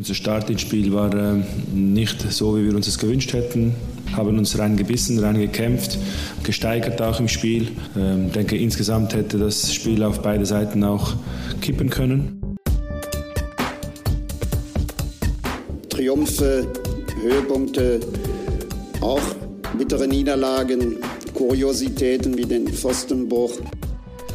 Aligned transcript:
Unser 0.00 0.14
Start 0.14 0.48
ins 0.48 0.62
Spiel 0.62 0.94
war 0.94 1.14
äh, 1.14 1.42
nicht 1.74 2.22
so, 2.32 2.56
wie 2.56 2.64
wir 2.64 2.74
uns 2.74 2.88
es 2.88 2.98
gewünscht 2.98 3.34
hätten. 3.34 3.74
Haben 4.16 4.38
uns 4.38 4.58
rein 4.58 4.78
gebissen, 4.78 5.18
rein 5.18 5.38
gekämpft, 5.38 5.98
gesteigert 6.42 7.02
auch 7.02 7.20
im 7.20 7.28
Spiel. 7.28 7.64
Ich 7.64 8.00
ähm, 8.00 8.32
denke, 8.32 8.56
insgesamt 8.56 9.12
hätte 9.12 9.36
das 9.36 9.74
Spiel 9.74 10.02
auf 10.02 10.22
beide 10.22 10.46
Seiten 10.46 10.84
auch 10.84 11.16
kippen 11.60 11.90
können. 11.90 12.56
Triumphe, 15.90 16.66
Höhepunkte, 17.20 18.00
auch 19.02 19.20
bittere 19.76 20.08
Niederlagen, 20.08 20.96
Kuriositäten 21.34 22.38
wie 22.38 22.46
den 22.46 22.68
Pfostenbruch. 22.68 23.52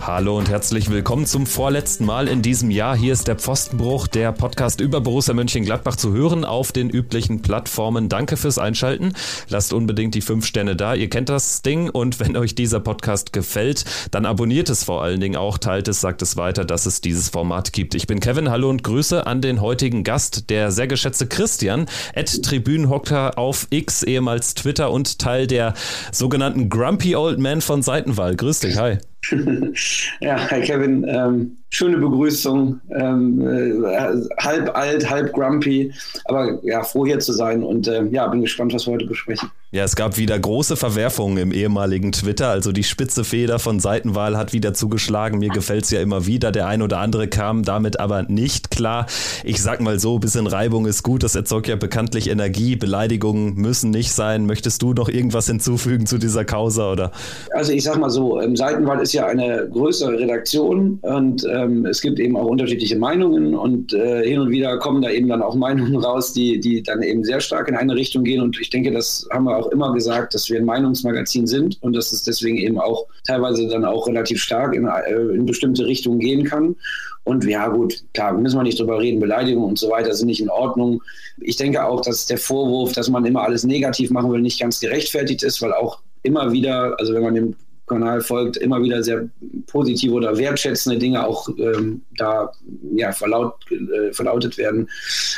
Hallo 0.02 0.38
und 0.38 0.50
herzlich 0.50 0.90
willkommen 0.90 1.26
zum 1.26 1.46
vorletzten 1.46 2.06
Mal 2.06 2.28
in 2.28 2.42
diesem 2.42 2.70
Jahr. 2.70 2.96
Hier 2.96 3.14
ist 3.14 3.28
der 3.28 3.36
Pfostenbruch, 3.36 4.08
der 4.08 4.32
Podcast 4.32 4.80
über 4.80 5.02
Borussia 5.02 5.34
Mönchengladbach 5.34 5.96
zu 5.96 6.14
hören 6.14 6.46
auf 6.46 6.72
den 6.72 6.90
üblichen 6.90 7.42
Plattformen. 7.42 8.08
Danke 8.08 8.38
fürs 8.38 8.58
Einschalten. 8.58 9.14
Lasst 9.50 9.74
unbedingt 9.74 10.14
die 10.14 10.22
fünf 10.22 10.46
Sterne 10.46 10.76
da. 10.76 10.94
Ihr 10.94 11.10
kennt 11.10 11.30
das 11.30 11.62
Ding 11.62 11.90
und 11.90 12.20
wenn 12.20 12.38
euch 12.38 12.56
dieser 12.56 12.80
Podcast 12.80 13.34
gefällt, 13.34 13.86
dann 14.12 14.26
abonniert 14.26 14.70
es 14.70 14.84
vor 14.84 15.04
allen 15.04 15.20
Dingen 15.20 15.36
auch, 15.36 15.58
teilt 15.58 15.88
es, 15.88 16.02
sagt 16.02 16.22
es 16.22 16.38
weiter, 16.38 16.66
dass 16.66 16.86
es 16.86 17.02
dieses 17.02 17.30
Format 17.30 17.74
gibt. 17.74 17.96
Ich 17.96 18.08
bin 18.08 18.20
Kevin, 18.20 18.50
hallo 18.50 18.70
und 18.70 18.84
Grüße 18.84 19.26
an 19.26 19.42
den 19.42 19.62
heutigen 19.62 20.04
Gast, 20.04 20.50
der 20.50 20.72
sehr 20.72 20.88
geschätzte 20.88 21.28
Christian, 21.28 21.88
at 22.16 22.44
Tribünenhocker 22.44 23.38
auf 23.38 23.68
X, 23.70 24.04
ehemals 24.04 24.54
Twitter 24.54 24.92
und 24.92 25.20
Teil 25.20 25.48
der 25.48 25.74
sogenannten 26.12 26.70
Grumpy 26.70 27.16
Old 27.16 27.40
Man 27.40 27.62
von 27.62 27.82
Seitenwahl. 27.82 28.36
Grüß 28.36 28.60
dich, 28.60 28.78
hi. 28.78 29.00
ja, 30.20 30.50
hi 30.52 30.62
Kevin. 30.62 31.06
Ähm, 31.08 31.58
schöne 31.76 31.98
Begrüßung. 31.98 32.80
Ähm, 32.90 33.46
äh, 33.46 34.42
halb 34.42 34.76
alt, 34.78 35.10
halb 35.10 35.34
grumpy. 35.34 35.92
Aber 36.24 36.60
ja, 36.64 36.84
froh 36.84 37.06
hier 37.06 37.20
zu 37.20 37.34
sein 37.34 37.64
und 37.64 37.88
äh, 37.88 38.06
ja, 38.12 38.28
bin 38.28 38.42
gespannt, 38.42 38.74
was 38.74 38.88
wir 38.88 38.94
heute 38.94 39.06
besprechen. 39.06 39.52
Ja, 39.72 39.84
es 39.84 39.98
gab 39.98 40.16
wieder 40.18 40.40
große 40.40 40.78
Verwerfungen 40.78 41.38
im 41.38 41.52
ehemaligen 41.52 42.14
Twitter. 42.14 42.48
Also 42.50 42.72
die 42.72 42.86
spitze 42.86 43.26
Feder 43.26 43.60
von 43.60 43.82
Seitenwahl 43.82 44.38
hat 44.38 44.54
wieder 44.54 44.74
zugeschlagen. 44.74 45.40
Mir 45.40 45.50
gefällt 45.50 45.84
es 45.84 45.92
ja 45.92 46.00
immer 46.00 46.26
wieder. 46.26 46.54
Der 46.54 46.68
ein 46.68 46.82
oder 46.82 47.00
andere 47.00 47.28
kam 47.28 47.64
damit 47.64 48.00
aber 48.00 48.24
nicht 48.24 48.72
klar. 48.72 49.08
Ich 49.44 49.62
sag 49.62 49.82
mal 49.82 50.00
so, 50.00 50.18
bisschen 50.18 50.48
Reibung 50.48 50.86
ist 50.86 51.04
gut. 51.04 51.24
Das 51.24 51.36
erzeugt 51.36 51.68
ja 51.68 51.76
bekanntlich 51.76 52.30
Energie. 52.30 52.78
Beleidigungen 52.78 53.56
müssen 53.56 53.90
nicht 53.90 54.14
sein. 54.14 54.46
Möchtest 54.46 54.82
du 54.82 54.94
noch 54.94 55.10
irgendwas 55.10 55.48
hinzufügen 55.48 56.06
zu 56.06 56.20
dieser 56.20 56.46
Causa 56.46 56.94
oder? 56.94 57.12
Also 57.52 57.74
ich 57.74 57.84
sag 57.84 57.98
mal 57.98 58.10
so, 58.10 58.40
Seitenwahl 58.54 59.02
ist 59.02 59.12
ja 59.12 59.26
eine 59.26 59.68
größere 59.70 60.18
Redaktion 60.18 61.00
und 61.02 61.46
ähm, 61.66 61.86
es 61.86 62.02
gibt 62.02 62.20
eben 62.20 62.38
auch 62.38 62.46
unterschiedliche 62.46 62.98
Meinungen 62.98 63.56
und 63.56 63.94
äh, 63.94 64.28
hin 64.28 64.40
und 64.40 64.50
wieder 64.50 64.78
kommen 64.78 65.02
da 65.02 65.10
eben 65.10 65.28
dann 65.28 65.42
auch 65.42 65.56
Meinungen 65.56 65.96
raus, 65.98 66.34
die, 66.34 66.60
die 66.60 66.84
dann 66.84 67.02
eben 67.02 67.24
sehr 67.24 67.42
stark 67.42 67.68
in 67.68 67.76
eine 67.76 67.96
Richtung 67.96 68.24
gehen 68.24 68.42
und 68.42 68.60
ich 68.60 68.70
denke, 68.70 68.92
das 68.92 69.28
haben 69.32 69.46
wir 69.46 69.58
auch 69.58 69.68
immer 69.68 69.94
gesagt, 69.94 70.34
dass 70.34 70.50
wir 70.50 70.60
ein 70.60 70.66
Meinungsmagazin 70.66 71.48
sind 71.48 71.82
und 71.82 71.96
dass 71.96 72.12
es 72.12 72.24
deswegen 72.24 72.58
eben 72.58 72.80
auch 72.80 73.08
teilweise 73.26 73.68
dann 73.68 73.86
auch 73.86 74.08
relativ 74.08 74.42
stark 74.42 74.76
in, 74.76 74.88
äh, 74.88 75.14
in 75.34 75.46
bestimmte 75.46 75.86
Richtungen 75.86 76.20
gehen 76.20 76.44
kann. 76.44 76.76
Und 77.24 77.44
ja, 77.46 77.68
gut, 77.70 78.04
klar, 78.14 78.34
müssen 78.34 78.58
wir 78.58 78.64
nicht 78.64 78.80
drüber 78.80 79.00
reden. 79.00 79.20
Beleidigungen 79.20 79.70
und 79.70 79.80
so 79.80 79.90
weiter 79.90 80.14
sind 80.14 80.28
nicht 80.28 80.42
in 80.42 80.50
Ordnung. 80.50 81.02
Ich 81.42 81.56
denke 81.56 81.84
auch, 81.84 82.02
dass 82.02 82.28
der 82.28 82.38
Vorwurf, 82.38 82.94
dass 82.94 83.10
man 83.10 83.26
immer 83.26 83.42
alles 83.42 83.64
negativ 83.64 84.12
machen 84.12 84.32
will, 84.32 84.42
nicht 84.42 84.60
ganz 84.60 84.80
gerechtfertigt 84.80 85.42
ist, 85.42 85.60
weil 85.62 85.74
auch 85.74 86.02
immer 86.22 86.52
wieder, 86.52 86.96
also 87.00 87.16
wenn 87.16 87.24
man 87.24 87.34
dem 87.34 87.56
Kanal 87.88 88.22
folgt, 88.22 88.58
immer 88.58 88.82
wieder 88.82 89.04
sehr 89.04 89.30
positive 89.68 90.14
oder 90.14 90.38
wertschätzende 90.38 90.98
Dinge 90.98 91.26
auch 91.26 91.48
ähm, 91.58 92.04
da 92.18 92.52
ja, 92.96 93.12
verlaut, 93.12 93.56
äh, 93.72 94.12
verlautet 94.12 94.58
werden. 94.58 94.90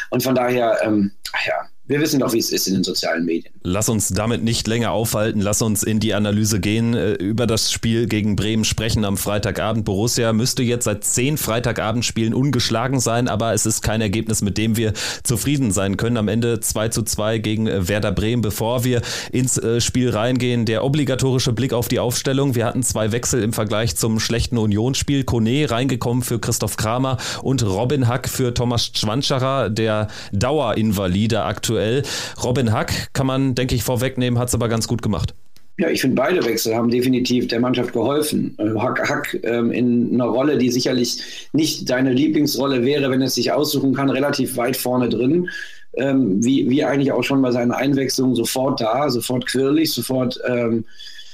Und 0.10 0.24
von 0.24 0.36
daher, 0.36 0.78
ähm, 0.84 1.12
ja, 1.46 1.68
wir 1.88 2.02
wissen 2.02 2.20
doch, 2.20 2.34
wie 2.34 2.40
es 2.40 2.52
ist 2.52 2.68
in 2.68 2.74
den 2.74 2.84
sozialen 2.84 3.24
Medien. 3.24 3.54
Lass 3.64 3.88
uns 3.88 4.10
damit 4.10 4.44
nicht 4.44 4.68
länger 4.68 4.92
aufhalten. 4.92 5.40
Lass 5.40 5.62
uns 5.62 5.84
in 5.84 6.02
die 6.02 6.14
Analyse 6.14 6.60
gehen, 6.60 6.94
äh, 6.94 7.14
über 7.14 7.48
das 7.48 7.72
Spiel 7.72 8.08
gegen 8.08 8.36
Bremen 8.36 8.66
sprechen 8.66 9.06
am 9.06 9.16
Freitagabend. 9.16 9.86
Borussia 9.86 10.34
müsste 10.34 10.64
jetzt 10.64 10.84
seit 10.84 11.06
zehn 11.06 11.38
Freitagabendspielen 11.38 12.34
ungeschlagen 12.34 13.00
sein, 13.00 13.30
aber 13.30 13.54
es 13.54 13.66
ist 13.66 13.82
kein 13.82 14.02
Ergebnis, 14.02 14.42
mit 14.42 14.58
dem 14.58 14.76
wir 14.76 14.94
zufrieden 15.24 15.72
sein 15.72 15.96
können. 15.96 16.18
Am 16.18 16.28
Ende 16.28 16.60
2 16.60 16.90
zu 16.90 17.04
2 17.04 17.38
gegen 17.38 17.68
äh, 17.68 17.88
Werder 17.88 18.12
Bremen. 18.12 18.42
Bevor 18.42 18.84
wir 18.84 19.02
ins 19.32 19.58
äh, 19.58 19.80
Spiel 19.80 20.10
reingehen, 20.10 20.66
der 20.66 20.84
obligatorische 20.84 21.54
Blick 21.54 21.72
auf 21.72 21.88
die 21.88 22.00
Aufstellung. 22.00 22.56
Wir 22.56 22.66
hatten 22.66 22.84
zwei 22.84 23.14
Wechsel 23.14 23.42
im 23.42 23.54
Vergleich 23.54 23.96
zum 23.96 24.20
schlechten 24.20 24.58
Unionsspiel. 24.58 25.24
Kone 25.24 25.72
reingekommen 25.72 26.22
für 26.22 26.40
Christoph 26.40 26.76
Kramer 26.76 27.18
und 27.44 27.64
Robin 27.64 28.10
Hack 28.10 28.28
für 28.28 28.54
Thomas 28.54 28.92
Schwanscherer, 28.94 29.70
der 29.70 30.10
Dauerinvalide 30.34 31.44
aktuell 31.44 31.77
aktuell. 31.78 32.04
Robin 32.44 32.72
Hack 32.72 33.14
kann 33.14 33.28
man, 33.28 33.56
denke 33.56 33.76
ich, 33.76 33.84
vorwegnehmen, 33.84 34.40
hat 34.40 34.50
es 34.50 34.56
aber 34.56 34.68
ganz 34.68 34.88
gut 34.88 35.02
gemacht. 35.02 35.34
Ja, 35.80 35.90
ich 35.90 36.02
finde, 36.02 36.16
beide 36.16 36.44
Wechsel 36.44 36.76
haben 36.76 36.90
definitiv 36.90 37.48
der 37.50 37.60
Mannschaft 37.60 37.94
geholfen. 37.94 38.58
Äh, 38.58 38.80
Hack, 38.80 39.08
Hack 39.08 39.40
ähm, 39.44 39.72
in 39.72 40.16
einer 40.16 40.26
Rolle, 40.26 40.58
die 40.58 40.72
sicherlich 40.72 41.50
nicht 41.54 41.88
deine 41.88 42.14
Lieblingsrolle 42.14 42.84
wäre, 42.84 43.12
wenn 43.12 43.22
es 43.22 43.36
sich 43.36 43.52
aussuchen 43.52 43.94
kann, 43.94 44.10
relativ 44.10 44.58
weit 44.58 44.76
vorne 44.76 45.08
drin. 45.08 45.50
Ähm, 45.94 46.44
wie, 46.44 46.68
wie 46.70 46.84
eigentlich 46.84 47.12
auch 47.12 47.24
schon 47.24 47.42
bei 47.44 47.52
seinen 47.52 47.72
Einwechslungen 47.72 48.36
sofort 48.36 48.82
da, 48.82 49.10
sofort 49.10 49.46
quirlig, 49.46 49.92
sofort 49.92 50.40
ähm, 50.48 50.84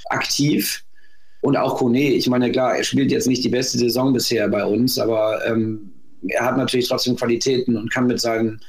aktiv. 0.09 0.83
Und 1.39 1.55
auch 1.55 1.77
Kone, 1.77 2.11
ich 2.13 2.29
meine, 2.29 2.51
klar, 2.51 2.75
er 2.75 2.83
spielt 2.83 3.11
jetzt 3.11 3.27
nicht 3.27 3.43
die 3.43 3.49
beste 3.49 3.77
Saison 3.77 4.11
bisher 4.11 4.47
bei 4.49 4.65
uns, 4.65 4.99
aber 4.99 5.39
ähm, 5.45 5.91
er 6.27 6.45
hat 6.45 6.57
natürlich 6.57 6.87
trotzdem 6.87 7.15
Qualitäten 7.15 7.77
und 7.77 7.91
kann 7.91 8.07
mit 8.07 8.19
seinen 8.19 8.59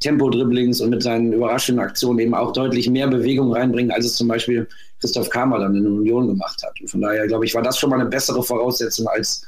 Tempo-Dribblings 0.00 0.80
und 0.80 0.90
mit 0.90 1.02
seinen 1.02 1.32
überraschenden 1.32 1.84
Aktionen 1.84 2.18
eben 2.18 2.34
auch 2.34 2.52
deutlich 2.52 2.88
mehr 2.90 3.08
Bewegung 3.08 3.52
reinbringen, 3.52 3.92
als 3.92 4.06
es 4.06 4.14
zum 4.16 4.28
Beispiel 4.28 4.68
Christoph 5.00 5.30
Kramer 5.30 5.58
dann 5.58 5.74
in 5.74 5.82
der 5.82 5.92
Union 5.92 6.28
gemacht 6.28 6.62
hat. 6.62 6.80
Und 6.80 6.88
von 6.88 7.00
daher, 7.00 7.26
glaube 7.26 7.44
ich, 7.44 7.54
war 7.54 7.62
das 7.62 7.78
schon 7.78 7.90
mal 7.90 8.00
eine 8.00 8.08
bessere 8.08 8.42
Voraussetzung 8.42 9.06
als 9.08 9.46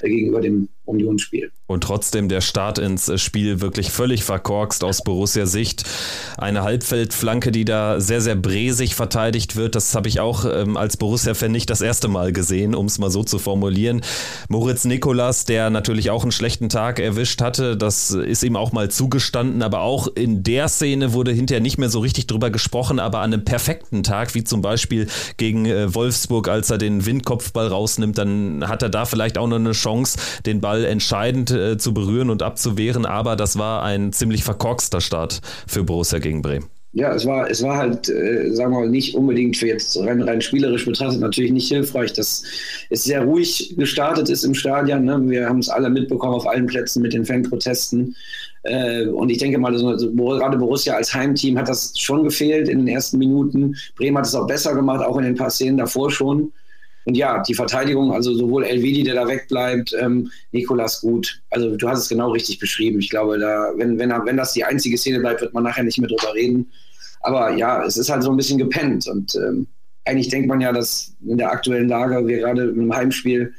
gegenüber 0.00 0.40
dem 0.40 0.68
Unionsspiel. 0.90 1.50
Und 1.66 1.84
trotzdem 1.84 2.28
der 2.28 2.40
Start 2.40 2.78
ins 2.78 3.12
Spiel 3.20 3.60
wirklich 3.60 3.92
völlig 3.92 4.24
verkorkst 4.24 4.82
aus 4.82 5.04
Borussia 5.04 5.46
Sicht. 5.46 5.84
Eine 6.36 6.62
Halbfeldflanke, 6.62 7.52
die 7.52 7.64
da 7.64 8.00
sehr, 8.00 8.20
sehr 8.20 8.34
bresig 8.34 8.96
verteidigt 8.96 9.54
wird. 9.54 9.76
Das 9.76 9.94
habe 9.94 10.08
ich 10.08 10.18
auch 10.18 10.44
ähm, 10.44 10.76
als 10.76 10.96
Borussia-Fan 10.96 11.52
nicht 11.52 11.70
das 11.70 11.80
erste 11.80 12.08
Mal 12.08 12.32
gesehen, 12.32 12.74
um 12.74 12.86
es 12.86 12.98
mal 12.98 13.10
so 13.10 13.22
zu 13.22 13.38
formulieren. 13.38 14.00
Moritz 14.48 14.84
Nikolas, 14.84 15.44
der 15.44 15.70
natürlich 15.70 16.10
auch 16.10 16.22
einen 16.22 16.32
schlechten 16.32 16.68
Tag 16.68 16.98
erwischt 16.98 17.40
hatte, 17.40 17.76
das 17.76 18.10
ist 18.10 18.42
ihm 18.42 18.56
auch 18.56 18.72
mal 18.72 18.90
zugestanden. 18.90 19.62
Aber 19.62 19.82
auch 19.82 20.08
in 20.08 20.42
der 20.42 20.68
Szene 20.68 21.12
wurde 21.12 21.30
hinterher 21.30 21.60
nicht 21.60 21.78
mehr 21.78 21.88
so 21.88 22.00
richtig 22.00 22.26
drüber 22.26 22.50
gesprochen. 22.50 22.98
Aber 22.98 23.20
an 23.20 23.32
einem 23.32 23.44
perfekten 23.44 24.02
Tag, 24.02 24.34
wie 24.34 24.42
zum 24.42 24.60
Beispiel 24.60 25.06
gegen 25.36 25.66
äh, 25.66 25.94
Wolfsburg, 25.94 26.48
als 26.48 26.68
er 26.70 26.78
den 26.78 27.06
Windkopfball 27.06 27.68
rausnimmt, 27.68 28.18
dann 28.18 28.66
hat 28.66 28.82
er 28.82 28.88
da 28.88 29.04
vielleicht 29.04 29.38
auch 29.38 29.46
noch 29.46 29.56
eine 29.56 29.70
Chance, 29.70 30.18
den 30.46 30.60
Ball 30.60 30.79
entscheidend 30.84 31.50
äh, 31.50 31.78
zu 31.78 31.94
berühren 31.94 32.30
und 32.30 32.42
abzuwehren, 32.42 33.06
aber 33.06 33.36
das 33.36 33.58
war 33.58 33.82
ein 33.82 34.12
ziemlich 34.12 34.44
verkorkster 34.44 35.00
Start 35.00 35.40
für 35.66 35.84
Borussia 35.84 36.18
gegen 36.18 36.42
Bremen. 36.42 36.66
Ja, 36.92 37.14
es 37.14 37.24
war, 37.24 37.48
es 37.48 37.62
war 37.62 37.76
halt, 37.76 38.08
äh, 38.08 38.52
sagen 38.52 38.72
wir 38.72 38.80
mal, 38.80 38.88
nicht 38.88 39.14
unbedingt 39.14 39.56
für 39.56 39.68
jetzt 39.68 39.96
rein, 39.96 40.20
rein 40.22 40.40
spielerisch 40.40 40.84
betrachtet 40.84 41.20
natürlich 41.20 41.52
nicht 41.52 41.68
hilfreich, 41.68 42.12
dass 42.14 42.42
es 42.90 43.04
sehr 43.04 43.22
ruhig 43.22 43.74
gestartet 43.76 44.28
ist 44.28 44.42
im 44.42 44.54
Stadion. 44.54 45.04
Ne? 45.04 45.22
Wir 45.26 45.48
haben 45.48 45.60
es 45.60 45.68
alle 45.68 45.88
mitbekommen 45.88 46.34
auf 46.34 46.48
allen 46.48 46.66
Plätzen 46.66 47.00
mit 47.00 47.12
den 47.12 47.24
Fanprotesten. 47.24 48.16
Äh, 48.64 49.06
und 49.06 49.30
ich 49.30 49.38
denke 49.38 49.58
mal, 49.58 49.72
also, 49.72 50.12
gerade 50.12 50.58
Borussia 50.58 50.94
als 50.96 51.14
Heimteam 51.14 51.56
hat 51.58 51.68
das 51.68 51.92
schon 51.96 52.24
gefehlt 52.24 52.68
in 52.68 52.78
den 52.78 52.88
ersten 52.88 53.18
Minuten. 53.18 53.76
Bremen 53.94 54.18
hat 54.18 54.26
es 54.26 54.34
auch 54.34 54.48
besser 54.48 54.74
gemacht, 54.74 55.04
auch 55.04 55.16
in 55.16 55.24
den 55.24 55.36
paar 55.36 55.50
Szenen 55.50 55.78
davor 55.78 56.10
schon. 56.10 56.52
Und 57.10 57.16
ja, 57.16 57.42
die 57.42 57.54
Verteidigung, 57.54 58.12
also 58.12 58.36
sowohl 58.36 58.62
Elvedi, 58.62 59.02
der 59.02 59.16
da 59.16 59.26
wegbleibt, 59.26 59.92
ähm, 60.00 60.30
Nikolas 60.52 61.00
gut. 61.00 61.42
Also 61.50 61.74
du 61.74 61.88
hast 61.88 61.98
es 61.98 62.08
genau 62.08 62.30
richtig 62.30 62.60
beschrieben. 62.60 63.00
Ich 63.00 63.10
glaube, 63.10 63.36
da, 63.36 63.72
wenn, 63.74 63.98
wenn, 63.98 64.10
wenn 64.10 64.36
das 64.36 64.52
die 64.52 64.62
einzige 64.62 64.96
Szene 64.96 65.18
bleibt, 65.18 65.40
wird 65.40 65.52
man 65.52 65.64
nachher 65.64 65.82
nicht 65.82 65.98
mehr 65.98 66.06
drüber 66.06 66.32
reden. 66.34 66.70
Aber 67.22 67.56
ja, 67.56 67.84
es 67.84 67.96
ist 67.96 68.10
halt 68.10 68.22
so 68.22 68.30
ein 68.30 68.36
bisschen 68.36 68.58
gepennt. 68.58 69.08
Und 69.08 69.34
ähm, 69.34 69.66
eigentlich 70.04 70.28
denkt 70.28 70.46
man 70.46 70.60
ja, 70.60 70.70
dass 70.70 71.12
in 71.26 71.36
der 71.36 71.50
aktuellen 71.50 71.88
Lage 71.88 72.24
wir 72.28 72.38
gerade 72.38 72.68
im 72.68 72.94
Heimspiel 72.94 73.54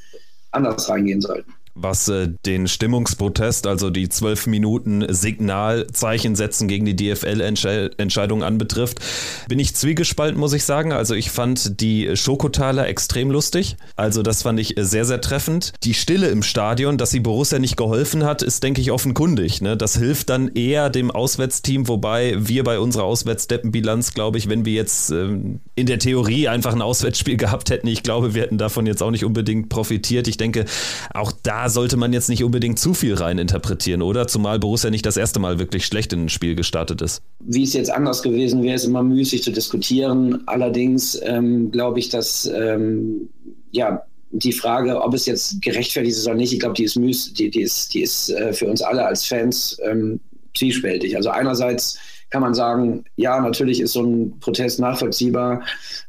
anders 0.51 0.87
reingehen 0.87 1.19
sollten 1.19 1.51
was 1.83 2.07
äh, 2.07 2.29
den 2.45 2.67
Stimmungsprotest, 2.67 3.67
also 3.67 3.89
die 3.89 4.09
zwölf 4.09 4.47
Minuten 4.47 5.05
Signalzeichen 5.07 6.35
setzen 6.35 6.67
gegen 6.67 6.85
die 6.85 6.95
DFL-Entscheidung 6.95 8.43
anbetrifft, 8.43 8.99
bin 9.47 9.59
ich 9.59 9.75
zwiegespalten, 9.75 10.39
muss 10.39 10.53
ich 10.53 10.63
sagen. 10.63 10.91
Also 10.91 11.15
ich 11.15 11.31
fand 11.31 11.79
die 11.79 12.15
Schokotaler 12.15 12.87
extrem 12.87 13.31
lustig. 13.31 13.77
Also 13.95 14.23
das 14.23 14.43
fand 14.43 14.59
ich 14.59 14.75
sehr, 14.77 15.05
sehr 15.05 15.21
treffend. 15.21 15.73
Die 15.83 15.93
Stille 15.93 16.27
im 16.27 16.43
Stadion, 16.43 16.97
dass 16.97 17.11
sie 17.11 17.19
Borussia 17.19 17.59
nicht 17.59 17.77
geholfen 17.77 18.23
hat, 18.23 18.41
ist, 18.41 18.63
denke 18.63 18.81
ich, 18.81 18.91
offenkundig. 18.91 19.61
Ne? 19.61 19.77
Das 19.77 19.97
hilft 19.97 20.29
dann 20.29 20.49
eher 20.49 20.89
dem 20.89 21.11
Auswärtsteam, 21.11 21.87
wobei 21.87 22.35
wir 22.37 22.63
bei 22.63 22.79
unserer 22.79 23.03
Auswärtsdeppenbilanz, 23.03 24.13
glaube 24.13 24.37
ich, 24.37 24.49
wenn 24.49 24.65
wir 24.65 24.73
jetzt 24.73 25.11
ähm, 25.11 25.61
in 25.75 25.85
der 25.85 25.99
Theorie 25.99 26.47
einfach 26.47 26.73
ein 26.73 26.81
Auswärtsspiel 26.81 27.37
gehabt 27.41 27.69
hätten, 27.69 27.87
ich 27.87 28.03
glaube, 28.03 28.33
wir 28.33 28.41
hätten 28.41 28.57
davon 28.57 28.85
jetzt 28.85 29.01
auch 29.03 29.11
nicht 29.11 29.25
unbedingt 29.25 29.69
profitiert. 29.69 30.27
Ich 30.27 30.37
denke, 30.37 30.65
auch 31.13 31.31
da 31.43 31.51
da 31.51 31.69
sollte 31.71 31.97
man 31.97 32.13
jetzt 32.13 32.29
nicht 32.29 32.43
unbedingt 32.43 32.79
zu 32.79 32.93
viel 32.93 33.15
rein 33.15 33.37
interpretieren, 33.37 34.01
oder? 34.01 34.27
Zumal 34.27 34.59
Borussia 34.59 34.89
nicht 34.89 35.05
das 35.05 35.17
erste 35.17 35.39
Mal 35.39 35.59
wirklich 35.59 35.85
schlecht 35.85 36.13
in 36.13 36.25
ein 36.25 36.29
Spiel 36.29 36.55
gestartet 36.55 37.01
ist. 37.01 37.21
Wie 37.39 37.63
es 37.63 37.73
jetzt 37.73 37.91
anders 37.91 38.21
gewesen 38.21 38.61
wäre, 38.63 38.75
ist 38.75 38.85
immer 38.85 39.03
müßig 39.03 39.43
zu 39.43 39.51
diskutieren. 39.51 40.43
Allerdings 40.45 41.19
ähm, 41.23 41.71
glaube 41.71 41.99
ich, 41.99 42.09
dass 42.09 42.45
ähm, 42.45 43.29
ja, 43.71 44.03
die 44.31 44.53
Frage, 44.53 45.01
ob 45.01 45.13
es 45.13 45.25
jetzt 45.25 45.61
gerechtfertigt 45.61 46.15
ist 46.15 46.25
oder 46.25 46.35
nicht, 46.35 46.53
ich 46.53 46.59
glaube, 46.59 46.75
die 46.75 46.83
ist 46.83 46.95
müß, 46.95 47.33
die, 47.33 47.49
die 47.49 47.61
ist, 47.61 47.93
die 47.93 48.01
ist 48.01 48.29
äh, 48.29 48.53
für 48.53 48.67
uns 48.67 48.81
alle 48.81 49.05
als 49.05 49.25
Fans 49.25 49.77
ähm, 49.83 50.19
zwiespältig. 50.55 51.15
Also 51.15 51.29
einerseits 51.29 51.97
kann 52.31 52.41
man 52.41 52.53
sagen, 52.53 53.03
ja, 53.17 53.39
natürlich 53.39 53.81
ist 53.81 53.91
so 53.91 54.03
ein 54.03 54.39
Protest 54.39 54.79
nachvollziehbar. 54.79 55.63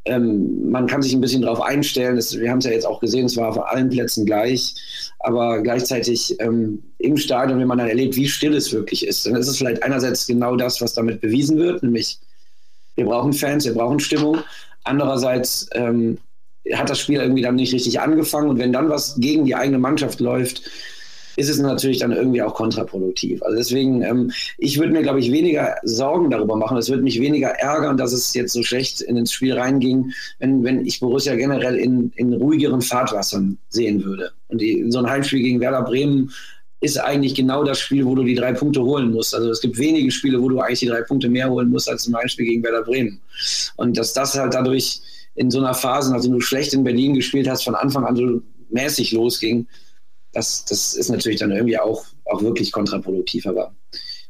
Ähm, 0.04 0.70
man 0.70 0.86
kann 0.86 1.02
sich 1.02 1.12
ein 1.12 1.20
bisschen 1.20 1.42
darauf 1.42 1.60
einstellen. 1.60 2.16
Das, 2.16 2.38
wir 2.38 2.48
haben 2.48 2.58
es 2.58 2.64
ja 2.64 2.70
jetzt 2.70 2.86
auch 2.86 3.00
gesehen, 3.00 3.26
es 3.26 3.36
war 3.36 3.48
auf 3.48 3.66
allen 3.70 3.90
Plätzen 3.90 4.24
gleich. 4.24 4.74
Aber 5.18 5.60
gleichzeitig 5.62 6.36
ähm, 6.40 6.82
im 6.98 7.16
Stadion, 7.16 7.58
wenn 7.58 7.66
man 7.66 7.78
dann 7.78 7.88
erlebt, 7.88 8.16
wie 8.16 8.28
still 8.28 8.54
es 8.54 8.72
wirklich 8.72 9.06
ist, 9.06 9.26
dann 9.26 9.34
ist 9.34 9.48
es 9.48 9.58
vielleicht 9.58 9.82
einerseits 9.82 10.26
genau 10.26 10.56
das, 10.56 10.80
was 10.80 10.94
damit 10.94 11.20
bewiesen 11.20 11.58
wird, 11.58 11.82
nämlich 11.82 12.18
wir 12.94 13.04
brauchen 13.04 13.32
Fans, 13.32 13.64
wir 13.64 13.74
brauchen 13.74 14.00
Stimmung. 14.00 14.38
Andererseits 14.84 15.68
ähm, 15.72 16.18
hat 16.72 16.88
das 16.88 17.00
Spiel 17.00 17.20
irgendwie 17.20 17.42
dann 17.42 17.56
nicht 17.56 17.72
richtig 17.72 18.00
angefangen 18.00 18.48
und 18.48 18.58
wenn 18.58 18.72
dann 18.72 18.88
was 18.88 19.16
gegen 19.18 19.44
die 19.44 19.56
eigene 19.56 19.78
Mannschaft 19.78 20.20
läuft, 20.20 20.62
ist 21.36 21.48
es 21.48 21.58
natürlich 21.58 21.98
dann 21.98 22.12
irgendwie 22.12 22.42
auch 22.42 22.54
kontraproduktiv. 22.54 23.42
Also 23.42 23.56
deswegen, 23.56 24.02
ähm, 24.02 24.32
ich 24.58 24.78
würde 24.78 24.92
mir, 24.92 25.02
glaube 25.02 25.20
ich, 25.20 25.32
weniger 25.32 25.76
Sorgen 25.82 26.30
darüber 26.30 26.56
machen. 26.56 26.76
Es 26.76 26.88
würde 26.88 27.02
mich 27.02 27.20
weniger 27.20 27.48
ärgern, 27.48 27.96
dass 27.96 28.12
es 28.12 28.34
jetzt 28.34 28.52
so 28.52 28.62
schlecht 28.62 29.00
in 29.00 29.16
ins 29.16 29.32
Spiel 29.32 29.54
reinging, 29.54 30.12
wenn, 30.38 30.64
wenn 30.64 30.86
ich 30.86 31.00
Borussia 31.00 31.34
generell 31.34 31.76
in, 31.76 32.12
in 32.16 32.32
ruhigeren 32.32 32.82
Fahrtwassern 32.82 33.58
sehen 33.68 34.04
würde. 34.04 34.32
Und 34.48 34.60
die, 34.60 34.84
so 34.88 34.98
ein 34.98 35.08
Heimspiel 35.08 35.42
gegen 35.42 35.60
Werder 35.60 35.82
Bremen 35.82 36.30
ist 36.82 36.98
eigentlich 36.98 37.34
genau 37.36 37.62
das 37.62 37.78
Spiel, 37.78 38.04
wo 38.04 38.14
du 38.16 38.24
die 38.24 38.34
drei 38.34 38.52
Punkte 38.52 38.82
holen 38.82 39.12
musst. 39.12 39.34
Also 39.34 39.50
es 39.50 39.60
gibt 39.60 39.78
wenige 39.78 40.10
Spiele, 40.10 40.42
wo 40.42 40.48
du 40.48 40.58
eigentlich 40.58 40.80
die 40.80 40.86
drei 40.86 41.02
Punkte 41.02 41.28
mehr 41.28 41.48
holen 41.48 41.70
musst 41.70 41.88
als 41.88 42.08
im 42.08 42.16
Heimspiel 42.16 42.44
gegen 42.44 42.62
Werder 42.64 42.82
Bremen. 42.82 43.20
Und 43.76 43.96
dass 43.96 44.12
das 44.12 44.36
halt 44.36 44.54
dadurch 44.54 45.00
in 45.36 45.50
so 45.50 45.58
einer 45.58 45.74
Phase, 45.74 46.12
nachdem 46.12 46.32
du 46.32 46.40
schlecht 46.40 46.74
in 46.74 46.82
Berlin 46.82 47.14
gespielt 47.14 47.48
hast, 47.48 47.62
von 47.62 47.76
Anfang 47.76 48.04
an 48.04 48.16
so 48.16 48.42
mäßig 48.70 49.12
losging, 49.12 49.66
das, 50.32 50.64
das 50.64 50.94
ist 50.94 51.10
natürlich 51.10 51.40
dann 51.40 51.52
irgendwie 51.52 51.78
auch, 51.78 52.04
auch 52.24 52.42
wirklich 52.42 52.72
kontraproduktiv, 52.72 53.46
aber 53.46 53.74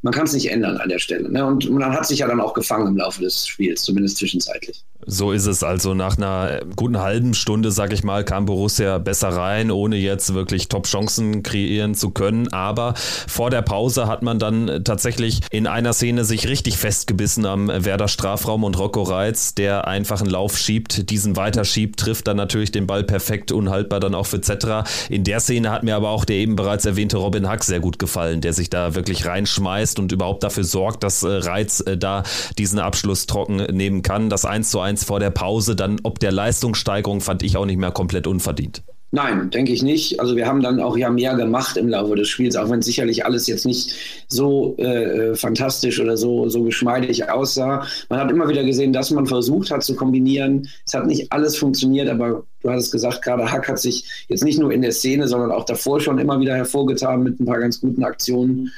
man 0.02 0.12
kann 0.12 0.24
es 0.24 0.32
nicht 0.32 0.50
ändern 0.50 0.78
an 0.78 0.88
der 0.88 0.98
Stelle. 0.98 1.30
Ne? 1.30 1.46
Und 1.46 1.70
man 1.70 1.92
hat 1.92 2.06
sich 2.06 2.18
ja 2.18 2.26
dann 2.26 2.40
auch 2.40 2.54
gefangen 2.54 2.88
im 2.88 2.96
Laufe 2.96 3.22
des 3.22 3.46
Spiels, 3.46 3.82
zumindest 3.82 4.16
zwischenzeitlich. 4.16 4.84
So 5.04 5.32
ist 5.32 5.46
es 5.46 5.64
also. 5.64 5.94
Nach 5.94 6.16
einer 6.16 6.60
guten 6.76 6.98
halben 7.00 7.34
Stunde, 7.34 7.72
sag 7.72 7.92
ich 7.92 8.04
mal, 8.04 8.24
kam 8.24 8.46
Borussia 8.46 8.98
besser 8.98 9.30
rein, 9.30 9.72
ohne 9.72 9.96
jetzt 9.96 10.32
wirklich 10.32 10.68
Top-Chancen 10.68 11.42
kreieren 11.42 11.96
zu 11.96 12.10
können. 12.10 12.52
Aber 12.52 12.94
vor 12.96 13.50
der 13.50 13.62
Pause 13.62 14.06
hat 14.06 14.22
man 14.22 14.38
dann 14.38 14.84
tatsächlich 14.84 15.40
in 15.50 15.66
einer 15.66 15.92
Szene 15.92 16.24
sich 16.24 16.46
richtig 16.46 16.78
festgebissen 16.78 17.46
am 17.46 17.68
Werder 17.68 18.06
Strafraum 18.06 18.62
und 18.62 18.78
Rocco 18.78 19.02
Reitz, 19.02 19.54
der 19.54 19.88
einfach 19.88 20.20
einen 20.20 20.30
Lauf 20.30 20.56
schiebt, 20.56 21.10
diesen 21.10 21.34
weiterschiebt, 21.34 21.98
trifft 21.98 22.28
dann 22.28 22.36
natürlich 22.36 22.70
den 22.70 22.86
Ball 22.86 23.02
perfekt, 23.02 23.50
unhaltbar 23.50 23.98
dann 23.98 24.14
auch 24.14 24.26
für 24.26 24.40
Zetra. 24.40 24.84
In 25.08 25.24
der 25.24 25.40
Szene 25.40 25.70
hat 25.70 25.82
mir 25.82 25.96
aber 25.96 26.10
auch 26.10 26.24
der 26.24 26.36
eben 26.36 26.54
bereits 26.54 26.84
erwähnte 26.84 27.16
Robin 27.16 27.48
Hack 27.48 27.64
sehr 27.64 27.80
gut 27.80 27.98
gefallen, 27.98 28.40
der 28.40 28.52
sich 28.52 28.70
da 28.70 28.94
wirklich 28.94 29.26
reinschmeißt 29.26 29.98
und 29.98 30.12
überhaupt 30.12 30.44
dafür 30.44 30.64
sorgt, 30.64 31.02
dass 31.02 31.24
äh, 31.24 31.28
Reitz 31.28 31.80
äh, 31.80 31.98
da 31.98 32.22
diesen 32.56 32.78
Abschluss 32.78 33.26
trocken 33.26 33.56
nehmen 33.56 34.02
kann. 34.02 34.30
Das 34.30 34.44
1 34.44 34.70
zu 34.70 34.78
1 34.78 34.91
1 34.92 35.04
vor 35.04 35.20
der 35.20 35.30
Pause, 35.30 35.74
dann 35.74 35.98
ob 36.02 36.18
der 36.18 36.32
Leistungssteigerung 36.32 37.20
fand 37.20 37.42
ich 37.42 37.56
auch 37.56 37.66
nicht 37.66 37.78
mehr 37.78 37.92
komplett 37.92 38.26
unverdient. 38.26 38.82
Nein, 39.14 39.50
denke 39.50 39.72
ich 39.72 39.82
nicht. 39.82 40.20
Also 40.20 40.36
wir 40.36 40.46
haben 40.46 40.62
dann 40.62 40.80
auch 40.80 40.96
ja 40.96 41.10
mehr 41.10 41.34
gemacht 41.34 41.76
im 41.76 41.88
Laufe 41.88 42.14
des 42.16 42.28
Spiels, 42.28 42.56
auch 42.56 42.70
wenn 42.70 42.80
sicherlich 42.80 43.26
alles 43.26 43.46
jetzt 43.46 43.66
nicht 43.66 43.92
so 44.28 44.74
äh, 44.78 45.34
fantastisch 45.34 46.00
oder 46.00 46.16
so, 46.16 46.48
so 46.48 46.62
geschmeidig 46.62 47.28
aussah. 47.28 47.86
Man 48.08 48.18
hat 48.18 48.30
immer 48.30 48.48
wieder 48.48 48.64
gesehen, 48.64 48.94
dass 48.94 49.10
man 49.10 49.26
versucht 49.26 49.70
hat 49.70 49.82
zu 49.82 49.96
kombinieren. 49.96 50.66
Es 50.86 50.94
hat 50.94 51.06
nicht 51.06 51.30
alles 51.30 51.58
funktioniert, 51.58 52.08
aber 52.08 52.44
du 52.62 52.70
hast 52.70 52.86
es 52.86 52.90
gesagt, 52.90 53.20
gerade 53.20 53.50
Hack 53.52 53.68
hat 53.68 53.78
sich 53.78 54.26
jetzt 54.28 54.44
nicht 54.44 54.58
nur 54.58 54.72
in 54.72 54.80
der 54.80 54.92
Szene, 54.92 55.28
sondern 55.28 55.52
auch 55.52 55.66
davor 55.66 56.00
schon 56.00 56.18
immer 56.18 56.40
wieder 56.40 56.56
hervorgetan 56.56 57.22
mit 57.22 57.38
ein 57.38 57.44
paar 57.44 57.60
ganz 57.60 57.82
guten 57.82 58.04
Aktionen. 58.04 58.72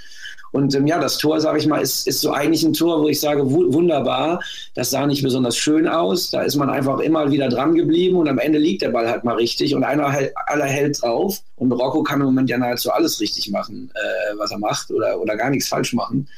Und 0.54 0.72
ähm, 0.76 0.86
ja, 0.86 1.00
das 1.00 1.18
Tor, 1.18 1.40
sage 1.40 1.58
ich 1.58 1.66
mal, 1.66 1.82
ist, 1.82 2.06
ist 2.06 2.20
so 2.20 2.30
eigentlich 2.30 2.62
ein 2.62 2.74
Tor, 2.74 3.02
wo 3.02 3.08
ich 3.08 3.18
sage, 3.18 3.50
wunderbar. 3.50 4.40
Das 4.76 4.90
sah 4.90 5.04
nicht 5.04 5.24
besonders 5.24 5.56
schön 5.56 5.88
aus. 5.88 6.30
Da 6.30 6.42
ist 6.42 6.54
man 6.54 6.70
einfach 6.70 7.00
immer 7.00 7.32
wieder 7.32 7.48
dran 7.48 7.74
geblieben 7.74 8.18
und 8.18 8.28
am 8.28 8.38
Ende 8.38 8.60
liegt 8.60 8.82
der 8.82 8.90
Ball 8.90 9.08
halt 9.08 9.24
mal 9.24 9.34
richtig 9.34 9.74
und 9.74 9.82
einer 9.82 10.06
aller 10.46 10.64
hält 10.66 11.02
drauf. 11.02 11.40
Und 11.56 11.72
Rocco 11.72 12.04
kann 12.04 12.20
im 12.20 12.26
Moment 12.26 12.48
ja 12.50 12.56
nahezu 12.56 12.92
alles 12.92 13.20
richtig 13.20 13.50
machen, 13.50 13.90
äh, 13.96 14.38
was 14.38 14.52
er 14.52 14.58
macht 14.58 14.92
oder, 14.92 15.20
oder 15.20 15.36
gar 15.36 15.50
nichts 15.50 15.66
falsch 15.66 15.92
machen. 15.92 16.28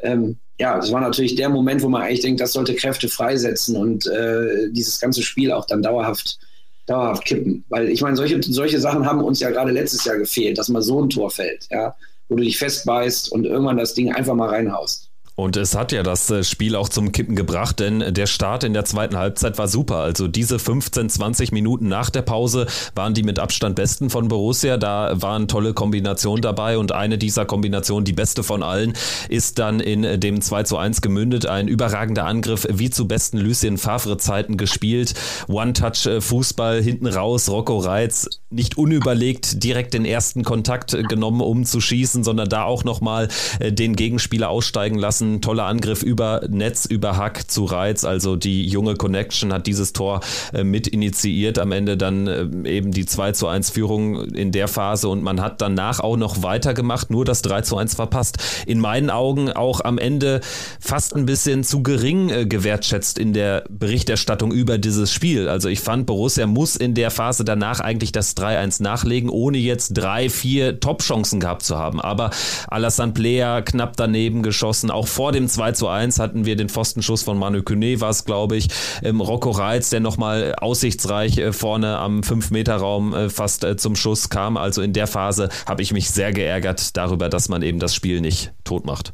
Ähm, 0.00 0.36
ja, 0.58 0.76
das 0.76 0.92
war 0.92 1.00
natürlich 1.00 1.34
der 1.34 1.48
Moment, 1.48 1.80
wo 1.80 1.88
man 1.88 2.02
eigentlich 2.02 2.20
denkt, 2.20 2.42
das 2.42 2.52
sollte 2.52 2.74
Kräfte 2.74 3.08
freisetzen 3.08 3.76
und 3.76 4.06
äh, 4.08 4.68
dieses 4.72 5.00
ganze 5.00 5.22
Spiel 5.22 5.50
auch 5.50 5.64
dann 5.64 5.82
dauerhaft 5.82 6.38
dauerhaft 6.86 7.24
kippen. 7.24 7.64
Weil 7.70 7.88
ich 7.88 8.02
meine, 8.02 8.14
solche, 8.14 8.42
solche 8.42 8.78
Sachen 8.78 9.06
haben 9.06 9.24
uns 9.24 9.40
ja 9.40 9.48
gerade 9.48 9.70
letztes 9.70 10.04
Jahr 10.04 10.18
gefehlt, 10.18 10.58
dass 10.58 10.68
mal 10.68 10.82
so 10.82 11.02
ein 11.02 11.08
Tor 11.08 11.30
fällt. 11.30 11.66
Ja 11.70 11.96
wo 12.28 12.36
du 12.36 12.42
dich 12.42 12.58
festbeißt 12.58 13.32
und 13.32 13.44
irgendwann 13.44 13.76
das 13.76 13.94
Ding 13.94 14.12
einfach 14.12 14.34
mal 14.34 14.48
reinhaust. 14.48 15.03
Und 15.36 15.56
es 15.56 15.74
hat 15.74 15.90
ja 15.90 16.02
das 16.04 16.30
äh, 16.30 16.44
Spiel 16.44 16.76
auch 16.76 16.88
zum 16.88 17.10
Kippen 17.10 17.34
gebracht, 17.34 17.80
denn 17.80 18.14
der 18.14 18.26
Start 18.26 18.62
in 18.62 18.72
der 18.72 18.84
zweiten 18.84 19.16
Halbzeit 19.16 19.58
war 19.58 19.66
super. 19.66 19.96
Also 19.96 20.28
diese 20.28 20.60
15, 20.60 21.10
20 21.10 21.50
Minuten 21.50 21.88
nach 21.88 22.10
der 22.10 22.22
Pause 22.22 22.66
waren 22.94 23.14
die 23.14 23.24
mit 23.24 23.40
Abstand 23.40 23.74
besten 23.74 24.10
von 24.10 24.28
Borussia. 24.28 24.76
Da 24.76 25.20
waren 25.20 25.48
tolle 25.48 25.74
Kombinationen 25.74 26.40
dabei 26.40 26.78
und 26.78 26.92
eine 26.92 27.18
dieser 27.18 27.46
Kombinationen, 27.46 28.04
die 28.04 28.12
beste 28.12 28.44
von 28.44 28.62
allen, 28.62 28.92
ist 29.28 29.58
dann 29.58 29.80
in 29.80 30.20
dem 30.20 30.40
2 30.40 30.62
zu 30.62 30.76
1 30.76 31.00
gemündet. 31.00 31.46
Ein 31.46 31.66
überragender 31.66 32.26
Angriff, 32.26 32.66
wie 32.70 32.90
zu 32.90 33.08
besten 33.08 33.38
Lucien 33.38 33.76
Favre 33.76 34.18
Zeiten 34.18 34.56
gespielt. 34.56 35.14
One-Touch-Fußball 35.48 36.80
hinten 36.80 37.08
raus, 37.08 37.48
Rocco 37.48 37.78
Reitz 37.78 38.28
nicht 38.50 38.78
unüberlegt 38.78 39.64
direkt 39.64 39.94
den 39.94 40.04
ersten 40.04 40.44
Kontakt 40.44 40.96
genommen, 41.08 41.40
um 41.40 41.64
zu 41.64 41.80
schießen, 41.80 42.22
sondern 42.22 42.48
da 42.48 42.62
auch 42.64 42.84
nochmal 42.84 43.28
äh, 43.58 43.72
den 43.72 43.96
Gegenspieler 43.96 44.48
aussteigen 44.48 44.96
lassen 44.96 45.23
ein 45.24 45.40
toller 45.40 45.64
Angriff 45.64 46.02
über 46.02 46.42
Netz, 46.48 46.84
über 46.84 47.16
Hack 47.16 47.50
zu 47.50 47.64
Reiz. 47.64 48.04
Also 48.04 48.36
die 48.36 48.66
junge 48.66 48.94
Connection 48.94 49.52
hat 49.52 49.66
dieses 49.66 49.92
Tor 49.92 50.20
äh, 50.52 50.64
mit 50.64 50.86
initiiert. 50.86 51.58
Am 51.58 51.72
Ende 51.72 51.96
dann 51.96 52.26
äh, 52.26 52.68
eben 52.68 52.92
die 52.92 53.06
2 53.06 53.32
zu 53.32 53.48
1 53.48 53.70
Führung 53.70 54.24
in 54.34 54.52
der 54.52 54.68
Phase 54.68 55.08
und 55.08 55.22
man 55.22 55.40
hat 55.40 55.60
danach 55.60 56.00
auch 56.00 56.16
noch 56.16 56.42
weitergemacht, 56.42 57.10
nur 57.10 57.24
das 57.24 57.42
3 57.42 57.62
zu 57.62 57.76
1 57.76 57.94
verpasst. 57.94 58.38
In 58.66 58.80
meinen 58.80 59.10
Augen 59.10 59.50
auch 59.50 59.80
am 59.80 59.98
Ende 59.98 60.40
fast 60.80 61.14
ein 61.14 61.26
bisschen 61.26 61.64
zu 61.64 61.82
gering 61.82 62.30
äh, 62.30 62.46
gewertschätzt 62.46 63.18
in 63.18 63.32
der 63.32 63.64
Berichterstattung 63.68 64.52
über 64.52 64.78
dieses 64.78 65.12
Spiel. 65.12 65.48
Also 65.48 65.68
ich 65.68 65.80
fand, 65.80 66.06
Borussia 66.06 66.46
muss 66.46 66.76
in 66.76 66.94
der 66.94 67.10
Phase 67.10 67.44
danach 67.44 67.80
eigentlich 67.80 68.12
das 68.12 68.36
3-1 68.36 68.82
nachlegen, 68.82 69.30
ohne 69.30 69.58
jetzt 69.58 69.94
drei, 69.94 70.28
vier 70.28 70.80
Top-Chancen 70.80 71.40
gehabt 71.40 71.62
zu 71.62 71.78
haben. 71.78 72.00
Aber 72.00 72.30
Alassane 72.68 73.12
Player 73.12 73.62
knapp 73.62 73.96
daneben 73.96 74.42
geschossen, 74.42 74.90
auch 74.90 75.08
vor 75.14 75.30
dem 75.30 75.48
2 75.48 75.72
zu 75.72 75.86
1 75.86 76.18
hatten 76.18 76.44
wir 76.44 76.56
den 76.56 76.68
Pfostenschuss 76.68 77.22
von 77.22 77.38
Manu 77.38 77.62
Kune, 77.62 78.00
war 78.00 78.10
es, 78.10 78.24
glaube 78.24 78.56
ich. 78.56 78.66
Ähm, 79.04 79.20
Rocco 79.20 79.50
Reitz, 79.50 79.90
der 79.90 80.00
nochmal 80.00 80.56
aussichtsreich 80.56 81.38
äh, 81.38 81.52
vorne 81.52 81.98
am 81.98 82.22
5-Meter-Raum 82.22 83.14
äh, 83.14 83.30
fast 83.30 83.62
äh, 83.62 83.76
zum 83.76 83.94
Schuss 83.94 84.28
kam. 84.28 84.56
Also 84.56 84.82
in 84.82 84.92
der 84.92 85.06
Phase 85.06 85.50
habe 85.66 85.82
ich 85.82 85.92
mich 85.92 86.10
sehr 86.10 86.32
geärgert 86.32 86.96
darüber, 86.96 87.28
dass 87.28 87.48
man 87.48 87.62
eben 87.62 87.78
das 87.78 87.94
Spiel 87.94 88.20
nicht 88.20 88.52
tot 88.64 88.84
macht. 88.86 89.12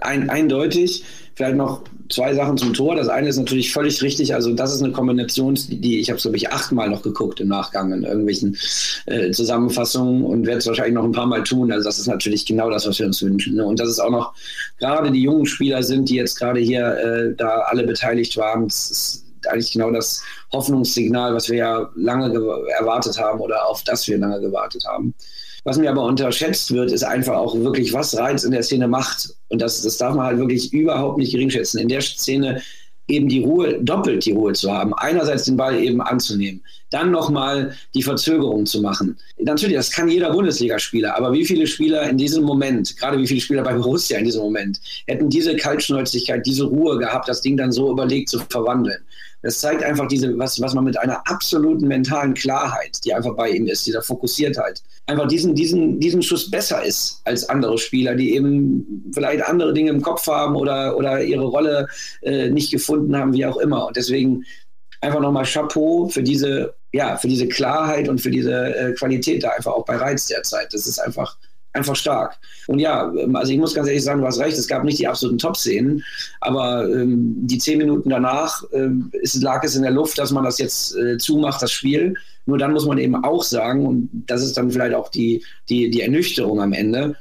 Ein, 0.00 0.30
eindeutig. 0.30 1.04
Vielleicht 1.34 1.56
noch 1.56 1.82
zwei 2.08 2.34
Sachen 2.34 2.56
zum 2.56 2.72
Tor. 2.72 2.96
Das 2.96 3.08
eine 3.08 3.28
ist 3.28 3.36
natürlich 3.36 3.72
völlig 3.72 4.00
richtig. 4.02 4.34
Also 4.34 4.54
das 4.54 4.72
ist 4.72 4.82
eine 4.82 4.92
Kombination, 4.92 5.58
die 5.68 5.98
ich 5.98 6.08
habe 6.08 6.16
es 6.16 6.22
glaube 6.22 6.36
ich 6.36 6.50
achtmal 6.50 6.88
noch 6.88 7.02
geguckt 7.02 7.40
im 7.40 7.48
Nachgang 7.48 7.92
in 7.92 8.04
irgendwelchen 8.04 8.56
äh, 9.06 9.30
Zusammenfassungen 9.30 10.24
und 10.24 10.46
werde 10.46 10.58
es 10.58 10.66
wahrscheinlich 10.66 10.94
noch 10.94 11.04
ein 11.04 11.12
paar 11.12 11.26
Mal 11.26 11.42
tun. 11.42 11.70
Also 11.70 11.86
das 11.86 11.98
ist 11.98 12.06
natürlich 12.06 12.46
genau 12.46 12.70
das, 12.70 12.86
was 12.86 12.98
wir 12.98 13.06
uns 13.06 13.20
wünschen. 13.20 13.56
Ne? 13.56 13.64
Und 13.64 13.78
dass 13.78 13.88
es 13.88 13.98
auch 13.98 14.10
noch 14.10 14.32
gerade 14.84 15.10
die 15.10 15.22
jungen 15.22 15.46
Spieler 15.46 15.82
sind, 15.82 16.08
die 16.08 16.16
jetzt 16.16 16.38
gerade 16.38 16.60
hier 16.60 16.86
äh, 16.96 17.34
da 17.36 17.60
alle 17.60 17.84
beteiligt 17.84 18.36
waren. 18.36 18.64
Das 18.68 18.90
ist 18.90 19.24
eigentlich 19.48 19.72
genau 19.72 19.90
das 19.90 20.22
Hoffnungssignal, 20.52 21.34
was 21.34 21.48
wir 21.48 21.58
ja 21.58 21.90
lange 21.94 22.32
erwartet 22.78 23.18
haben 23.18 23.40
oder 23.40 23.66
auf 23.66 23.82
das 23.84 24.06
wir 24.08 24.18
lange 24.18 24.40
gewartet 24.40 24.84
haben. 24.86 25.14
Was 25.64 25.78
mir 25.78 25.90
aber 25.90 26.04
unterschätzt 26.04 26.72
wird, 26.72 26.92
ist 26.92 27.04
einfach 27.04 27.36
auch 27.36 27.54
wirklich, 27.56 27.94
was 27.94 28.16
Reiz 28.16 28.44
in 28.44 28.50
der 28.52 28.62
Szene 28.62 28.86
macht. 28.86 29.30
Und 29.48 29.62
das, 29.62 29.80
das 29.82 29.96
darf 29.96 30.14
man 30.14 30.26
halt 30.26 30.38
wirklich 30.38 30.72
überhaupt 30.74 31.16
nicht 31.16 31.32
geringschätzen. 31.32 31.80
In 31.80 31.88
der 31.88 32.02
Szene 32.02 32.60
eben 33.08 33.28
die 33.28 33.42
Ruhe, 33.42 33.78
doppelt 33.82 34.24
die 34.24 34.32
Ruhe 34.32 34.52
zu 34.52 34.72
haben. 34.72 34.94
Einerseits 34.94 35.44
den 35.44 35.56
Ball 35.56 35.78
eben 35.82 36.00
anzunehmen, 36.00 36.62
dann 36.90 37.10
nochmal 37.10 37.74
die 37.94 38.02
Verzögerung 38.02 38.66
zu 38.66 38.80
machen. 38.80 39.16
Natürlich, 39.38 39.76
das 39.76 39.90
kann 39.90 40.08
jeder 40.08 40.30
Bundesligaspieler, 40.30 41.16
aber 41.16 41.32
wie 41.32 41.44
viele 41.44 41.66
Spieler 41.66 42.08
in 42.08 42.16
diesem 42.16 42.44
Moment, 42.44 42.96
gerade 42.96 43.18
wie 43.18 43.26
viele 43.26 43.40
Spieler 43.40 43.62
bei 43.62 43.74
Borussia 43.74 44.18
in 44.18 44.24
diesem 44.24 44.42
Moment, 44.42 44.80
hätten 45.06 45.28
diese 45.28 45.56
Kaltschnäuzigkeit, 45.56 46.46
diese 46.46 46.64
Ruhe 46.64 46.98
gehabt, 46.98 47.28
das 47.28 47.40
Ding 47.40 47.56
dann 47.56 47.72
so 47.72 47.90
überlegt 47.90 48.28
zu 48.28 48.38
verwandeln. 48.48 49.02
Das 49.44 49.60
zeigt 49.60 49.82
einfach 49.82 50.08
diese, 50.08 50.38
was, 50.38 50.58
was 50.62 50.72
man 50.72 50.84
mit 50.84 50.98
einer 50.98 51.20
absoluten 51.28 51.86
mentalen 51.86 52.32
Klarheit, 52.32 52.98
die 53.04 53.12
einfach 53.12 53.36
bei 53.36 53.50
ihm 53.50 53.66
ist, 53.66 53.86
dieser 53.86 54.00
Fokussiertheit, 54.00 54.82
einfach 55.06 55.28
diesen, 55.28 55.54
diesen, 55.54 56.00
diesen 56.00 56.22
Schuss 56.22 56.50
besser 56.50 56.82
ist 56.82 57.20
als 57.24 57.46
andere 57.50 57.76
Spieler, 57.76 58.14
die 58.14 58.34
eben 58.34 59.12
vielleicht 59.14 59.44
andere 59.44 59.74
Dinge 59.74 59.90
im 59.90 60.00
Kopf 60.00 60.26
haben 60.28 60.56
oder, 60.56 60.96
oder 60.96 61.22
ihre 61.22 61.44
Rolle 61.44 61.86
äh, 62.22 62.48
nicht 62.48 62.70
gefunden 62.70 63.14
haben, 63.14 63.34
wie 63.34 63.44
auch 63.44 63.58
immer. 63.58 63.86
Und 63.86 63.96
deswegen 63.96 64.44
einfach 65.02 65.20
nochmal 65.20 65.44
Chapeau 65.44 66.08
für 66.08 66.22
diese, 66.22 66.74
ja, 66.94 67.18
für 67.18 67.28
diese 67.28 67.46
Klarheit 67.46 68.08
und 68.08 68.22
für 68.22 68.30
diese 68.30 68.74
äh, 68.74 68.92
Qualität 68.94 69.44
da 69.44 69.50
einfach 69.50 69.72
auch 69.72 69.84
bei 69.84 69.96
Reiz 69.96 70.26
derzeit. 70.26 70.72
Das 70.72 70.86
ist 70.86 70.98
einfach 70.98 71.36
einfach 71.74 71.96
stark. 71.96 72.38
Und 72.66 72.78
ja, 72.78 73.12
ähm, 73.18 73.36
also 73.36 73.52
ich 73.52 73.58
muss 73.58 73.74
ganz 73.74 73.88
ehrlich 73.88 74.04
sagen, 74.04 74.20
du 74.20 74.26
hast 74.26 74.38
recht, 74.38 74.56
es 74.56 74.68
gab 74.68 74.84
nicht 74.84 74.98
die 74.98 75.06
absoluten 75.06 75.38
Top-Szenen, 75.38 76.02
aber 76.40 76.88
ähm, 76.88 77.34
die 77.46 77.58
zehn 77.58 77.78
Minuten 77.78 78.08
danach 78.08 78.62
ähm, 78.72 79.10
ist, 79.12 79.42
lag 79.42 79.62
es 79.64 79.76
in 79.76 79.82
der 79.82 79.90
Luft, 79.90 80.18
dass 80.18 80.30
man 80.30 80.44
das 80.44 80.58
jetzt 80.58 80.96
äh, 80.96 81.18
zumacht, 81.18 81.60
das 81.60 81.72
Spiel. 81.72 82.14
Nur 82.46 82.58
dann 82.58 82.72
muss 82.72 82.86
man 82.86 82.98
eben 82.98 83.22
auch 83.24 83.42
sagen, 83.42 83.86
und 83.86 84.10
das 84.26 84.42
ist 84.42 84.56
dann 84.56 84.70
vielleicht 84.70 84.94
auch 84.94 85.10
die, 85.10 85.44
die, 85.68 85.90
die 85.90 86.02
Ernüchterung 86.02 86.60
am 86.60 86.72
Ende, 86.72 87.16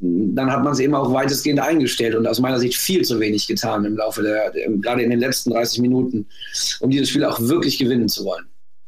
dann 0.00 0.50
hat 0.50 0.64
man 0.64 0.72
es 0.72 0.80
eben 0.80 0.96
auch 0.96 1.12
weitestgehend 1.12 1.60
eingestellt 1.60 2.16
und 2.16 2.26
aus 2.26 2.40
meiner 2.40 2.58
Sicht 2.58 2.76
viel 2.76 3.02
zu 3.02 3.20
wenig 3.20 3.46
getan 3.46 3.84
im 3.84 3.96
Laufe 3.96 4.22
der, 4.22 4.52
gerade 4.80 5.02
in 5.02 5.10
den 5.10 5.20
letzten 5.20 5.50
30 5.50 5.80
Minuten, 5.80 6.26
um 6.80 6.90
dieses 6.90 7.10
Spiel 7.10 7.24
auch 7.24 7.40
wirklich 7.40 7.78
gewinnen 7.78 8.08
zu 8.08 8.24
wollen. 8.24 8.44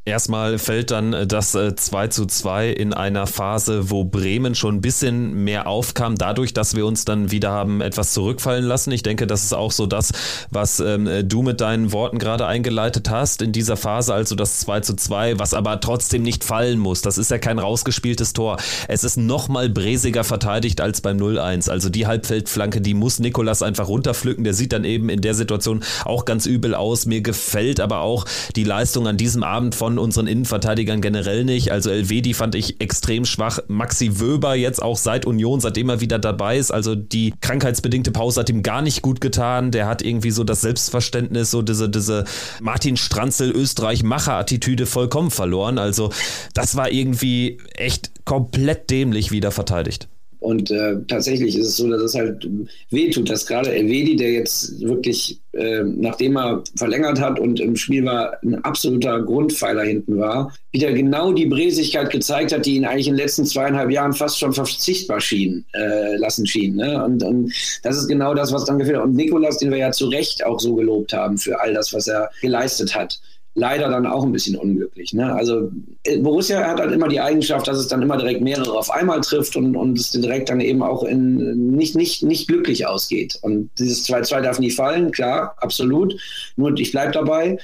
Erstmal 0.06 0.58
fällt 0.58 0.90
dann 0.90 1.14
äh, 1.14 1.26
das 1.26 1.52
2 1.52 2.04
äh, 2.04 2.08
zu 2.10 2.26
2 2.26 2.68
in 2.68 2.92
einer 2.92 3.26
Phase, 3.26 3.90
wo 3.90 4.04
Bremen 4.04 4.54
schon 4.54 4.76
ein 4.76 4.80
bisschen 4.82 5.44
mehr 5.44 5.66
aufkam, 5.66 6.16
dadurch, 6.16 6.52
dass 6.52 6.76
wir 6.76 6.84
uns 6.84 7.06
dann 7.06 7.30
wieder 7.30 7.50
haben 7.50 7.80
etwas 7.80 8.12
zurückfallen 8.12 8.64
lassen. 8.64 8.92
Ich 8.92 9.02
denke, 9.02 9.26
das 9.26 9.44
ist 9.44 9.54
auch 9.54 9.72
so 9.72 9.86
das, 9.86 10.12
was 10.50 10.78
ähm, 10.80 11.08
du 11.26 11.42
mit 11.42 11.62
deinen 11.62 11.92
Worten 11.92 12.18
gerade 12.18 12.46
eingeleitet 12.46 13.08
hast 13.08 13.40
in 13.40 13.52
dieser 13.52 13.78
Phase, 13.78 14.12
also 14.12 14.34
das 14.34 14.60
2 14.60 14.80
zu 14.80 14.94
2, 14.94 15.38
was 15.38 15.54
aber 15.54 15.80
trotzdem 15.80 16.22
nicht 16.22 16.44
fallen 16.44 16.78
muss. 16.78 17.00
Das 17.00 17.16
ist 17.16 17.30
ja 17.30 17.38
kein 17.38 17.58
rausgespieltes 17.58 18.34
Tor. 18.34 18.58
Es 18.88 19.04
ist 19.04 19.16
nochmal 19.16 19.70
bräsiger 19.70 20.24
verteidigt 20.24 20.82
als 20.82 21.00
beim 21.00 21.16
0-1. 21.16 21.70
Also 21.70 21.88
die 21.88 22.06
Halbfeldflanke, 22.06 22.82
die 22.82 22.94
muss 22.94 23.20
Nikolas 23.20 23.62
einfach 23.62 23.88
runterpflücken. 23.88 24.44
Der 24.44 24.52
sieht 24.52 24.72
dann 24.74 24.84
eben 24.84 25.08
in 25.08 25.22
der 25.22 25.34
Situation 25.34 25.82
auch 26.04 26.26
ganz 26.26 26.44
übel 26.44 26.74
aus. 26.74 27.06
Mir 27.06 27.22
gefällt 27.22 27.80
aber 27.80 28.00
auch 28.00 28.26
die 28.54 28.64
Leistung 28.64 29.08
an 29.08 29.16
diesem 29.16 29.42
Abend 29.42 29.74
von 29.74 29.93
von 29.94 29.98
unseren 30.00 30.26
Innenverteidigern 30.26 31.00
generell 31.00 31.44
nicht. 31.44 31.70
Also 31.70 31.90
Elvedi 31.90 32.34
fand 32.34 32.56
ich 32.56 32.80
extrem 32.80 33.24
schwach. 33.24 33.60
Maxi 33.68 34.18
Wöber 34.18 34.56
jetzt 34.56 34.82
auch 34.82 34.96
seit 34.96 35.24
Union, 35.24 35.60
seitdem 35.60 35.88
er 35.88 36.00
wieder 36.00 36.18
dabei 36.18 36.58
ist. 36.58 36.72
Also 36.72 36.96
die 36.96 37.32
krankheitsbedingte 37.40 38.10
Pause 38.10 38.40
hat 38.40 38.50
ihm 38.50 38.64
gar 38.64 38.82
nicht 38.82 39.02
gut 39.02 39.20
getan. 39.20 39.70
Der 39.70 39.86
hat 39.86 40.02
irgendwie 40.02 40.32
so 40.32 40.42
das 40.42 40.62
Selbstverständnis, 40.62 41.52
so 41.52 41.62
diese, 41.62 41.88
diese 41.88 42.24
Martin 42.60 42.96
Stranzel 42.96 43.52
Österreich-Macher-Attitüde 43.52 44.86
vollkommen 44.86 45.30
verloren. 45.30 45.78
Also 45.78 46.10
das 46.54 46.74
war 46.74 46.90
irgendwie 46.90 47.58
echt 47.74 48.10
komplett 48.24 48.90
dämlich 48.90 49.30
wieder 49.30 49.52
verteidigt. 49.52 50.08
Und 50.44 50.70
äh, 50.70 50.96
tatsächlich 51.08 51.56
ist 51.56 51.68
es 51.68 51.76
so, 51.78 51.88
dass 51.88 52.02
es 52.02 52.14
halt 52.14 52.46
wehtut, 52.90 53.30
dass 53.30 53.46
gerade 53.46 53.74
Elvedi, 53.74 54.14
der 54.14 54.30
jetzt 54.32 54.78
wirklich, 54.78 55.40
äh, 55.52 55.82
nachdem 55.82 56.36
er 56.36 56.62
verlängert 56.76 57.18
hat 57.18 57.40
und 57.40 57.60
im 57.60 57.76
Spiel 57.76 58.04
war, 58.04 58.36
ein 58.42 58.62
absoluter 58.62 59.22
Grundpfeiler 59.22 59.84
hinten 59.84 60.18
war, 60.18 60.52
wieder 60.70 60.92
genau 60.92 61.32
die 61.32 61.46
Bräsigkeit 61.46 62.10
gezeigt 62.10 62.52
hat, 62.52 62.66
die 62.66 62.76
ihn 62.76 62.84
eigentlich 62.84 63.08
in 63.08 63.14
den 63.14 63.22
letzten 63.22 63.46
zweieinhalb 63.46 63.90
Jahren 63.90 64.12
fast 64.12 64.38
schon 64.38 64.52
verzichtbar 64.52 65.18
schien, 65.18 65.64
äh, 65.72 66.16
lassen 66.16 66.46
schien. 66.46 66.76
Ne? 66.76 67.02
Und, 67.02 67.22
und 67.22 67.50
das 67.82 67.96
ist 67.96 68.08
genau 68.08 68.34
das, 68.34 68.52
was 68.52 68.66
dann 68.66 68.78
gefehlt 68.78 68.98
hat. 68.98 69.04
Und 69.04 69.16
Nikolas, 69.16 69.56
den 69.56 69.70
wir 69.70 69.78
ja 69.78 69.92
zu 69.92 70.08
Recht 70.08 70.44
auch 70.44 70.60
so 70.60 70.74
gelobt 70.74 71.14
haben 71.14 71.38
für 71.38 71.58
all 71.58 71.72
das, 71.72 71.94
was 71.94 72.06
er 72.06 72.30
geleistet 72.42 72.94
hat 72.94 73.18
leider 73.54 73.88
dann 73.88 74.06
auch 74.06 74.24
ein 74.24 74.32
bisschen 74.32 74.56
unglücklich. 74.56 75.12
Ne? 75.12 75.32
Also 75.32 75.70
äh, 76.04 76.18
Borussia 76.18 76.66
hat 76.66 76.80
halt 76.80 76.92
immer 76.92 77.08
die 77.08 77.20
Eigenschaft, 77.20 77.68
dass 77.68 77.78
es 77.78 77.88
dann 77.88 78.02
immer 78.02 78.16
direkt 78.16 78.40
mehrere 78.40 78.72
auf 78.72 78.90
einmal 78.90 79.20
trifft 79.20 79.56
und, 79.56 79.76
und 79.76 79.98
es 79.98 80.10
direkt 80.10 80.50
dann 80.50 80.60
eben 80.60 80.82
auch 80.82 81.04
in, 81.04 81.70
nicht, 81.70 81.94
nicht, 81.94 82.22
nicht 82.24 82.48
glücklich 82.48 82.86
ausgeht. 82.86 83.38
Und 83.42 83.70
dieses 83.78 84.08
2-2 84.08 84.40
darf 84.40 84.58
nie 84.58 84.70
fallen, 84.70 85.12
klar, 85.12 85.54
absolut. 85.58 86.16
Nur 86.56 86.76
ich 86.78 86.90
bleibe 86.90 87.12
dabei. 87.12 87.58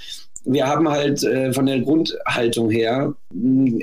Wir 0.45 0.67
haben 0.67 0.89
halt 0.89 1.23
äh, 1.25 1.53
von 1.53 1.67
der 1.67 1.81
Grundhaltung 1.81 2.71
her 2.71 3.13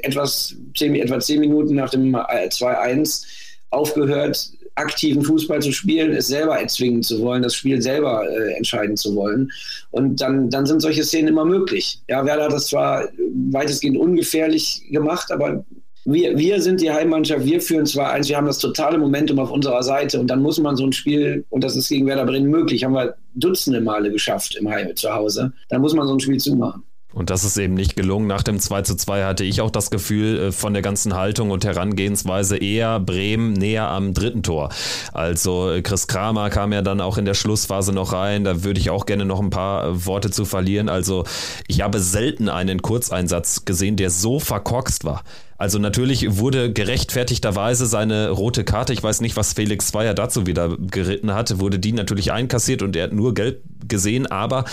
etwas, 0.02 0.56
zehn, 0.76 0.96
etwa 0.96 1.20
zehn 1.20 1.42
Minuten 1.42 1.76
nach 1.76 1.90
dem 1.90 2.16
2-1 2.16 3.24
äh, 3.24 3.28
aufgehört, 3.70 4.52
aktiven 4.78 5.24
Fußball 5.24 5.62
zu 5.62 5.72
spielen, 5.72 6.12
es 6.14 6.28
selber 6.28 6.60
erzwingen 6.60 7.04
zu 7.04 7.22
wollen, 7.22 7.44
das 7.44 7.56
Spiel 7.56 7.82
selber 7.82 8.24
äh, 8.30 8.54
entscheiden 8.54 8.96
zu 8.96 9.16
wollen. 9.16 9.52
Und 9.92 10.22
dann, 10.22 10.50
dann 10.50 10.66
sind 10.66 10.82
solche 10.82 11.04
Szenen 11.04 11.30
immer 11.30 11.46
möglich. 11.46 12.00
Ja, 12.08 12.26
Werder 12.26 12.46
hat 12.46 12.54
das 12.54 12.68
zwar 12.68 13.08
weitestgehend 13.52 13.98
ungefährlich 13.98 14.84
gemacht, 14.90 15.32
aber 15.32 15.66
wir, 16.06 16.38
wir 16.38 16.62
sind 16.62 16.80
die 16.80 16.92
Heimmannschaft, 16.92 17.44
wir 17.46 17.60
führen 17.60 17.86
zwar 17.86 18.12
eins, 18.12 18.30
wir 18.30 18.38
haben 18.38 18.48
das 18.48 18.60
totale 18.60 18.98
Momentum 18.98 19.40
auf 19.40 19.52
unserer 19.52 19.84
Seite 19.84 20.20
und 20.20 20.28
dann 20.28 20.42
muss 20.42 20.58
man 20.58 20.78
so 20.78 20.86
ein 20.86 20.94
Spiel, 20.94 21.44
und 21.50 21.66
das 21.66 21.76
ist 21.76 21.90
gegen 21.90 22.06
Werder 22.06 22.26
Bremen 22.26 22.50
möglich, 22.50 22.86
haben 22.86 22.94
wir 22.94 23.16
dutzende 23.36 23.82
Male 23.82 24.10
geschafft 24.10 24.56
im 24.56 24.70
Heim 24.70 24.96
zu 24.96 25.14
Hause, 25.14 25.52
dann 25.68 25.82
muss 25.82 25.94
man 25.94 26.08
so 26.08 26.14
ein 26.14 26.20
Spiel 26.22 26.38
zumachen. 26.38 26.84
Und 27.18 27.32
das 27.32 27.44
ist 27.44 27.58
eben 27.58 27.74
nicht 27.74 27.96
gelungen. 27.96 28.28
Nach 28.28 28.44
dem 28.44 28.60
2 28.60 28.84
zu 28.84 28.96
2 28.96 29.24
hatte 29.24 29.44
ich 29.44 29.60
auch 29.62 29.72
das 29.72 29.90
Gefühl 29.90 30.38
äh, 30.38 30.52
von 30.52 30.74
der 30.74 30.84
ganzen 30.84 31.16
Haltung 31.16 31.50
und 31.50 31.66
Herangehensweise 31.66 32.58
eher 32.58 33.00
Bremen 33.00 33.54
näher 33.54 33.90
am 33.90 34.14
dritten 34.14 34.44
Tor. 34.44 34.70
Also 35.14 35.72
äh, 35.72 35.82
Chris 35.82 36.06
Kramer 36.06 36.52
kam 36.52 36.74
ja 36.74 36.84
dann 36.84 37.02
auch 37.02 37.18
in 37.18 37.26
der 37.26 37.34
Schlussphase 37.34 37.92
noch 37.92 38.14
rein. 38.14 38.44
Da 38.44 38.64
würde 38.64 38.80
ich 38.80 38.92
auch 38.92 39.08
gerne 39.08 39.26
noch 39.26 39.40
ein 39.40 39.50
paar 39.50 39.88
äh, 39.88 40.06
Worte 40.06 40.30
zu 40.30 40.46
verlieren. 40.46 40.90
Also 40.90 41.24
ich 41.68 41.82
habe 41.82 42.00
selten 42.00 42.50
einen 42.50 42.84
Kurzeinsatz 42.84 43.66
gesehen, 43.66 43.96
der 43.96 44.12
so 44.12 44.40
verkorkst 44.40 45.04
war. 45.04 45.24
Also 45.58 45.80
natürlich 45.80 46.38
wurde 46.38 46.72
gerechtfertigterweise 46.72 47.88
seine 47.88 48.30
rote 48.30 48.64
Karte, 48.64 48.94
ich 48.94 49.02
weiß 49.02 49.22
nicht, 49.22 49.36
was 49.36 49.54
Felix 49.54 49.88
Zweier 49.88 50.14
dazu 50.14 50.46
wieder 50.46 50.78
geritten 50.78 51.34
hatte, 51.34 51.60
wurde 51.60 51.80
die 51.80 51.94
natürlich 51.94 52.32
einkassiert 52.32 52.84
und 52.84 52.96
er 52.96 53.06
hat 53.06 53.14
nur 53.14 53.34
gelb 53.34 53.64
gesehen, 53.88 54.28
aber 54.28 54.66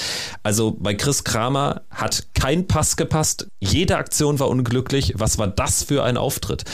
also 0.43 0.77
bei 0.79 0.95
Chris 0.95 1.25
Kramer 1.25 1.83
hat 1.91 2.27
kein 2.35 2.67
Pass 2.67 2.97
gepasst, 2.97 3.49
jede 3.61 3.97
Aktion 3.97 4.39
war 4.41 4.49
unglücklich. 4.49 5.15
Was 5.17 5.39
war 5.39 5.47
das 5.47 5.83
für 5.85 6.05
ein 6.05 6.17
Auftritt? 6.17 6.65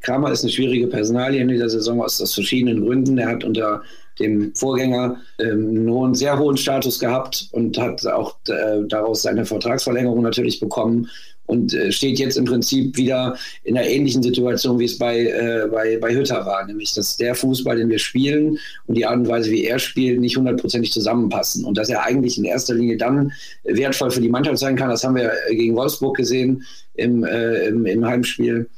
Kramer 0.00 0.30
ist 0.30 0.42
eine 0.42 0.52
schwierige 0.52 0.88
Personalie 0.88 1.40
in 1.40 1.48
dieser 1.48 1.68
Saison 1.68 2.02
aus, 2.02 2.20
aus 2.20 2.34
verschiedenen 2.34 2.84
Gründen. 2.84 3.16
Er 3.18 3.28
hat 3.28 3.44
unter 3.44 3.82
dem 4.18 4.54
Vorgänger 4.54 5.16
ähm, 5.38 5.84
nur 5.84 6.04
einen 6.04 6.14
sehr 6.14 6.38
hohen 6.38 6.56
Status 6.56 6.98
gehabt 6.98 7.48
und 7.52 7.78
hat 7.78 8.06
auch 8.06 8.36
äh, 8.48 8.86
daraus 8.86 9.22
seine 9.22 9.44
Vertragsverlängerung 9.44 10.22
natürlich 10.22 10.60
bekommen 10.60 11.08
und 11.46 11.74
äh, 11.74 11.92
steht 11.92 12.18
jetzt 12.18 12.36
im 12.36 12.44
Prinzip 12.44 12.96
wieder 12.96 13.36
in 13.64 13.76
einer 13.76 13.86
ähnlichen 13.86 14.22
Situation, 14.22 14.78
wie 14.78 14.86
es 14.86 14.98
bei, 14.98 15.26
äh, 15.26 15.68
bei, 15.70 15.98
bei 15.98 16.14
Hütter 16.14 16.44
war, 16.46 16.66
nämlich 16.66 16.92
dass 16.94 17.16
der 17.16 17.34
Fußball, 17.34 17.76
den 17.76 17.88
wir 17.88 17.98
spielen 17.98 18.58
und 18.86 18.96
die 18.96 19.06
Art 19.06 19.18
und 19.18 19.28
Weise, 19.28 19.50
wie 19.50 19.64
er 19.64 19.78
spielt, 19.78 20.20
nicht 20.20 20.36
hundertprozentig 20.36 20.92
zusammenpassen 20.92 21.64
und 21.64 21.76
dass 21.76 21.88
er 21.88 22.04
eigentlich 22.04 22.38
in 22.38 22.44
erster 22.44 22.74
Linie 22.74 22.96
dann 22.96 23.32
wertvoll 23.64 24.10
für 24.10 24.20
die 24.20 24.28
Mannschaft 24.28 24.58
sein 24.58 24.76
kann. 24.76 24.90
Das 24.90 25.04
haben 25.04 25.16
wir 25.16 25.32
äh, 25.48 25.54
gegen 25.54 25.76
Wolfsburg 25.76 26.16
gesehen 26.16 26.64
im, 26.94 27.24
äh, 27.24 27.66
im, 27.66 27.86
im 27.86 28.04
Heimspiel 28.04 28.68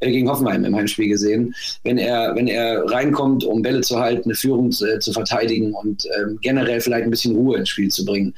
äh, 0.00 0.10
gegen 0.10 0.28
Hoffenheim 0.28 0.64
im 0.64 0.74
Heimspiel 0.74 1.08
gesehen, 1.08 1.54
wenn 1.84 1.98
er, 1.98 2.34
wenn 2.34 2.48
er 2.48 2.84
reinkommt, 2.90 3.44
um 3.44 3.62
Bälle 3.62 3.80
zu 3.80 3.98
halten, 3.98 4.24
eine 4.24 4.34
Führung 4.34 4.70
zu, 4.72 4.86
äh, 4.86 4.98
zu 4.98 5.12
verteidigen 5.12 5.72
und 5.72 6.06
ähm, 6.18 6.38
generell 6.42 6.80
vielleicht 6.80 7.04
ein 7.04 7.10
bisschen 7.10 7.34
Ruhe 7.34 7.58
ins 7.58 7.68
Spiel 7.68 7.90
zu 7.90 8.04
bringen 8.04 8.34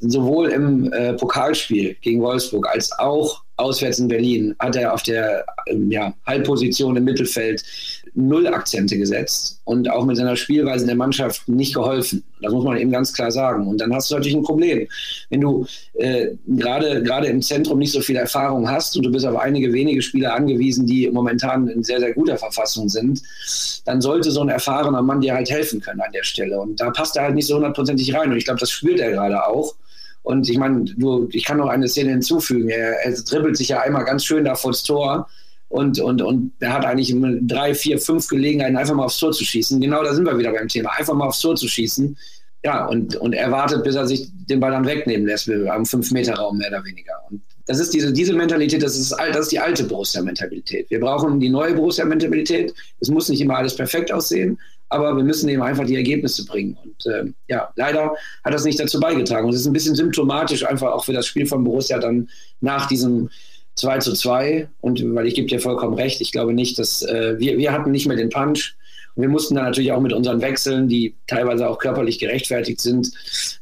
sowohl 0.00 0.48
im 0.48 0.92
äh, 0.92 1.14
Pokalspiel 1.14 1.96
gegen 2.00 2.22
Wolfsburg 2.22 2.68
als 2.68 2.92
auch 2.98 3.42
auswärts 3.56 3.98
in 3.98 4.08
Berlin 4.08 4.54
hat 4.58 4.76
er 4.76 4.92
auf 4.92 5.02
der 5.02 5.44
ähm, 5.66 5.90
ja, 5.90 6.12
Halbposition 6.26 6.96
im 6.96 7.04
Mittelfeld 7.04 7.64
null 8.14 8.46
Akzente 8.46 8.96
gesetzt 8.96 9.60
und 9.64 9.90
auch 9.90 10.04
mit 10.04 10.16
seiner 10.16 10.36
Spielweise 10.36 10.86
der 10.86 10.94
Mannschaft 10.94 11.46
nicht 11.48 11.74
geholfen. 11.74 12.22
Das 12.40 12.52
muss 12.52 12.64
man 12.64 12.76
eben 12.76 12.90
ganz 12.90 13.12
klar 13.12 13.30
sagen. 13.30 13.66
Und 13.66 13.80
dann 13.80 13.94
hast 13.94 14.10
du 14.10 14.14
natürlich 14.14 14.36
ein 14.36 14.42
Problem. 14.42 14.86
Wenn 15.30 15.40
du 15.40 15.66
äh, 15.94 16.28
gerade 16.46 17.02
gerade 17.02 17.26
im 17.28 17.42
Zentrum 17.42 17.78
nicht 17.78 17.92
so 17.92 18.00
viel 18.00 18.16
Erfahrung 18.16 18.70
hast 18.70 18.96
und 18.96 19.04
du 19.04 19.10
bist 19.10 19.26
auf 19.26 19.36
einige 19.36 19.72
wenige 19.72 20.02
Spieler 20.02 20.34
angewiesen, 20.34 20.86
die 20.86 21.10
momentan 21.10 21.68
in 21.68 21.82
sehr, 21.82 22.00
sehr 22.00 22.12
guter 22.12 22.36
Verfassung 22.36 22.88
sind, 22.88 23.22
dann 23.84 24.00
sollte 24.00 24.30
so 24.30 24.40
ein 24.40 24.48
erfahrener 24.48 25.02
Mann 25.02 25.20
dir 25.20 25.34
halt 25.34 25.50
helfen 25.50 25.80
können 25.80 26.00
an 26.00 26.12
der 26.12 26.24
Stelle. 26.24 26.60
Und 26.60 26.80
da 26.80 26.90
passt 26.90 27.16
er 27.16 27.24
halt 27.24 27.34
nicht 27.34 27.46
so 27.46 27.56
hundertprozentig 27.56 28.14
rein. 28.14 28.30
Und 28.30 28.36
ich 28.36 28.44
glaube, 28.44 28.60
das 28.60 28.70
spürt 28.70 29.00
er 29.00 29.12
gerade 29.12 29.46
auch. 29.46 29.74
Und 30.26 30.48
ich 30.48 30.58
meine, 30.58 30.84
du, 30.84 31.28
ich 31.30 31.44
kann 31.44 31.58
noch 31.58 31.68
eine 31.68 31.86
Szene 31.86 32.10
hinzufügen. 32.10 32.68
Er, 32.68 33.04
er 33.04 33.12
dribbelt 33.12 33.56
sich 33.56 33.68
ja 33.68 33.82
einmal 33.82 34.04
ganz 34.04 34.24
schön 34.24 34.44
da 34.44 34.56
vor 34.56 34.72
das 34.72 34.82
Tor 34.82 35.28
und, 35.68 36.00
und, 36.00 36.20
und 36.20 36.50
er 36.58 36.72
hat 36.72 36.84
eigentlich 36.84 37.14
drei, 37.42 37.74
vier, 37.74 38.00
fünf 38.00 38.26
Gelegenheiten, 38.26 38.76
einfach 38.76 38.96
mal 38.96 39.04
aufs 39.04 39.20
Tor 39.20 39.30
zu 39.30 39.44
schießen. 39.44 39.80
Genau 39.80 40.02
da 40.02 40.12
sind 40.12 40.24
wir 40.24 40.36
wieder 40.36 40.50
beim 40.52 40.66
Thema. 40.66 40.90
Einfach 40.98 41.14
mal 41.14 41.28
aufs 41.28 41.40
Tor 41.40 41.54
zu 41.54 41.68
schießen. 41.68 42.16
Ja, 42.64 42.86
und, 42.86 43.14
und 43.14 43.34
er 43.34 43.52
wartet, 43.52 43.84
bis 43.84 43.94
er 43.94 44.08
sich 44.08 44.28
den 44.50 44.58
Ball 44.58 44.72
dann 44.72 44.84
wegnehmen 44.84 45.28
lässt, 45.28 45.48
am 45.48 45.86
Fünf-Meter-Raum 45.86 46.58
mehr 46.58 46.70
oder 46.70 46.84
weniger. 46.84 47.12
Und 47.30 47.40
das 47.66 47.78
ist 47.78 47.94
diese, 47.94 48.12
diese 48.12 48.32
Mentalität, 48.32 48.82
das 48.82 48.96
ist, 48.96 49.12
das 49.12 49.38
ist 49.38 49.52
die 49.52 49.60
alte 49.60 49.84
Borussia-Mentalität. 49.84 50.90
Wir 50.90 50.98
brauchen 50.98 51.38
die 51.38 51.50
neue 51.50 51.74
Borussia-Mentalität. 51.74 52.74
Es 52.98 53.10
muss 53.10 53.28
nicht 53.28 53.40
immer 53.40 53.58
alles 53.58 53.76
perfekt 53.76 54.10
aussehen, 54.10 54.58
aber 54.88 55.16
wir 55.16 55.24
müssen 55.24 55.48
eben 55.48 55.62
einfach 55.62 55.84
die 55.84 55.96
Ergebnisse 55.96 56.44
bringen. 56.44 56.76
Und 56.82 57.06
äh, 57.06 57.24
ja, 57.48 57.72
leider 57.76 58.14
hat 58.44 58.54
das 58.54 58.64
nicht 58.64 58.78
dazu 58.78 59.00
beigetragen. 59.00 59.46
Und 59.46 59.54
es 59.54 59.60
ist 59.60 59.66
ein 59.66 59.72
bisschen 59.72 59.94
symptomatisch 59.94 60.64
einfach 60.64 60.92
auch 60.92 61.04
für 61.04 61.12
das 61.12 61.26
Spiel 61.26 61.46
von 61.46 61.64
Borussia 61.64 61.98
dann 61.98 62.28
nach 62.60 62.86
diesem 62.86 63.30
2 63.74 63.98
zu 63.98 64.12
2. 64.14 64.68
Und 64.80 65.02
weil 65.14 65.26
ich 65.26 65.34
gebe 65.34 65.48
dir 65.48 65.60
vollkommen 65.60 65.94
recht, 65.94 66.20
ich 66.20 66.32
glaube 66.32 66.52
nicht, 66.52 66.78
dass 66.78 67.02
äh, 67.02 67.38
wir, 67.38 67.58
wir 67.58 67.72
hatten 67.72 67.90
nicht 67.90 68.06
mehr 68.06 68.16
den 68.16 68.30
Punch. 68.30 68.76
Und 69.14 69.22
wir 69.22 69.28
mussten 69.30 69.54
dann 69.54 69.64
natürlich 69.64 69.92
auch 69.92 70.00
mit 70.00 70.12
unseren 70.12 70.40
Wechseln, 70.42 70.88
die 70.88 71.14
teilweise 71.26 71.68
auch 71.68 71.78
körperlich 71.78 72.18
gerechtfertigt 72.18 72.80
sind, 72.80 73.10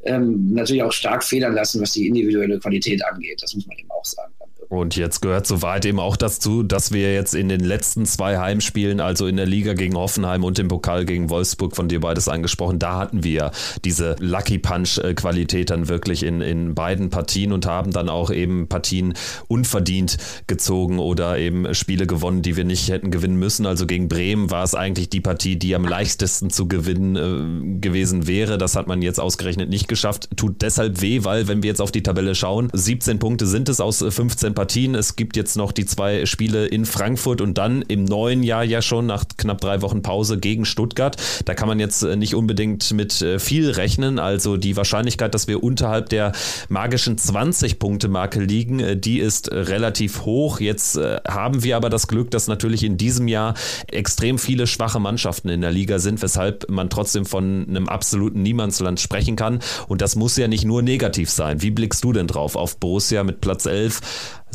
ähm, 0.03 0.53
natürlich 0.53 0.83
auch 0.83 0.93
stark 0.93 1.23
federn 1.23 1.55
lassen, 1.55 1.81
was 1.81 1.93
die 1.93 2.09
individuelle 2.09 2.59
Qualität 2.59 3.05
angeht. 3.05 3.41
Das 3.41 3.55
muss 3.55 3.67
man 3.67 3.79
eben 3.79 3.91
auch 3.91 4.05
sagen. 4.05 4.33
Und 4.77 4.97
jetzt 4.97 5.21
gehört 5.21 5.47
soweit 5.47 5.85
eben 5.85 6.01
auch 6.01 6.17
dazu, 6.17 6.63
dass 6.63 6.93
wir 6.93 7.15
jetzt 7.15 7.35
in 7.35 7.49
den 7.49 7.61
letzten 7.61 8.07
zwei 8.07 8.39
Heimspielen, 8.39 9.01
also 9.01 9.27
in 9.27 9.37
der 9.37 9.47
Liga 9.47 9.75
gegen 9.75 9.97
Hoffenheim 9.97 10.45
und 10.45 10.59
im 10.59 10.69
Pokal 10.69 11.05
gegen 11.05 11.31
Wolfsburg, 11.31 11.77
von 11.77 11.89
dir 11.89 12.01
beides 12.01 12.29
angesprochen, 12.29 12.79
da 12.79 12.99
hatten 12.99 13.25
wir 13.25 13.53
diese 13.85 14.17
Lucky 14.19 14.59
Punch-Qualität 14.59 15.71
dann 15.71 15.89
wirklich 15.89 16.23
in, 16.23 16.41
in 16.41 16.75
beiden 16.75 17.11
Partien 17.11 17.53
und 17.53 17.67
haben 17.67 17.93
dann 17.93 18.09
auch 18.09 18.31
eben 18.31 18.69
Partien 18.69 19.15
unverdient 19.49 20.17
gezogen 20.47 20.99
oder 20.99 21.39
eben 21.39 21.75
Spiele 21.75 22.07
gewonnen, 22.07 22.43
die 22.43 22.57
wir 22.57 22.65
nicht 22.65 22.89
hätten 22.89 23.11
gewinnen 23.11 23.37
müssen. 23.37 23.67
Also 23.67 23.87
gegen 23.87 24.09
Bremen 24.09 24.51
war 24.51 24.65
es 24.65 24.75
eigentlich 24.75 25.09
die 25.09 25.21
Partie, 25.21 25.57
die 25.57 25.75
am 25.75 25.85
leichtesten 25.87 26.51
zu 26.51 26.69
gewinnen 26.69 27.17
äh, 27.17 27.81
gewesen 27.81 28.27
wäre. 28.27 28.59
Das 28.59 28.77
hat 28.77 28.87
man 28.87 29.03
jetzt 29.03 29.21
ausgerechnet 29.21 29.69
nicht 29.69 29.89
geschafft. 29.89 30.29
Tut 30.37 30.63
deshalb 30.63 31.01
weh, 31.01 31.25
weil 31.25 31.49
wenn 31.49 31.63
wir 31.63 31.69
jetzt 31.69 31.81
auf 31.81 31.93
die 31.93 32.03
Tabelle 32.03 32.35
schauen, 32.35 32.71
17 32.73 33.19
Punkte 33.19 33.47
sind 33.47 33.69
es 33.69 33.81
aus 33.81 34.05
15 34.07 34.55
Partien. 34.55 34.64
Es 34.65 35.17
gibt 35.17 35.37
jetzt 35.37 35.57
noch 35.57 35.73
die 35.73 35.85
zwei 35.85 36.25
Spiele 36.25 36.67
in 36.67 36.87
Frankfurt 36.87 37.43
und 37.43 37.59
dann 37.59 37.83
im 37.83 38.05
neuen 38.05 38.43
Jahr 38.43 38.65
ja 38.65 38.81
schon 38.81 39.07
nach 39.07 39.25
knapp 39.37 39.61
drei 39.61 39.83
Wochen 39.83 40.01
Pause 40.01 40.39
gegen 40.39 40.65
Stuttgart. 40.65 41.17
Da 41.45 41.55
kann 41.55 41.69
man 41.69 41.79
jetzt 41.79 42.03
äh, 42.03 42.17
nicht 42.17 42.35
unbedingt 42.35 42.93
mit 42.93 43.21
äh, 43.21 43.39
viel 43.39 43.71
rechnen. 43.71 44.19
Also 44.19 44.57
die 44.57 44.77
Wahrscheinlichkeit, 44.77 45.35
dass 45.35 45.49
wir 45.49 45.63
unterhalb 45.63 46.09
der 46.09 46.33
magischen 46.71 47.17
20-Punkte-Marke 47.17 48.41
liegen, 48.41 48.81
äh, 48.81 48.97
die 48.97 49.19
ist 49.19 49.53
relativ 49.53 50.25
hoch. 50.25 50.61
Jetzt 50.61 50.99
haben 51.29 51.63
wir 51.63 51.77
aber 51.77 51.91
das 51.91 52.07
Glück, 52.07 52.31
dass 52.31 52.49
natürlich 52.49 52.85
in 52.85 52.97
diesem 52.97 53.29
Jahr 53.29 53.55
extrem 53.89 54.39
viele 54.39 54.67
schwache 54.67 54.99
Mannschaften 54.99 55.51
in 55.51 55.61
der 55.61 55.73
Liga 55.73 55.99
sind, 55.99 56.23
weshalb 56.23 56.71
man 56.71 56.89
trotzdem 56.89 57.27
von 57.27 57.67
einem 57.69 57.89
absoluten 57.89 58.43
Niemandsland 58.43 58.99
sprechen 58.99 59.37
kann. 59.37 59.61
Und 59.89 60.01
das 60.01 60.17
muss 60.17 60.37
ja 60.37 60.49
nicht 60.49 60.65
nur 60.65 60.81
negativ 60.83 61.31
sein. 61.31 61.61
Wie 61.61 61.71
blickst 61.71 62.03
du 62.03 62.13
denn 62.13 62.27
drauf 62.27 62.57
auf 62.57 62.79
Borussia 62.79 63.25
mit 63.25 63.41
Platz 63.41 63.67
11? 63.67 64.01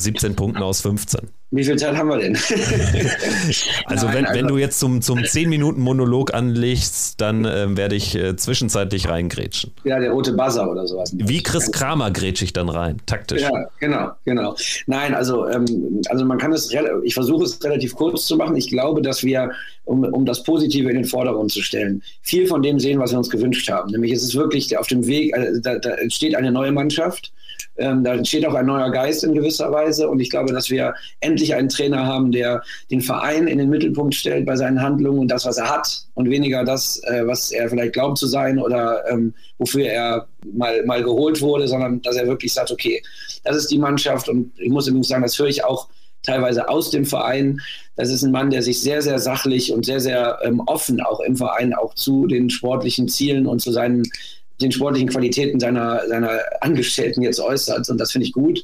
17 0.04 0.36
Punkten 0.36 0.64
aus 0.64 0.82
15. 0.82 1.30
Wie 1.52 1.64
viel 1.64 1.78
Zeit 1.78 1.98
haben 1.98 2.10
wir 2.10 2.18
denn? 2.18 2.36
also, 3.86 4.06
Nein, 4.06 4.16
wenn, 4.16 4.26
also 4.26 4.40
wenn 4.40 4.48
du 4.48 4.58
jetzt 4.58 4.80
zum, 4.80 5.02
zum 5.02 5.18
10-Minuten-Monolog 5.18 6.32
anlegst, 6.32 7.20
dann 7.20 7.44
äh, 7.44 7.76
werde 7.76 7.96
ich 7.96 8.14
äh, 8.14 8.36
zwischenzeitlich 8.36 9.10
reingrätschen. 9.10 9.72
Ja, 9.84 10.00
der 10.00 10.12
rote 10.12 10.34
Buzzer 10.34 10.70
oder 10.70 10.86
sowas. 10.86 11.12
Wie 11.16 11.42
Chris 11.42 11.72
Kramer 11.72 12.12
grätsche 12.12 12.46
ich 12.46 12.54
dann 12.54 12.70
rein, 12.70 13.02
taktisch. 13.08 13.42
Ja, 13.42 13.68
genau, 13.80 14.12
genau. 14.26 14.56
Nein, 14.86 15.16
also, 15.16 15.48
ähm, 15.48 16.02
also 16.10 16.24
man 16.24 16.38
kann 16.38 16.54
es, 16.54 16.72
ich 17.04 17.16
versuche 17.16 17.46
es 17.46 17.64
relativ 17.64 17.96
kurz 17.96 18.28
zu 18.28 18.36
machen. 18.36 18.56
Ich 18.56 18.70
glaube, 18.70 19.02
dass 19.02 19.24
wir, 19.24 19.52
um, 19.86 20.04
um 20.04 20.26
das 20.28 20.44
Positive 20.44 20.88
in 20.88 20.98
den 20.98 21.06
Vordergrund 21.06 21.52
zu 21.52 21.64
stellen, 21.64 22.04
viel 22.22 22.46
von 22.46 22.62
dem 22.62 22.80
sehen, 22.80 23.00
was 23.00 23.12
wir 23.12 23.18
uns 23.18 23.30
gewünscht 23.32 23.68
haben. 23.72 23.90
Nämlich 23.90 24.12
es 24.12 24.22
ist 24.22 24.36
wirklich 24.36 24.78
auf 24.78 24.86
dem 24.86 25.08
Weg, 25.08 25.36
äh, 25.36 25.60
da, 25.64 25.80
da 25.80 25.96
entsteht 25.96 26.36
eine 26.36 26.52
neue 26.52 26.72
Mannschaft 26.72 27.32
ähm, 27.78 28.04
da 28.04 28.14
entsteht 28.14 28.46
auch 28.46 28.54
ein 28.54 28.66
neuer 28.66 28.90
Geist 28.92 29.24
in 29.24 29.34
gewisser 29.34 29.72
Weise. 29.72 30.10
Und 30.10 30.20
ich 30.20 30.30
glaube, 30.30 30.54
dass 30.54 30.70
wir 30.70 30.94
endlich 31.20 31.56
einen 31.56 31.70
Trainer 31.70 32.06
haben, 32.06 32.32
der 32.32 32.62
den 32.92 33.02
Verein 33.02 33.48
in 33.48 33.58
den 33.58 33.70
Mittelpunkt 33.70 34.16
stellt 34.16 34.46
bei 34.46 34.56
seinen 34.56 34.82
Handlungen 34.82 35.20
und 35.20 35.28
das, 35.30 35.46
was 35.46 35.58
er 35.58 35.70
hat 35.70 36.06
und 36.14 36.30
weniger 36.30 36.64
das, 36.64 37.02
äh, 37.04 37.26
was 37.26 37.52
er 37.52 37.70
vielleicht 37.70 37.94
glaubt 37.94 38.18
zu 38.18 38.28
sein 38.28 38.60
oder 38.60 39.04
ähm, 39.10 39.34
wofür 39.58 39.86
er 39.86 40.28
mal, 40.54 40.86
mal 40.86 41.04
geholt 41.04 41.42
wurde, 41.42 41.68
sondern 41.68 42.02
dass 42.02 42.16
er 42.16 42.28
wirklich 42.28 42.54
sagt, 42.54 42.72
okay, 42.72 43.02
das 43.44 43.56
ist 43.56 43.72
die 43.72 43.80
Mannschaft. 43.80 44.30
Und 44.30 44.52
ich 44.60 44.70
muss 44.70 44.88
übrigens 44.88 45.08
sagen, 45.08 45.24
das 45.24 45.38
höre 45.38 45.48
ich 45.48 45.64
auch 45.64 45.88
teilweise 46.24 46.68
aus 46.70 46.90
dem 46.90 47.06
Verein. 47.06 47.60
Das 47.96 48.10
ist 48.10 48.24
ein 48.24 48.32
Mann, 48.32 48.50
der 48.50 48.62
sich 48.62 48.82
sehr, 48.82 49.02
sehr 49.02 49.20
sachlich 49.20 49.74
und 49.74 49.86
sehr, 49.86 50.00
sehr 50.00 50.40
ähm, 50.44 50.62
offen 50.66 51.02
auch 51.02 51.20
im 51.22 51.36
Verein 51.36 51.74
auch 51.74 51.94
zu 51.96 52.28
den 52.28 52.50
sportlichen 52.50 53.08
Zielen 53.08 53.46
und 53.46 53.60
zu 53.60 53.72
seinen 53.72 54.04
den 54.62 54.72
sportlichen 54.72 55.10
Qualitäten 55.10 55.60
seiner, 55.60 56.08
seiner 56.08 56.40
Angestellten 56.62 57.22
jetzt 57.22 57.40
äußert. 57.40 57.90
Und 57.90 57.98
das 57.98 58.12
finde 58.12 58.28
ich 58.28 58.34
gut, 58.34 58.64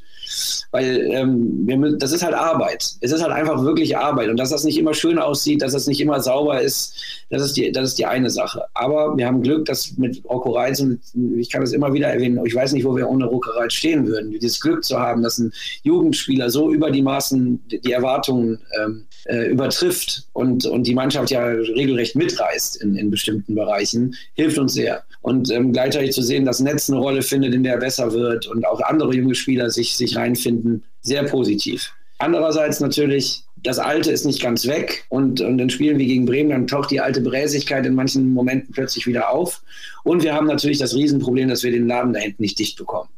weil 0.71 1.09
ähm, 1.11 1.65
wir, 1.65 1.97
das 1.97 2.11
ist 2.11 2.23
halt 2.23 2.33
Arbeit. 2.33 2.95
Es 3.01 3.11
ist 3.11 3.21
halt 3.21 3.31
einfach 3.31 3.63
wirklich 3.63 3.97
Arbeit. 3.97 4.29
Und 4.29 4.37
dass 4.37 4.49
das 4.49 4.63
nicht 4.63 4.77
immer 4.77 4.93
schön 4.93 5.19
aussieht, 5.19 5.61
dass 5.61 5.73
das 5.73 5.87
nicht 5.87 6.01
immer 6.01 6.21
sauber 6.21 6.61
ist, 6.61 6.95
das 7.29 7.43
ist 7.43 7.57
die, 7.57 7.71
das 7.71 7.89
ist 7.89 7.97
die 7.97 8.05
eine 8.05 8.29
Sache. 8.29 8.63
Aber 8.73 9.17
wir 9.17 9.25
haben 9.25 9.41
Glück, 9.41 9.65
dass 9.65 9.97
mit 9.97 10.23
Rocco 10.25 10.51
Reitz, 10.51 10.79
und 10.79 10.99
ich 11.37 11.49
kann 11.49 11.61
das 11.61 11.71
immer 11.71 11.93
wieder 11.93 12.07
erwähnen, 12.07 12.39
ich 12.45 12.55
weiß 12.55 12.73
nicht, 12.73 12.85
wo 12.85 12.95
wir 12.95 13.09
ohne 13.09 13.25
Rocco 13.25 13.51
Reitz 13.51 13.73
stehen 13.73 14.05
würden, 14.05 14.31
dieses 14.31 14.59
Glück 14.59 14.83
zu 14.83 14.99
haben, 14.99 15.23
dass 15.23 15.37
ein 15.37 15.51
Jugendspieler 15.83 16.49
so 16.49 16.71
über 16.71 16.91
die 16.91 17.01
Maßen 17.01 17.61
die 17.69 17.91
Erwartungen 17.91 18.59
ähm, 18.81 19.05
äh, 19.25 19.47
übertrifft 19.47 20.27
und, 20.33 20.65
und 20.65 20.85
die 20.85 20.93
Mannschaft 20.93 21.31
ja 21.31 21.45
regelrecht 21.45 22.15
mitreißt 22.15 22.81
in, 22.81 22.95
in 22.95 23.09
bestimmten 23.09 23.55
Bereichen, 23.55 24.15
hilft 24.33 24.57
uns 24.57 24.73
sehr. 24.73 25.03
Und 25.21 25.51
ähm, 25.51 25.73
gleichzeitig 25.85 26.15
zu 26.15 26.21
sehen, 26.21 26.45
dass 26.45 26.59
Netz 26.59 26.89
eine 26.89 26.99
Rolle 26.99 27.21
findet, 27.21 27.53
in 27.53 27.63
der 27.63 27.73
er 27.73 27.79
besser 27.79 28.11
wird 28.11 28.47
und 28.47 28.65
auch 28.65 28.81
andere 28.81 29.15
junge 29.15 29.35
Spieler 29.35 29.69
sich, 29.69 29.95
sich 29.95 30.15
reinfinden, 30.15 30.83
sehr 31.01 31.23
positiv. 31.23 31.91
Andererseits 32.17 32.79
natürlich, 32.79 33.43
das 33.57 33.77
Alte 33.77 34.11
ist 34.11 34.25
nicht 34.25 34.41
ganz 34.41 34.65
weg 34.65 35.05
und, 35.09 35.41
und 35.41 35.59
in 35.59 35.69
Spielen 35.69 35.99
wie 35.99 36.07
gegen 36.07 36.25
Bremen, 36.25 36.49
dann 36.49 36.67
taucht 36.67 36.91
die 36.91 37.01
alte 37.01 37.21
Bräsigkeit 37.21 37.85
in 37.85 37.93
manchen 37.93 38.33
Momenten 38.33 38.73
plötzlich 38.73 39.05
wieder 39.05 39.29
auf. 39.29 39.61
Und 40.03 40.23
wir 40.23 40.33
haben 40.33 40.47
natürlich 40.47 40.79
das 40.79 40.95
Riesenproblem, 40.95 41.49
dass 41.49 41.63
wir 41.63 41.71
den 41.71 41.87
Laden 41.87 42.13
da 42.13 42.19
hinten 42.19 42.41
nicht 42.41 42.57
dicht 42.57 42.77
bekommen. 42.77 43.09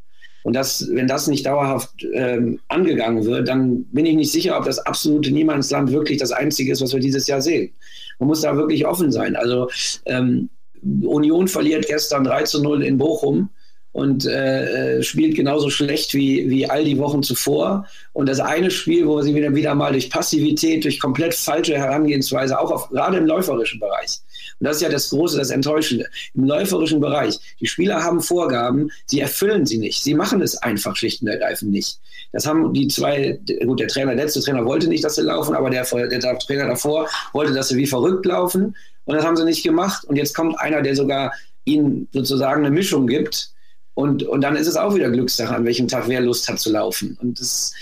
Und 0.44 0.54
das, 0.54 0.88
wenn 0.92 1.08
das 1.08 1.28
nicht 1.28 1.46
dauerhaft 1.46 2.06
ähm, 2.14 2.60
angegangen 2.70 3.26
wird, 3.26 3.48
dann 3.50 3.84
bin 3.86 4.06
ich 4.06 4.16
nicht 4.16 4.32
sicher, 4.32 4.58
ob 4.58 4.66
das 4.66 4.80
absolute 4.80 5.32
Niemandsland 5.32 5.92
wirklich 5.92 6.18
das 6.18 6.32
Einzige 6.32 6.72
ist, 6.72 6.82
was 6.82 6.94
wir 6.94 7.02
dieses 7.02 7.28
Jahr 7.28 7.42
sehen. 7.42 7.72
Man 8.20 8.28
muss 8.28 8.42
da 8.42 8.56
wirklich 8.56 8.86
offen 8.86 9.12
sein. 9.12 9.36
Also 9.36 9.70
ähm, 10.06 10.50
Union 10.84 11.48
verliert 11.48 11.88
gestern 11.88 12.24
3 12.24 12.44
zu 12.44 12.62
0 12.62 12.84
in 12.84 12.98
Bochum 12.98 13.50
und 13.98 14.28
äh, 14.28 14.98
äh, 14.98 15.04
spielt 15.04 15.36
genauso 15.36 15.72
schlecht 15.72 16.14
wie, 16.14 16.48
wie 16.52 16.70
all 16.70 16.84
die 16.84 17.00
Wochen 17.00 17.24
zuvor. 17.24 17.88
Und 18.14 18.30
das 18.30 18.40
eine 18.40 18.70
Spiel, 18.70 19.08
wo 19.08 19.22
sie 19.22 19.34
wieder, 19.34 19.56
wieder 19.56 19.74
mal 19.74 19.92
durch 19.92 20.12
Passivität, 20.12 20.84
durch 20.84 21.00
komplett 21.00 21.34
falsche 21.34 21.76
Herangehensweise, 21.76 22.60
auch 22.60 22.70
auf, 22.70 22.90
gerade 22.90 23.18
im 23.18 23.26
läuferischen 23.26 23.80
Bereich. 23.80 24.20
Und 24.60 24.68
das 24.68 24.76
ist 24.76 24.82
ja 24.84 24.90
das 24.90 25.10
Große, 25.10 25.38
das 25.38 25.50
Enttäuschende. 25.50 26.06
Im 26.36 26.44
läuferischen 26.44 27.00
Bereich. 27.00 27.40
Die 27.60 27.66
Spieler 27.66 28.04
haben 28.04 28.22
Vorgaben, 28.22 28.92
sie 29.08 29.20
erfüllen 29.20 29.66
sie 29.66 29.80
nicht. 29.80 30.04
Sie 30.04 30.14
machen 30.14 30.44
es 30.44 30.58
einfach 30.58 30.96
schlicht 30.96 31.24
und 31.24 31.30
ergreifend 31.30 31.72
nicht. 31.72 31.98
Das 32.34 32.46
haben 32.46 32.74
die 32.74 32.88
zwei, 32.90 33.40
gut, 33.66 33.80
der 33.80 33.88
Trainer, 33.88 34.14
letzte 34.14 34.42
Trainer 34.42 34.64
wollte 34.66 34.88
nicht, 34.88 35.04
dass 35.04 35.16
sie 35.16 35.24
laufen, 35.24 35.56
aber 35.56 35.72
der, 35.72 35.86
der 35.86 36.38
Trainer 36.38 36.68
davor 36.68 37.10
wollte, 37.34 37.54
dass 37.54 37.70
sie 37.70 37.78
wie 37.78 37.88
verrückt 37.88 38.28
laufen. 38.28 38.76
Und 39.08 39.16
das 39.16 39.26
haben 39.26 39.38
sie 39.38 39.46
nicht 39.46 39.64
gemacht. 39.64 40.04
Und 40.04 40.18
jetzt 40.18 40.36
kommt 40.36 40.60
einer, 40.60 40.82
der 40.82 40.96
sogar 40.96 41.34
ihnen 41.64 42.08
sozusagen 42.12 42.66
eine 42.66 42.76
Mischung 42.76 43.08
gibt. 43.08 43.52
Und, 43.94 44.22
und 44.24 44.42
dann 44.42 44.56
ist 44.56 44.68
es 44.68 44.76
auch 44.76 44.94
wieder 44.94 45.10
Glückssache, 45.10 45.56
an 45.56 45.66
welchem 45.66 45.88
Tag 45.88 46.08
wer 46.08 46.22
Lust 46.22 46.48
hat 46.48 46.60
zu 46.60 46.72
laufen. 46.72 47.18
Und 47.22 47.40
das, 47.40 47.74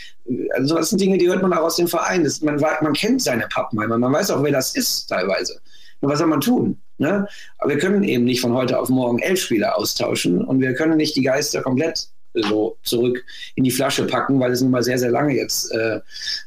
also 0.55 0.75
das 0.75 0.91
sind 0.91 1.01
Dinge, 1.01 1.17
die 1.17 1.27
hört 1.27 1.41
man 1.41 1.51
auch 1.51 1.63
aus 1.63 1.75
dem 1.75 1.87
Verein. 1.87 2.23
Das, 2.23 2.41
man, 2.41 2.57
man 2.57 2.93
kennt 2.93 3.21
seine 3.21 3.47
Pappenheimer, 3.47 3.97
man 3.97 4.13
weiß 4.13 4.31
auch, 4.31 4.43
wer 4.43 4.51
das 4.51 4.75
ist 4.75 5.07
teilweise. 5.07 5.59
Nur 5.99 6.11
was 6.11 6.19
soll 6.19 6.27
man 6.27 6.41
tun? 6.41 6.79
Ne? 6.99 7.27
Aber 7.57 7.71
wir 7.71 7.79
können 7.79 8.03
eben 8.03 8.23
nicht 8.23 8.39
von 8.39 8.53
heute 8.53 8.79
auf 8.79 8.89
morgen 8.89 9.19
elf 9.19 9.41
Spieler 9.41 9.77
austauschen 9.77 10.45
und 10.45 10.61
wir 10.61 10.73
können 10.75 10.95
nicht 10.95 11.15
die 11.15 11.23
Geister 11.23 11.61
komplett 11.61 12.07
so 12.35 12.77
zurück 12.83 13.23
in 13.55 13.63
die 13.63 13.71
Flasche 13.71 14.05
packen, 14.05 14.39
weil 14.39 14.51
es 14.51 14.61
nun 14.61 14.71
mal 14.71 14.83
sehr, 14.83 14.97
sehr 14.97 15.11
lange 15.11 15.35
jetzt 15.35 15.71
äh, 15.71 15.99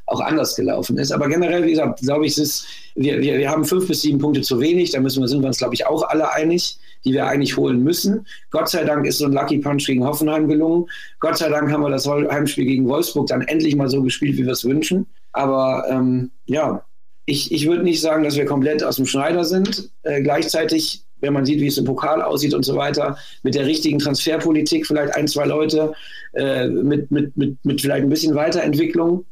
auch 0.06 0.20
anders 0.20 0.54
gelaufen 0.56 0.98
ist. 0.98 1.12
Aber 1.12 1.28
generell, 1.28 1.64
wie 1.64 1.70
gesagt, 1.70 2.00
glaube 2.00 2.26
ich, 2.26 2.38
ist, 2.38 2.66
wir, 2.94 3.20
wir, 3.20 3.38
wir 3.38 3.50
haben 3.50 3.64
fünf 3.64 3.88
bis 3.88 4.02
sieben 4.02 4.18
Punkte 4.18 4.42
zu 4.42 4.60
wenig. 4.60 4.90
Da 4.90 5.00
müssen 5.00 5.20
wir, 5.20 5.28
sind 5.28 5.42
wir 5.42 5.48
uns, 5.48 5.58
glaube 5.58 5.74
ich, 5.74 5.86
auch 5.86 6.02
alle 6.08 6.32
einig, 6.32 6.78
die 7.04 7.12
wir 7.12 7.26
eigentlich 7.26 7.56
holen 7.56 7.82
müssen. 7.82 8.26
Gott 8.50 8.68
sei 8.68 8.84
Dank 8.84 9.06
ist 9.06 9.18
so 9.18 9.26
ein 9.26 9.32
Lucky 9.32 9.58
Punch 9.58 9.86
gegen 9.86 10.04
Hoffenheim 10.04 10.48
gelungen. 10.48 10.86
Gott 11.20 11.38
sei 11.38 11.48
Dank 11.48 11.70
haben 11.70 11.82
wir 11.82 11.90
das 11.90 12.06
Heimspiel 12.06 12.64
gegen 12.64 12.88
Wolfsburg 12.88 13.28
dann 13.28 13.42
endlich 13.42 13.76
mal 13.76 13.88
so 13.88 14.02
gespielt, 14.02 14.36
wie 14.36 14.44
wir 14.44 14.52
es 14.52 14.64
wünschen. 14.64 15.06
Aber 15.32 15.84
ähm, 15.88 16.30
ja, 16.46 16.82
ich, 17.26 17.52
ich 17.52 17.68
würde 17.68 17.82
nicht 17.82 18.00
sagen, 18.00 18.24
dass 18.24 18.36
wir 18.36 18.46
komplett 18.46 18.82
aus 18.82 18.96
dem 18.96 19.06
Schneider 19.06 19.44
sind. 19.44 19.90
Äh, 20.02 20.22
gleichzeitig 20.22 21.04
wenn 21.20 21.32
man 21.32 21.44
sieht, 21.44 21.60
wie 21.60 21.66
es 21.66 21.78
im 21.78 21.84
Pokal 21.84 22.22
aussieht 22.22 22.54
und 22.54 22.64
so 22.64 22.76
weiter, 22.76 23.16
mit 23.42 23.54
der 23.54 23.66
richtigen 23.66 23.98
Transferpolitik 23.98 24.86
vielleicht 24.86 25.14
ein, 25.14 25.28
zwei 25.28 25.46
Leute, 25.46 25.92
äh, 26.34 26.68
mit, 26.68 27.10
mit, 27.10 27.36
mit, 27.36 27.64
mit 27.64 27.80
vielleicht 27.80 28.04
ein 28.04 28.10
bisschen 28.10 28.34
Weiterentwicklung, 28.34 29.24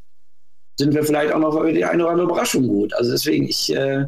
sind 0.79 0.95
wir 0.95 1.05
vielleicht 1.05 1.33
auch 1.33 1.39
noch 1.39 1.59
für 1.59 1.73
die 1.73 1.85
eine 1.85 2.03
oder 2.03 2.13
andere 2.13 2.27
Überraschung 2.27 2.69
gut. 2.69 2.93
Also 2.95 3.13
deswegen, 3.13 3.49
ich, 3.49 3.75
äh, 3.75 4.07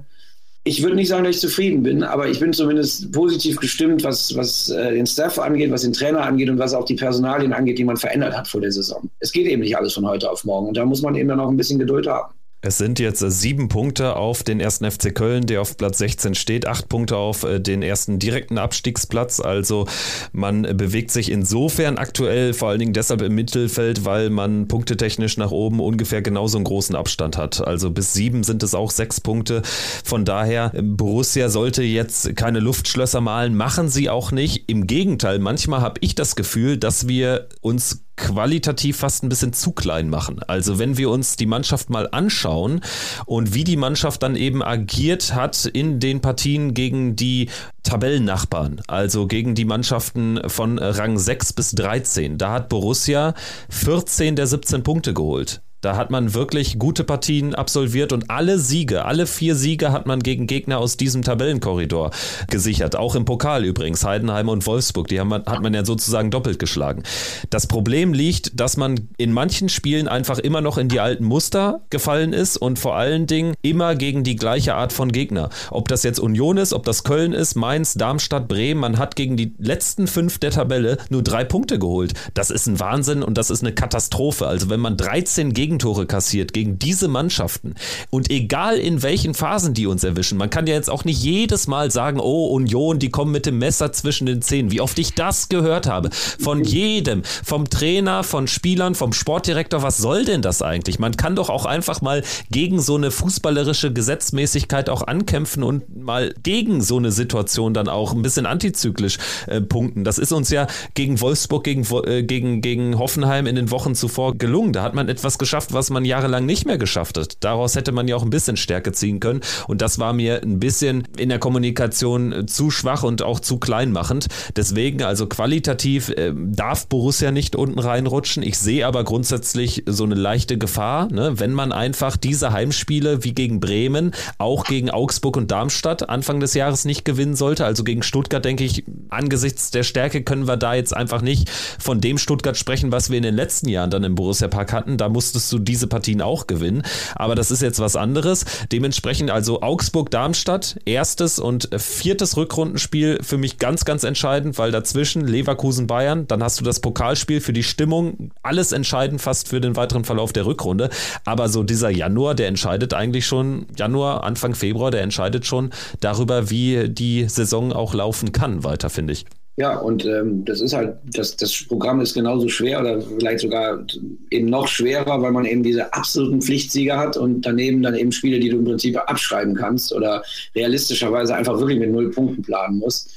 ich 0.64 0.82
würde 0.82 0.96
nicht 0.96 1.08
sagen, 1.08 1.24
dass 1.24 1.36
ich 1.36 1.40
zufrieden 1.40 1.82
bin, 1.82 2.02
aber 2.02 2.28
ich 2.28 2.40
bin 2.40 2.52
zumindest 2.52 3.10
positiv 3.12 3.56
gestimmt, 3.56 4.04
was, 4.04 4.36
was 4.36 4.68
äh, 4.68 4.92
den 4.92 5.06
Staff 5.06 5.38
angeht, 5.38 5.70
was 5.70 5.82
den 5.82 5.94
Trainer 5.94 6.22
angeht 6.22 6.50
und 6.50 6.58
was 6.58 6.74
auch 6.74 6.84
die 6.84 6.94
Personalien 6.94 7.52
angeht, 7.52 7.78
die 7.78 7.84
man 7.84 7.96
verändert 7.96 8.36
hat 8.36 8.48
vor 8.48 8.60
der 8.60 8.72
Saison. 8.72 9.08
Es 9.18 9.32
geht 9.32 9.46
eben 9.46 9.62
nicht 9.62 9.76
alles 9.76 9.94
von 9.94 10.06
heute 10.06 10.30
auf 10.30 10.44
morgen 10.44 10.68
und 10.68 10.76
da 10.76 10.84
muss 10.84 11.00
man 11.00 11.14
eben 11.14 11.28
dann 11.28 11.40
auch 11.40 11.48
ein 11.48 11.56
bisschen 11.56 11.78
Geduld 11.78 12.06
haben. 12.06 12.34
Es 12.60 12.76
sind 12.76 12.98
jetzt 12.98 13.22
äh, 13.22 13.30
sieben 13.30 13.68
Punkte 13.68 14.16
auf 14.16 14.42
den 14.42 14.58
ersten 14.58 14.90
FC 14.90 15.14
Köln, 15.14 15.46
der 15.46 15.62
auf 15.62 15.76
Platz 15.76 15.98
16 15.98 16.34
steht, 16.34 16.66
acht 16.66 16.88
Punkte 16.88 17.16
auf 17.16 17.44
äh, 17.44 17.60
den 17.60 17.82
ersten 17.82 18.18
direkten 18.18 18.58
Abstiegsplatz. 18.58 19.38
Also 19.38 19.86
man 20.32 20.62
bewegt 20.62 21.12
sich 21.12 21.30
insofern 21.30 21.98
aktuell 21.98 22.54
vor 22.54 22.70
allen 22.70 22.80
Dingen 22.80 22.92
deshalb 22.92 23.22
im 23.22 23.36
Mittelfeld, 23.36 24.04
weil 24.04 24.30
man 24.30 24.66
punktetechnisch 24.66 25.36
nach 25.36 25.52
oben 25.52 25.78
ungefähr 25.78 26.20
genauso 26.20 26.58
einen 26.58 26.64
großen 26.64 26.96
Abstand 26.96 27.36
hat. 27.36 27.64
Also 27.64 27.92
bis 27.92 28.12
sieben 28.12 28.42
sind 28.42 28.64
es 28.64 28.74
auch 28.74 28.90
sechs 28.90 29.20
Punkte. 29.20 29.62
Von 30.04 30.24
daher, 30.24 30.72
Borussia 30.82 31.50
sollte 31.50 31.84
jetzt 31.84 32.34
keine 32.34 32.58
Luftschlösser 32.58 33.20
malen, 33.20 33.56
machen 33.56 33.88
sie 33.88 34.10
auch 34.10 34.32
nicht. 34.32 34.68
Im 34.68 34.88
Gegenteil, 34.88 35.38
manchmal 35.38 35.80
habe 35.80 36.00
ich 36.00 36.16
das 36.16 36.34
Gefühl, 36.34 36.76
dass 36.76 37.06
wir 37.06 37.48
uns 37.60 38.07
qualitativ 38.18 38.98
fast 38.98 39.22
ein 39.22 39.30
bisschen 39.30 39.54
zu 39.54 39.72
klein 39.72 40.10
machen. 40.10 40.40
Also 40.46 40.78
wenn 40.78 40.98
wir 40.98 41.08
uns 41.08 41.36
die 41.36 41.46
Mannschaft 41.46 41.88
mal 41.88 42.08
anschauen 42.10 42.82
und 43.24 43.54
wie 43.54 43.64
die 43.64 43.76
Mannschaft 43.76 44.22
dann 44.22 44.36
eben 44.36 44.62
agiert 44.62 45.34
hat 45.34 45.64
in 45.64 46.00
den 46.00 46.20
Partien 46.20 46.74
gegen 46.74 47.16
die 47.16 47.48
Tabellennachbarn, 47.84 48.82
also 48.86 49.26
gegen 49.26 49.54
die 49.54 49.64
Mannschaften 49.64 50.40
von 50.48 50.78
Rang 50.78 51.18
6 51.18 51.54
bis 51.54 51.70
13, 51.72 52.36
da 52.36 52.52
hat 52.52 52.68
Borussia 52.68 53.34
14 53.70 54.36
der 54.36 54.46
17 54.46 54.82
Punkte 54.82 55.14
geholt. 55.14 55.62
Da 55.80 55.96
hat 55.96 56.10
man 56.10 56.34
wirklich 56.34 56.80
gute 56.80 57.04
Partien 57.04 57.54
absolviert 57.54 58.12
und 58.12 58.30
alle 58.30 58.58
Siege, 58.58 59.04
alle 59.04 59.26
vier 59.26 59.54
Siege 59.54 59.92
hat 59.92 60.06
man 60.06 60.20
gegen 60.20 60.48
Gegner 60.48 60.78
aus 60.78 60.96
diesem 60.96 61.22
Tabellenkorridor 61.22 62.10
gesichert. 62.50 62.96
Auch 62.96 63.14
im 63.14 63.24
Pokal 63.24 63.64
übrigens, 63.64 64.04
Heidenheim 64.04 64.48
und 64.48 64.66
Wolfsburg, 64.66 65.06
die 65.06 65.20
haben, 65.20 65.32
hat 65.32 65.62
man 65.62 65.74
ja 65.74 65.84
sozusagen 65.84 66.32
doppelt 66.32 66.58
geschlagen. 66.58 67.04
Das 67.50 67.68
Problem 67.68 68.12
liegt, 68.12 68.58
dass 68.58 68.76
man 68.76 69.08
in 69.18 69.32
manchen 69.32 69.68
Spielen 69.68 70.08
einfach 70.08 70.40
immer 70.40 70.60
noch 70.60 70.78
in 70.78 70.88
die 70.88 70.98
alten 70.98 71.24
Muster 71.24 71.82
gefallen 71.90 72.32
ist 72.32 72.56
und 72.56 72.80
vor 72.80 72.96
allen 72.96 73.28
Dingen 73.28 73.54
immer 73.62 73.94
gegen 73.94 74.24
die 74.24 74.34
gleiche 74.34 74.74
Art 74.74 74.92
von 74.92 75.12
Gegner. 75.12 75.48
Ob 75.70 75.86
das 75.86 76.02
jetzt 76.02 76.18
Union 76.18 76.56
ist, 76.56 76.72
ob 76.72 76.86
das 76.86 77.04
Köln 77.04 77.32
ist, 77.32 77.54
Mainz, 77.54 77.94
Darmstadt, 77.94 78.48
Bremen, 78.48 78.80
man 78.80 78.98
hat 78.98 79.14
gegen 79.14 79.36
die 79.36 79.54
letzten 79.58 80.08
fünf 80.08 80.38
der 80.38 80.50
Tabelle 80.50 80.98
nur 81.08 81.22
drei 81.22 81.44
Punkte 81.44 81.78
geholt. 81.78 82.14
Das 82.34 82.50
ist 82.50 82.66
ein 82.66 82.80
Wahnsinn 82.80 83.22
und 83.22 83.38
das 83.38 83.50
ist 83.50 83.62
eine 83.62 83.72
Katastrophe. 83.72 84.48
Also 84.48 84.70
wenn 84.70 84.80
man 84.80 84.96
13 84.96 85.52
Gegner 85.52 85.67
Gegentore 85.68 86.06
kassiert 86.06 86.54
gegen 86.54 86.78
diese 86.78 87.08
Mannschaften. 87.08 87.74
Und 88.08 88.30
egal 88.30 88.78
in 88.78 89.02
welchen 89.02 89.34
Phasen 89.34 89.74
die 89.74 89.86
uns 89.86 90.02
erwischen, 90.02 90.38
man 90.38 90.48
kann 90.48 90.66
ja 90.66 90.72
jetzt 90.72 90.88
auch 90.88 91.04
nicht 91.04 91.22
jedes 91.22 91.66
Mal 91.66 91.90
sagen, 91.90 92.20
oh 92.20 92.46
Union, 92.46 92.98
die 92.98 93.10
kommen 93.10 93.32
mit 93.32 93.44
dem 93.44 93.58
Messer 93.58 93.92
zwischen 93.92 94.24
den 94.24 94.40
Zähnen. 94.40 94.70
Wie 94.70 94.80
oft 94.80 94.98
ich 94.98 95.12
das 95.12 95.50
gehört 95.50 95.86
habe. 95.86 96.08
Von 96.10 96.64
jedem, 96.64 97.22
vom 97.44 97.68
Trainer, 97.68 98.24
von 98.24 98.48
Spielern, 98.48 98.94
vom 98.94 99.12
Sportdirektor, 99.12 99.82
was 99.82 99.98
soll 99.98 100.24
denn 100.24 100.40
das 100.40 100.62
eigentlich? 100.62 100.98
Man 100.98 101.18
kann 101.18 101.36
doch 101.36 101.50
auch 101.50 101.66
einfach 101.66 102.00
mal 102.00 102.22
gegen 102.50 102.80
so 102.80 102.96
eine 102.96 103.10
fußballerische 103.10 103.92
Gesetzmäßigkeit 103.92 104.88
auch 104.88 105.02
ankämpfen 105.02 105.62
und 105.62 106.02
mal 106.02 106.34
gegen 106.42 106.80
so 106.80 106.96
eine 106.96 107.12
Situation 107.12 107.74
dann 107.74 107.88
auch 107.88 108.14
ein 108.14 108.22
bisschen 108.22 108.46
antizyklisch 108.46 109.18
äh, 109.48 109.60
punkten. 109.60 110.04
Das 110.04 110.16
ist 110.16 110.32
uns 110.32 110.48
ja 110.48 110.66
gegen 110.94 111.20
Wolfsburg, 111.20 111.64
gegen, 111.64 111.86
äh, 112.06 112.22
gegen, 112.22 112.62
gegen 112.62 112.98
Hoffenheim 112.98 113.46
in 113.46 113.56
den 113.56 113.70
Wochen 113.70 113.94
zuvor 113.94 114.38
gelungen. 114.38 114.72
Da 114.72 114.82
hat 114.82 114.94
man 114.94 115.10
etwas 115.10 115.36
geschafft 115.36 115.57
geschafft, 115.58 115.72
was 115.72 115.90
man 115.90 116.04
jahrelang 116.04 116.46
nicht 116.46 116.66
mehr 116.66 116.78
geschafft 116.78 117.18
hat. 117.18 117.38
Daraus 117.40 117.74
hätte 117.74 117.90
man 117.90 118.06
ja 118.06 118.14
auch 118.14 118.22
ein 118.22 118.30
bisschen 118.30 118.56
Stärke 118.56 118.92
ziehen 118.92 119.18
können. 119.18 119.40
Und 119.66 119.82
das 119.82 119.98
war 119.98 120.12
mir 120.12 120.40
ein 120.40 120.60
bisschen 120.60 121.08
in 121.16 121.30
der 121.30 121.40
Kommunikation 121.40 122.46
zu 122.46 122.70
schwach 122.70 123.02
und 123.02 123.22
auch 123.22 123.40
zu 123.40 123.58
kleinmachend. 123.58 124.28
Deswegen, 124.54 125.02
also 125.02 125.26
qualitativ 125.26 126.10
äh, 126.10 126.32
darf 126.36 126.86
Borussia 126.86 127.32
nicht 127.32 127.56
unten 127.56 127.80
reinrutschen. 127.80 128.44
Ich 128.44 128.56
sehe 128.56 128.86
aber 128.86 129.02
grundsätzlich 129.02 129.82
so 129.86 130.04
eine 130.04 130.14
leichte 130.14 130.58
Gefahr, 130.58 131.10
ne? 131.10 131.40
wenn 131.40 131.52
man 131.52 131.72
einfach 131.72 132.16
diese 132.16 132.52
Heimspiele 132.52 133.24
wie 133.24 133.32
gegen 133.32 133.58
Bremen, 133.58 134.12
auch 134.38 134.64
gegen 134.64 134.90
Augsburg 134.90 135.36
und 135.36 135.50
Darmstadt 135.50 136.08
Anfang 136.08 136.38
des 136.38 136.54
Jahres 136.54 136.84
nicht 136.84 137.04
gewinnen 137.04 137.34
sollte. 137.34 137.64
Also 137.64 137.82
gegen 137.82 138.04
Stuttgart 138.04 138.44
denke 138.44 138.62
ich, 138.62 138.84
angesichts 139.08 139.72
der 139.72 139.82
Stärke 139.82 140.22
können 140.22 140.46
wir 140.46 140.56
da 140.56 140.74
jetzt 140.74 140.94
einfach 140.96 141.20
nicht 141.20 141.50
von 141.50 142.00
dem 142.00 142.16
Stuttgart 142.16 142.56
sprechen, 142.56 142.92
was 142.92 143.10
wir 143.10 143.16
in 143.16 143.24
den 143.24 143.34
letzten 143.34 143.68
Jahren 143.68 143.90
dann 143.90 144.04
im 144.04 144.14
Borussia 144.14 144.46
Park 144.46 144.72
hatten. 144.72 144.96
Da 144.98 145.08
musstest 145.08 145.47
musst 145.48 145.52
du 145.52 145.58
diese 145.58 145.86
Partien 145.86 146.20
auch 146.20 146.46
gewinnen. 146.46 146.82
Aber 147.14 147.34
das 147.34 147.50
ist 147.50 147.62
jetzt 147.62 147.80
was 147.80 147.96
anderes. 147.96 148.44
Dementsprechend 148.70 149.30
also 149.30 149.62
Augsburg-Darmstadt, 149.62 150.78
erstes 150.84 151.38
und 151.38 151.70
viertes 151.76 152.36
Rückrundenspiel 152.36 153.20
für 153.22 153.38
mich 153.38 153.58
ganz, 153.58 153.84
ganz 153.84 154.04
entscheidend, 154.04 154.58
weil 154.58 154.70
dazwischen 154.70 155.26
Leverkusen-Bayern, 155.26 156.26
dann 156.26 156.42
hast 156.42 156.60
du 156.60 156.64
das 156.64 156.80
Pokalspiel 156.80 157.40
für 157.40 157.54
die 157.54 157.62
Stimmung, 157.62 158.30
alles 158.42 158.72
entscheidend 158.72 159.22
fast 159.22 159.48
für 159.48 159.60
den 159.60 159.76
weiteren 159.76 160.04
Verlauf 160.04 160.32
der 160.32 160.44
Rückrunde. 160.44 160.90
Aber 161.24 161.48
so 161.48 161.62
dieser 161.62 161.88
Januar, 161.88 162.34
der 162.34 162.48
entscheidet 162.48 162.92
eigentlich 162.92 163.26
schon, 163.26 163.66
Januar, 163.76 164.24
Anfang 164.24 164.54
Februar, 164.54 164.90
der 164.90 165.02
entscheidet 165.02 165.46
schon 165.46 165.70
darüber, 166.00 166.50
wie 166.50 166.88
die 166.90 167.26
Saison 167.28 167.72
auch 167.72 167.94
laufen 167.94 168.32
kann, 168.32 168.64
weiter, 168.64 168.90
finde 168.90 169.14
ich. 169.14 169.24
Ja, 169.58 169.76
und 169.76 170.04
ähm, 170.06 170.44
das 170.44 170.60
ist 170.60 170.72
halt, 170.72 170.94
das, 171.04 171.34
das 171.34 171.64
Programm 171.66 172.00
ist 172.00 172.14
genauso 172.14 172.46
schwer 172.46 172.78
oder 172.78 173.00
vielleicht 173.00 173.40
sogar 173.40 173.84
eben 174.30 174.46
noch 174.46 174.68
schwerer, 174.68 175.20
weil 175.20 175.32
man 175.32 175.46
eben 175.46 175.64
diese 175.64 175.92
absoluten 175.92 176.40
Pflichtsieger 176.40 176.96
hat 176.96 177.16
und 177.16 177.44
daneben 177.44 177.82
dann 177.82 177.96
eben 177.96 178.12
Spiele, 178.12 178.38
die 178.38 178.50
du 178.50 178.58
im 178.58 178.64
Prinzip 178.64 178.96
abschreiben 178.96 179.56
kannst 179.56 179.92
oder 179.92 180.22
realistischerweise 180.54 181.34
einfach 181.34 181.58
wirklich 181.58 181.80
mit 181.80 181.90
null 181.90 182.12
Punkten 182.12 182.42
planen 182.42 182.78
musst. 182.78 183.10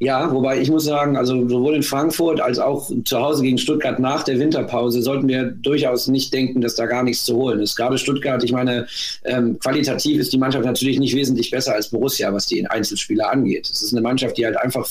Ja, 0.00 0.32
wobei 0.32 0.60
ich 0.60 0.68
muss 0.68 0.84
sagen, 0.84 1.16
also 1.16 1.48
sowohl 1.48 1.76
in 1.76 1.84
Frankfurt 1.84 2.40
als 2.40 2.58
auch 2.58 2.90
zu 3.04 3.20
Hause 3.20 3.44
gegen 3.44 3.58
Stuttgart 3.58 4.00
nach 4.00 4.24
der 4.24 4.40
Winterpause 4.40 5.00
sollten 5.00 5.28
wir 5.28 5.44
durchaus 5.44 6.08
nicht 6.08 6.34
denken, 6.34 6.60
dass 6.60 6.74
da 6.74 6.86
gar 6.86 7.04
nichts 7.04 7.24
zu 7.24 7.36
holen 7.36 7.60
ist. 7.60 7.76
Gerade 7.76 7.98
Stuttgart, 7.98 8.42
ich 8.42 8.52
meine, 8.52 8.88
ähm, 9.24 9.60
qualitativ 9.60 10.18
ist 10.18 10.32
die 10.32 10.38
Mannschaft 10.38 10.64
natürlich 10.64 10.98
nicht 10.98 11.14
wesentlich 11.14 11.52
besser 11.52 11.74
als 11.74 11.88
Borussia, 11.90 12.32
was 12.32 12.46
die 12.46 12.66
Einzelspieler 12.66 13.30
angeht. 13.30 13.70
Es 13.72 13.80
ist 13.80 13.92
eine 13.92 14.02
Mannschaft, 14.02 14.36
die 14.36 14.44
halt 14.44 14.56
einfach 14.56 14.84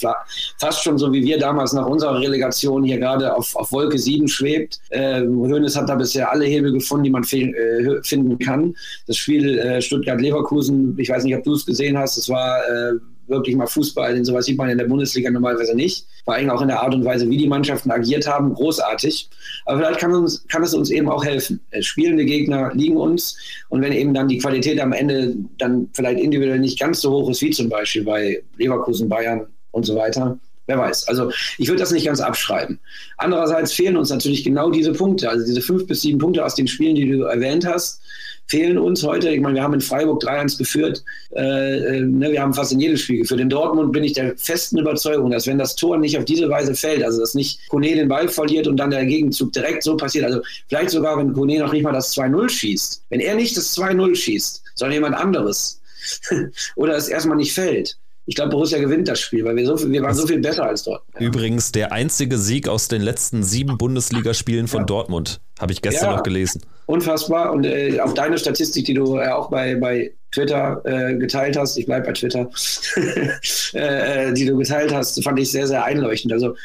fast 0.57 0.81
schon 0.81 0.92
so 0.97 1.11
wie 1.13 1.23
wir 1.23 1.37
damals 1.37 1.73
nach 1.73 1.85
unserer 1.85 2.19
Relegation 2.19 2.83
hier 2.83 2.97
gerade 2.97 3.35
auf, 3.35 3.55
auf 3.55 3.71
Wolke 3.71 3.97
7 3.97 4.27
schwebt. 4.27 4.79
Äh, 4.89 5.21
Hoeneß 5.21 5.75
hat 5.75 5.89
da 5.89 5.95
bisher 5.95 6.31
alle 6.31 6.45
Hebel 6.45 6.73
gefunden, 6.73 7.03
die 7.03 7.09
man 7.09 7.23
äh, 7.23 8.01
finden 8.03 8.39
kann. 8.39 8.75
Das 9.07 9.17
Spiel 9.17 9.59
äh, 9.59 9.81
Stuttgart-Leverkusen, 9.81 10.95
ich 10.97 11.09
weiß 11.09 11.23
nicht, 11.23 11.35
ob 11.35 11.43
du 11.43 11.53
es 11.53 11.65
gesehen 11.65 11.97
hast, 11.97 12.17
es 12.17 12.29
war 12.29 12.59
äh, 12.67 12.93
wirklich 13.27 13.55
mal 13.55 13.67
Fußball, 13.67 14.13
denn 14.13 14.25
sowas 14.25 14.45
sieht 14.45 14.57
man 14.57 14.69
in 14.69 14.77
der 14.77 14.85
Bundesliga 14.85 15.29
normalerweise 15.29 15.75
nicht. 15.75 16.05
Vor 16.25 16.33
allem 16.33 16.49
auch 16.49 16.61
in 16.61 16.67
der 16.67 16.81
Art 16.81 16.93
und 16.93 17.05
Weise, 17.05 17.29
wie 17.29 17.37
die 17.37 17.47
Mannschaften 17.47 17.91
agiert 17.91 18.27
haben, 18.27 18.53
großartig. 18.53 19.29
Aber 19.65 19.79
vielleicht 19.79 19.99
kann, 19.99 20.13
uns, 20.13 20.45
kann 20.47 20.63
es 20.63 20.73
uns 20.73 20.89
eben 20.89 21.09
auch 21.09 21.23
helfen. 21.23 21.59
Äh, 21.71 21.81
spielende 21.81 22.25
Gegner 22.25 22.71
liegen 22.73 22.97
uns 22.97 23.37
und 23.69 23.81
wenn 23.81 23.93
eben 23.93 24.13
dann 24.13 24.27
die 24.27 24.37
Qualität 24.37 24.79
am 24.79 24.93
Ende 24.93 25.35
dann 25.57 25.89
vielleicht 25.93 26.19
individuell 26.19 26.59
nicht 26.59 26.79
ganz 26.79 27.01
so 27.01 27.11
hoch 27.11 27.29
ist, 27.29 27.41
wie 27.41 27.51
zum 27.51 27.69
Beispiel 27.69 28.03
bei 28.03 28.43
Leverkusen, 28.57 29.09
Bayern 29.09 29.47
und 29.71 29.85
so 29.85 29.95
weiter, 29.95 30.37
Wer 30.65 30.77
weiß. 30.77 31.07
Also 31.09 31.31
ich 31.57 31.67
würde 31.67 31.81
das 31.81 31.91
nicht 31.91 32.05
ganz 32.05 32.21
abschreiben. 32.21 32.79
Andererseits 33.17 33.73
fehlen 33.73 33.97
uns 33.97 34.09
natürlich 34.09 34.43
genau 34.43 34.71
diese 34.71 34.93
Punkte, 34.93 35.29
also 35.29 35.45
diese 35.45 35.61
fünf 35.61 35.87
bis 35.87 36.01
sieben 36.01 36.19
Punkte 36.19 36.45
aus 36.45 36.55
den 36.55 36.67
Spielen, 36.67 36.95
die 36.95 37.09
du 37.09 37.23
erwähnt 37.23 37.65
hast, 37.65 38.01
fehlen 38.47 38.77
uns 38.77 39.03
heute. 39.03 39.29
Ich 39.29 39.41
meine, 39.41 39.55
wir 39.55 39.63
haben 39.63 39.73
in 39.73 39.81
Freiburg 39.81 40.23
3-1 40.23 40.57
geführt. 40.57 41.03
Äh, 41.35 41.97
äh, 41.97 42.01
ne, 42.01 42.31
wir 42.31 42.41
haben 42.41 42.53
fast 42.53 42.71
in 42.71 42.79
jedem 42.79 42.97
Spiel 42.97 43.19
geführt. 43.19 43.39
In 43.39 43.49
Dortmund 43.49 43.91
bin 43.91 44.03
ich 44.03 44.13
der 44.13 44.37
festen 44.37 44.77
Überzeugung, 44.77 45.31
dass 45.31 45.47
wenn 45.47 45.57
das 45.57 45.75
Tor 45.75 45.97
nicht 45.97 46.17
auf 46.17 46.25
diese 46.25 46.49
Weise 46.49 46.75
fällt, 46.75 47.03
also 47.03 47.19
dass 47.19 47.33
nicht 47.33 47.67
Kone 47.69 47.95
den 47.95 48.07
Ball 48.07 48.27
verliert 48.27 48.67
und 48.67 48.77
dann 48.77 48.91
der 48.91 49.05
Gegenzug 49.05 49.51
direkt 49.53 49.83
so 49.83 49.97
passiert, 49.97 50.25
also 50.25 50.41
vielleicht 50.67 50.91
sogar, 50.91 51.17
wenn 51.17 51.33
Kone 51.33 51.59
noch 51.59 51.73
nicht 51.73 51.83
mal 51.83 51.93
das 51.93 52.15
2-0 52.15 52.49
schießt, 52.49 53.03
wenn 53.09 53.19
er 53.19 53.35
nicht 53.35 53.55
das 53.57 53.75
2-0 53.77 54.15
schießt, 54.15 54.63
sondern 54.75 54.93
jemand 54.93 55.15
anderes 55.15 55.81
oder 56.75 56.95
es 56.95 57.07
erstmal 57.07 57.37
nicht 57.37 57.53
fällt, 57.53 57.97
ich 58.25 58.35
glaube, 58.35 58.51
Borussia 58.51 58.79
gewinnt 58.79 59.07
das 59.07 59.19
Spiel, 59.19 59.43
weil 59.43 59.55
wir, 59.55 59.65
so 59.65 59.75
viel, 59.75 59.91
wir 59.91 60.01
waren 60.01 60.13
so 60.13 60.25
viel 60.25 60.39
besser 60.39 60.65
als 60.65 60.83
dort. 60.83 61.03
Übrigens 61.19 61.71
der 61.71 61.91
einzige 61.91 62.37
Sieg 62.37 62.69
aus 62.69 62.87
den 62.87 63.01
letzten 63.01 63.43
sieben 63.43 63.77
Bundesligaspielen 63.77 64.67
von 64.67 64.81
ja. 64.81 64.85
Dortmund, 64.85 65.41
habe 65.59 65.73
ich 65.73 65.81
gestern 65.81 66.11
ja, 66.11 66.15
noch 66.17 66.23
gelesen. 66.23 66.61
Unfassbar. 66.85 67.51
Und 67.51 67.65
äh, 67.65 67.99
auch 67.99 68.13
deine 68.13 68.37
Statistik, 68.37 68.85
die 68.85 68.93
du 68.93 69.17
äh, 69.17 69.27
auch 69.27 69.49
bei, 69.49 69.75
bei 69.75 70.13
Twitter 70.31 70.81
äh, 70.85 71.15
geteilt 71.15 71.57
hast, 71.57 71.77
ich 71.77 71.85
bleibe 71.85 72.07
bei 72.07 72.13
Twitter, 72.13 72.49
äh, 73.73 74.29
äh, 74.29 74.33
die 74.33 74.45
du 74.45 74.57
geteilt 74.57 74.93
hast, 74.93 75.21
fand 75.23 75.39
ich 75.39 75.51
sehr, 75.51 75.67
sehr 75.67 75.83
einleuchtend. 75.83 76.31
Also 76.31 76.55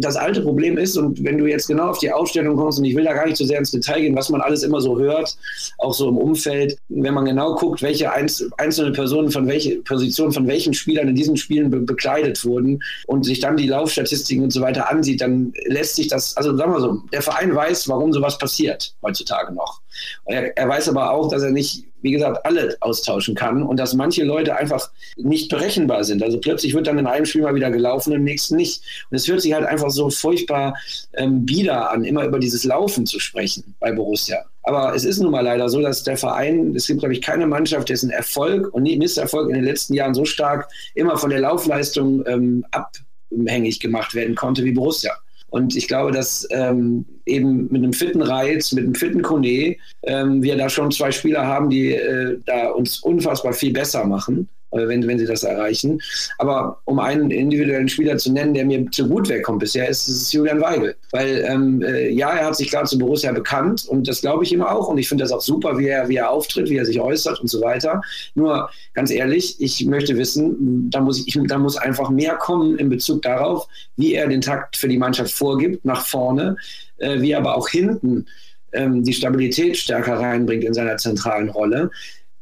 das 0.00 0.16
alte 0.16 0.40
Problem 0.40 0.78
ist, 0.78 0.96
und 0.96 1.22
wenn 1.22 1.38
du 1.38 1.46
jetzt 1.46 1.68
genau 1.68 1.90
auf 1.90 1.98
die 1.98 2.12
Aufstellung 2.12 2.56
kommst, 2.56 2.78
und 2.78 2.84
ich 2.84 2.96
will 2.96 3.04
da 3.04 3.12
gar 3.12 3.26
nicht 3.26 3.36
so 3.36 3.44
sehr 3.44 3.58
ins 3.58 3.70
Detail 3.70 4.00
gehen, 4.00 4.16
was 4.16 4.28
man 4.28 4.40
alles 4.40 4.62
immer 4.62 4.80
so 4.80 4.98
hört, 4.98 5.36
auch 5.78 5.94
so 5.94 6.08
im 6.08 6.18
Umfeld, 6.18 6.76
wenn 6.88 7.14
man 7.14 7.24
genau 7.24 7.54
guckt, 7.54 7.80
welche 7.80 8.10
einzelne 8.12 8.90
Personen 8.92 9.30
von 9.30 9.46
welche 9.46 9.76
Positionen 9.76 10.32
von 10.32 10.48
welchen 10.48 10.74
Spielern 10.74 11.08
in 11.08 11.14
diesen 11.14 11.36
Spielen 11.36 11.70
be 11.70 11.80
bekleidet 11.80 12.44
wurden 12.44 12.82
und 13.06 13.24
sich 13.24 13.40
dann 13.40 13.56
die 13.56 13.68
Laufstatistiken 13.68 14.44
und 14.44 14.52
so 14.52 14.60
weiter 14.60 14.90
ansieht, 14.90 15.20
dann 15.20 15.52
lässt 15.66 15.96
sich 15.96 16.08
das, 16.08 16.36
also 16.36 16.56
sagen 16.56 16.72
wir 16.72 16.80
so, 16.80 17.02
der 17.12 17.22
Verein 17.22 17.54
weiß, 17.54 17.88
warum 17.88 18.12
sowas 18.12 18.38
passiert 18.38 18.94
heutzutage 19.02 19.52
noch. 19.54 19.80
Er, 20.26 20.56
er, 20.56 20.68
weiß 20.68 20.88
aber 20.88 21.10
auch, 21.12 21.28
dass 21.28 21.42
er 21.42 21.50
nicht, 21.50 21.84
wie 22.02 22.12
gesagt, 22.12 22.44
alle 22.44 22.76
austauschen 22.80 23.34
kann 23.34 23.62
und 23.62 23.78
dass 23.78 23.94
manche 23.94 24.24
Leute 24.24 24.56
einfach 24.56 24.90
nicht 25.16 25.50
berechenbar 25.50 26.04
sind. 26.04 26.22
Also 26.22 26.38
plötzlich 26.38 26.74
wird 26.74 26.86
dann 26.86 26.98
in 26.98 27.06
einem 27.06 27.26
Spiel 27.26 27.42
mal 27.42 27.54
wieder 27.54 27.70
gelaufen, 27.70 28.12
im 28.12 28.24
nächsten 28.24 28.56
nicht. 28.56 28.82
Und 29.10 29.16
es 29.16 29.28
hört 29.28 29.40
sich 29.42 29.52
halt 29.52 29.66
einfach 29.66 29.90
so 29.90 30.10
furchtbar 30.10 30.76
ähm, 31.14 31.44
bieder 31.44 31.90
an, 31.90 32.04
immer 32.04 32.24
über 32.24 32.38
dieses 32.38 32.64
Laufen 32.64 33.06
zu 33.06 33.18
sprechen 33.18 33.74
bei 33.80 33.92
Borussia. 33.92 34.44
Aber 34.62 34.94
es 34.94 35.04
ist 35.04 35.18
nun 35.20 35.32
mal 35.32 35.40
leider 35.40 35.68
so, 35.68 35.80
dass 35.80 36.04
der 36.04 36.16
Verein, 36.16 36.74
es 36.76 36.86
gibt, 36.86 37.00
glaube 37.00 37.14
ich, 37.14 37.22
keine 37.22 37.46
Mannschaft, 37.46 37.88
dessen 37.88 38.10
Erfolg 38.10 38.72
und 38.74 38.82
Misserfolg 38.82 39.48
in 39.48 39.54
den 39.54 39.64
letzten 39.64 39.94
Jahren 39.94 40.14
so 40.14 40.24
stark 40.24 40.68
immer 40.94 41.16
von 41.16 41.30
der 41.30 41.40
Laufleistung 41.40 42.24
ähm, 42.26 42.64
abhängig 42.70 43.80
gemacht 43.80 44.14
werden 44.14 44.34
konnte 44.34 44.64
wie 44.64 44.72
Borussia. 44.72 45.12
Und 45.50 45.76
ich 45.76 45.88
glaube, 45.88 46.12
dass 46.12 46.46
ähm, 46.50 47.04
eben 47.26 47.68
mit 47.70 47.82
einem 47.82 47.92
fitten 47.92 48.22
Reiz, 48.22 48.72
mit 48.72 48.84
einem 48.84 48.94
fitten 48.94 49.22
Kone, 49.22 49.76
ähm, 50.04 50.42
wir 50.42 50.56
da 50.56 50.68
schon 50.68 50.90
zwei 50.90 51.12
Spieler 51.12 51.46
haben, 51.46 51.70
die 51.70 51.92
äh, 51.92 52.38
da 52.46 52.70
uns 52.70 53.00
unfassbar 53.00 53.52
viel 53.52 53.72
besser 53.72 54.04
machen. 54.06 54.48
Äh, 54.72 54.86
wenn, 54.86 55.06
wenn 55.06 55.18
sie 55.18 55.26
das 55.26 55.42
erreichen. 55.42 56.00
Aber 56.38 56.80
um 56.84 57.00
einen 57.00 57.30
individuellen 57.30 57.88
Spieler 57.88 58.16
zu 58.18 58.32
nennen, 58.32 58.54
der 58.54 58.64
mir 58.64 58.88
zu 58.90 59.08
gut 59.08 59.28
wegkommt 59.28 59.58
bisher, 59.58 59.88
ist 59.88 60.06
es 60.06 60.32
Julian 60.32 60.60
Weigel. 60.60 60.94
Weil 61.10 61.44
ähm, 61.48 61.82
äh, 61.82 62.10
ja, 62.10 62.30
er 62.30 62.46
hat 62.46 62.56
sich 62.56 62.70
gerade 62.70 62.86
zu 62.86 62.98
Borussia 62.98 63.32
bekannt 63.32 63.86
und 63.88 64.06
das 64.06 64.20
glaube 64.20 64.44
ich 64.44 64.52
ihm 64.52 64.62
auch. 64.62 64.88
Und 64.88 64.98
ich 64.98 65.08
finde 65.08 65.24
das 65.24 65.32
auch 65.32 65.40
super, 65.40 65.76
wie 65.78 65.88
er, 65.88 66.08
wie 66.08 66.16
er 66.16 66.30
auftritt, 66.30 66.70
wie 66.70 66.76
er 66.76 66.84
sich 66.84 67.00
äußert 67.00 67.40
und 67.40 67.48
so 67.48 67.60
weiter. 67.60 68.00
Nur 68.34 68.70
ganz 68.94 69.10
ehrlich, 69.10 69.56
ich 69.60 69.84
möchte 69.86 70.16
wissen, 70.16 70.88
da 70.90 71.00
muss, 71.00 71.26
ich, 71.26 71.38
da 71.46 71.58
muss 71.58 71.76
einfach 71.76 72.10
mehr 72.10 72.36
kommen 72.36 72.78
in 72.78 72.88
Bezug 72.88 73.22
darauf, 73.22 73.66
wie 73.96 74.14
er 74.14 74.28
den 74.28 74.40
Takt 74.40 74.76
für 74.76 74.88
die 74.88 74.98
Mannschaft 74.98 75.32
vorgibt, 75.32 75.84
nach 75.84 76.06
vorne, 76.06 76.56
äh, 76.98 77.20
wie 77.20 77.32
er 77.32 77.38
aber 77.38 77.56
auch 77.56 77.68
hinten 77.68 78.26
ähm, 78.72 79.02
die 79.02 79.12
Stabilität 79.12 79.76
stärker 79.76 80.20
reinbringt 80.20 80.64
in 80.64 80.74
seiner 80.74 80.96
zentralen 80.96 81.48
Rolle. 81.48 81.90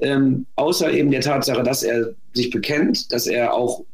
Ähm, 0.00 0.46
außer 0.56 0.92
eben 0.92 1.10
der 1.10 1.20
Tatsache, 1.20 1.62
dass 1.62 1.82
er 1.82 2.14
sich 2.32 2.50
bekennt, 2.50 3.12
dass 3.12 3.26
er 3.26 3.52
auch 3.52 3.84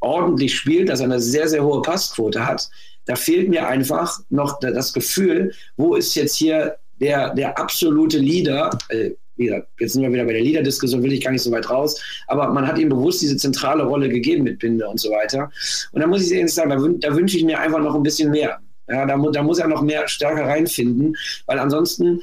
ordentlich 0.00 0.54
spielt, 0.54 0.88
dass 0.88 1.00
er 1.00 1.06
eine 1.06 1.20
sehr, 1.20 1.48
sehr 1.48 1.64
hohe 1.64 1.82
Passquote 1.82 2.44
hat. 2.44 2.68
Da 3.06 3.14
fehlt 3.14 3.48
mir 3.48 3.68
einfach 3.68 4.18
noch 4.30 4.58
das 4.60 4.92
Gefühl, 4.92 5.52
wo 5.76 5.94
ist 5.94 6.14
jetzt 6.14 6.36
hier 6.36 6.76
der, 7.00 7.34
der 7.34 7.58
absolute 7.58 8.18
Leader? 8.18 8.76
Äh, 8.88 9.10
jetzt 9.36 9.92
sind 9.92 10.02
wir 10.02 10.12
wieder 10.12 10.24
bei 10.24 10.32
der 10.32 10.42
Leader-Diskussion, 10.42 11.02
will 11.02 11.12
ich 11.12 11.22
gar 11.22 11.32
nicht 11.32 11.42
so 11.42 11.50
weit 11.50 11.68
raus, 11.68 12.00
aber 12.28 12.48
man 12.50 12.66
hat 12.66 12.78
ihm 12.78 12.88
bewusst 12.88 13.20
diese 13.20 13.36
zentrale 13.36 13.84
Rolle 13.84 14.08
gegeben 14.08 14.44
mit 14.44 14.60
Binde 14.60 14.88
und 14.88 15.00
so 15.00 15.10
weiter. 15.10 15.50
Und 15.92 16.00
da 16.00 16.06
muss 16.06 16.24
ich 16.24 16.32
ehrlich 16.32 16.54
sagen, 16.54 16.70
da, 16.70 17.08
da 17.08 17.16
wünsche 17.16 17.36
ich 17.36 17.44
mir 17.44 17.58
einfach 17.58 17.80
noch 17.80 17.94
ein 17.94 18.02
bisschen 18.02 18.30
mehr. 18.30 18.60
Ja, 18.88 19.06
da, 19.06 19.16
da 19.16 19.42
muss 19.42 19.58
er 19.58 19.68
noch 19.68 19.82
mehr 19.82 20.06
stärker 20.08 20.44
reinfinden, 20.44 21.16
weil 21.46 21.58
ansonsten 21.58 22.20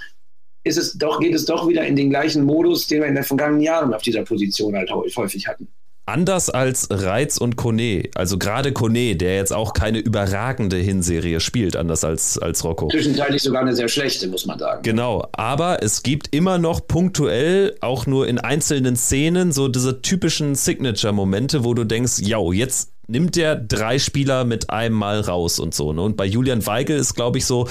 ist 0.63 0.78
es 0.78 0.93
doch, 0.93 1.19
geht 1.19 1.34
es 1.34 1.45
doch 1.45 1.67
wieder 1.67 1.86
in 1.86 1.95
den 1.95 2.10
gleichen 2.10 2.43
Modus, 2.43 2.88
den 2.88 3.02
wir 3.02 3.08
in 3.08 3.15
den 3.15 3.24
vergangenen 3.24 3.62
Jahren 3.62 3.93
auf 3.93 4.02
dieser 4.02 4.24
Position 4.24 4.76
halt 4.76 4.91
häufig 4.91 5.47
hatten. 5.47 5.67
Anders 6.08 6.50
als 6.50 6.88
Reiz 6.89 7.38
und 7.38 7.56
Kone, 7.56 8.10
also 8.15 8.38
gerade 8.39 8.74
Kone, 8.74 9.15
der 9.15 9.36
jetzt 9.36 9.54
auch 9.54 9.74
keine 9.74 10.00
überragende 10.00 10.78
Hinserie 10.78 11.39
spielt, 11.39 11.76
anders 11.76 12.04
als, 12.04 12.39
als 12.39 12.63
Rocco. 12.63 12.89
Zwischenzeitlich 12.89 13.41
sogar 13.43 13.62
eine 13.62 13.76
sehr 13.76 13.88
schlechte, 13.88 14.28
muss 14.28 14.45
man 14.47 14.58
sagen. 14.58 14.82
Genau, 14.82 15.28
aber 15.32 15.84
es 15.84 16.02
gibt 16.02 16.36
immer 16.36 16.58
noch 16.58 16.88
punktuell, 16.88 17.78
auch 17.82 18.08
nur 18.08 18.28
in 18.28 18.39
einzelnen 18.39 18.95
Szenen, 18.95 19.52
so 19.52 19.67
diese 19.67 20.02
typischen 20.02 20.56
Signature-Momente, 20.56 21.63
wo 21.63 21.76
du 21.76 21.84
denkst, 21.84 22.19
ja, 22.21 22.39
jetzt 22.52 22.91
nimmt 23.12 23.36
der 23.36 23.56
drei 23.56 24.00
Spieler 24.00 24.45
mit 24.45 24.69
einem 24.69 24.95
Mal 24.95 25.19
raus 25.19 25.60
und 25.60 25.76
so. 25.76 25.93
Ne? 25.93 26.02
Und 26.02 26.17
bei 26.17 26.26
Julian 26.26 26.65
Weigel 26.65 26.97
ist, 26.97 27.13
glaube 27.13 27.38
ich, 27.38 27.45
so, 27.45 27.67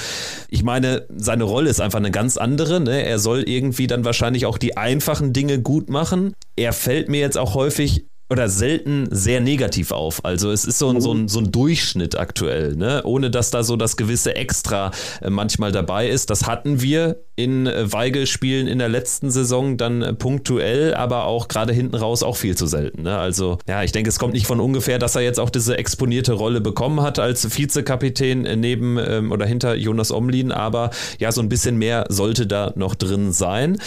ich 0.49 0.63
meine, 0.63 1.07
seine 1.17 1.45
Rolle 1.45 1.71
ist 1.71 1.81
einfach 1.81 1.99
eine 1.99 2.11
ganz 2.11 2.37
andere. 2.37 2.81
Ne? 2.81 3.05
Er 3.05 3.19
soll 3.19 3.43
irgendwie 3.43 3.87
dann 3.87 4.05
wahrscheinlich 4.05 4.47
auch 4.47 4.59
die 4.59 4.77
einfachen 4.77 5.33
Dinge 5.33 5.61
gut 5.61 5.89
machen. 5.89 6.35
Er 6.57 6.73
fällt 6.73 7.09
mir 7.09 7.21
jetzt 7.21 7.39
auch 7.39 7.55
häufig 7.55 8.05
oder 8.31 8.49
selten 8.49 9.09
sehr 9.11 9.41
negativ 9.41 9.91
auf. 9.91 10.25
Also 10.25 10.53
es 10.53 10.65
ist 10.65 10.79
so 10.79 10.89
ein, 10.89 11.01
so 11.01 11.13
ein, 11.13 11.27
so 11.27 11.41
ein 11.41 11.51
Durchschnitt 11.51 12.17
aktuell, 12.17 12.77
ne? 12.77 13.03
ohne 13.05 13.29
dass 13.29 13.51
da 13.51 13.65
so 13.65 13.77
das 13.77 13.97
gewisse 13.97 14.37
Extra 14.37 14.93
äh, 15.21 15.31
manchmal 15.31 15.73
dabei 15.73 16.09
ist. 16.09 16.31
Das 16.31 16.47
hatten 16.47 16.81
wir 16.81 17.17
in 17.43 17.67
äh, 17.67 17.93
Weigel-Spielen 17.93 18.67
in 18.67 18.79
der 18.79 18.89
letzten 18.89 19.31
Saison 19.31 19.77
dann 19.77 20.03
äh, 20.03 20.13
punktuell, 20.13 20.95
aber 20.95 21.25
auch 21.25 21.49
gerade 21.49 21.73
hinten 21.73 21.97
raus 21.97 22.23
auch 22.23 22.37
viel 22.37 22.57
zu 22.57 22.67
selten. 22.67 23.03
Ne? 23.03 23.17
Also 23.17 23.59
ja, 23.69 23.83
ich 23.83 23.93
denke, 23.93 24.11
es 24.11 24.19
kommt 24.19 24.35
nicht 24.35 24.47
von 24.47 24.61
ungefähr, 24.61 24.99
dass 24.99 25.17
er 25.17 25.23
jetzt 25.23 25.41
auch 25.41 25.51
diese 25.51 25.79
exponierte 25.79 26.33
Rolle 26.33 26.61
bekommen 26.61 27.01
hat 27.03 27.19
als 27.19 27.57
Vizekapitän 27.57 28.43
neben 28.61 28.99
ähm, 28.99 29.33
oder 29.33 29.47
hinter 29.47 29.75
Jonas 29.75 30.13
Omlin, 30.13 30.53
aber 30.53 30.91
ja, 31.19 31.33
so 31.33 31.41
ein 31.41 31.49
bisschen 31.49 31.77
mehr 31.77 32.05
sollte 32.09 32.47
da 32.47 32.73
noch 32.77 32.95
drin 32.95 33.33
sein. 33.33 33.79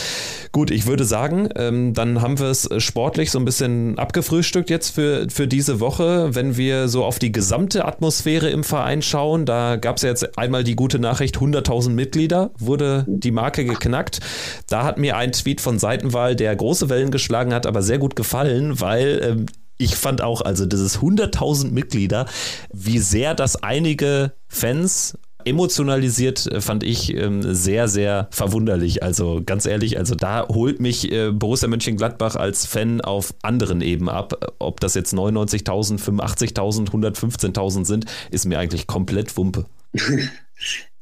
Gut, 0.52 0.72
ich 0.72 0.88
würde 0.88 1.06
sagen, 1.06 1.50
ähm, 1.56 1.94
dann 1.94 2.22
haben 2.22 2.40
wir 2.40 2.48
es 2.48 2.70
sportlich 2.78 3.32
so 3.32 3.40
ein 3.40 3.46
bisschen 3.46 3.98
abgefrühstückt 3.98 4.70
jetzt 4.70 4.96
für, 4.96 5.28
für 5.30 5.48
diese 5.48 5.80
Woche. 5.80 6.34
Wenn 6.34 6.58
wir 6.58 6.88
so 6.88 7.04
auf 7.04 7.20
die 7.20 7.32
gesamte 7.32 7.86
Atmosphäre 7.86 8.50
im 8.50 8.64
Verein 8.64 9.02
schauen, 9.02 9.46
da 9.46 9.76
gab 9.76 9.98
es 9.98 10.04
ja 10.04 10.10
jetzt 10.10 10.38
einmal 10.38 10.64
die 10.64 10.76
gute 10.76 11.00
Nachricht, 11.00 11.38
100.000 11.38 11.90
Mitglieder 11.90 12.52
wurde 12.58 13.06
die 13.08 13.32
Marke 13.32 13.43
geknackt. 13.52 14.20
Da 14.68 14.84
hat 14.84 14.98
mir 14.98 15.18
ein 15.18 15.32
Tweet 15.32 15.62
von 15.62 15.80
Seitenwahl, 15.80 16.36
der 16.36 16.56
große 16.56 16.90
Wellen 16.90 17.12
geschlagen 17.12 17.54
hat, 17.54 17.66
aber 17.66 17.82
sehr 17.82 17.98
gut 17.98 18.16
gefallen, 18.16 18.80
weil 18.80 19.22
ähm, 19.24 19.46
ich 19.78 19.96
fand 19.96 20.22
auch, 20.22 20.42
also 20.42 20.66
ist 20.66 20.98
100.000 20.98 21.72
Mitglieder, 21.72 22.26
wie 22.72 23.00
sehr 23.00 23.36
das 23.36 23.62
einige 23.64 24.34
Fans 24.48 25.18
emotionalisiert, 25.46 26.48
äh, 26.48 26.62
fand 26.62 26.84
ich 26.84 27.14
ähm, 27.16 27.42
sehr, 27.54 27.88
sehr 27.88 28.28
verwunderlich. 28.32 29.04
Also 29.04 29.42
ganz 29.46 29.66
ehrlich, 29.66 29.98
also 29.98 30.16
da 30.16 30.48
holt 30.48 30.80
mich 30.80 31.12
äh, 31.12 31.32
Borussia 31.32 31.68
Mönchengladbach 31.68 32.36
als 32.36 32.66
Fan 32.66 33.02
auf 33.02 33.34
anderen 33.42 33.82
Ebenen 33.82 34.10
ab. 34.10 34.56
Ob 34.60 34.80
das 34.80 34.94
jetzt 34.96 35.14
99.000, 35.14 36.00
85.000, 36.00 36.92
115.000 36.92 37.86
sind, 37.86 38.06
ist 38.32 38.46
mir 38.46 38.60
eigentlich 38.60 38.88
komplett 38.88 39.36
Wumpe. 39.38 39.66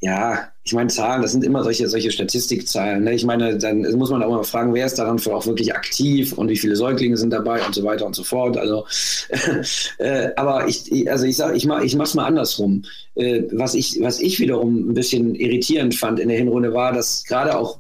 Ja, 0.03 0.49
ich 0.63 0.73
meine, 0.73 0.89
Zahlen, 0.89 1.21
das 1.21 1.31
sind 1.31 1.43
immer 1.43 1.63
solche, 1.63 1.87
solche 1.87 2.11
Statistikzahlen. 2.11 3.03
Ne? 3.03 3.13
Ich 3.13 3.23
meine, 3.23 3.55
dann 3.59 3.81
muss 3.97 4.09
man 4.09 4.23
auch 4.23 4.31
mal 4.31 4.43
fragen, 4.43 4.73
wer 4.73 4.87
ist 4.87 4.97
daran 4.97 5.19
für 5.19 5.35
auch 5.35 5.45
wirklich 5.45 5.75
aktiv 5.75 6.33
und 6.33 6.49
wie 6.49 6.57
viele 6.57 6.75
Säuglinge 6.75 7.17
sind 7.17 7.29
dabei 7.29 7.63
und 7.63 7.75
so 7.75 7.83
weiter 7.83 8.07
und 8.07 8.15
so 8.15 8.23
fort. 8.23 8.57
Also, 8.57 8.87
äh, 9.99 10.29
aber 10.35 10.67
ich, 10.67 11.07
also 11.07 11.25
ich 11.25 11.37
sage, 11.37 11.55
ich 11.55 11.67
mache 11.67 11.85
ich 11.85 11.95
mach's 11.95 12.15
mal 12.15 12.25
andersrum. 12.25 12.83
Äh, 13.13 13.43
was, 13.51 13.75
ich, 13.75 13.99
was 14.01 14.19
ich 14.19 14.39
wiederum 14.39 14.89
ein 14.89 14.95
bisschen 14.95 15.35
irritierend 15.35 15.93
fand 15.93 16.19
in 16.19 16.29
der 16.29 16.37
Hinrunde 16.39 16.73
war, 16.73 16.93
dass 16.93 17.23
gerade 17.23 17.55
auch, 17.55 17.79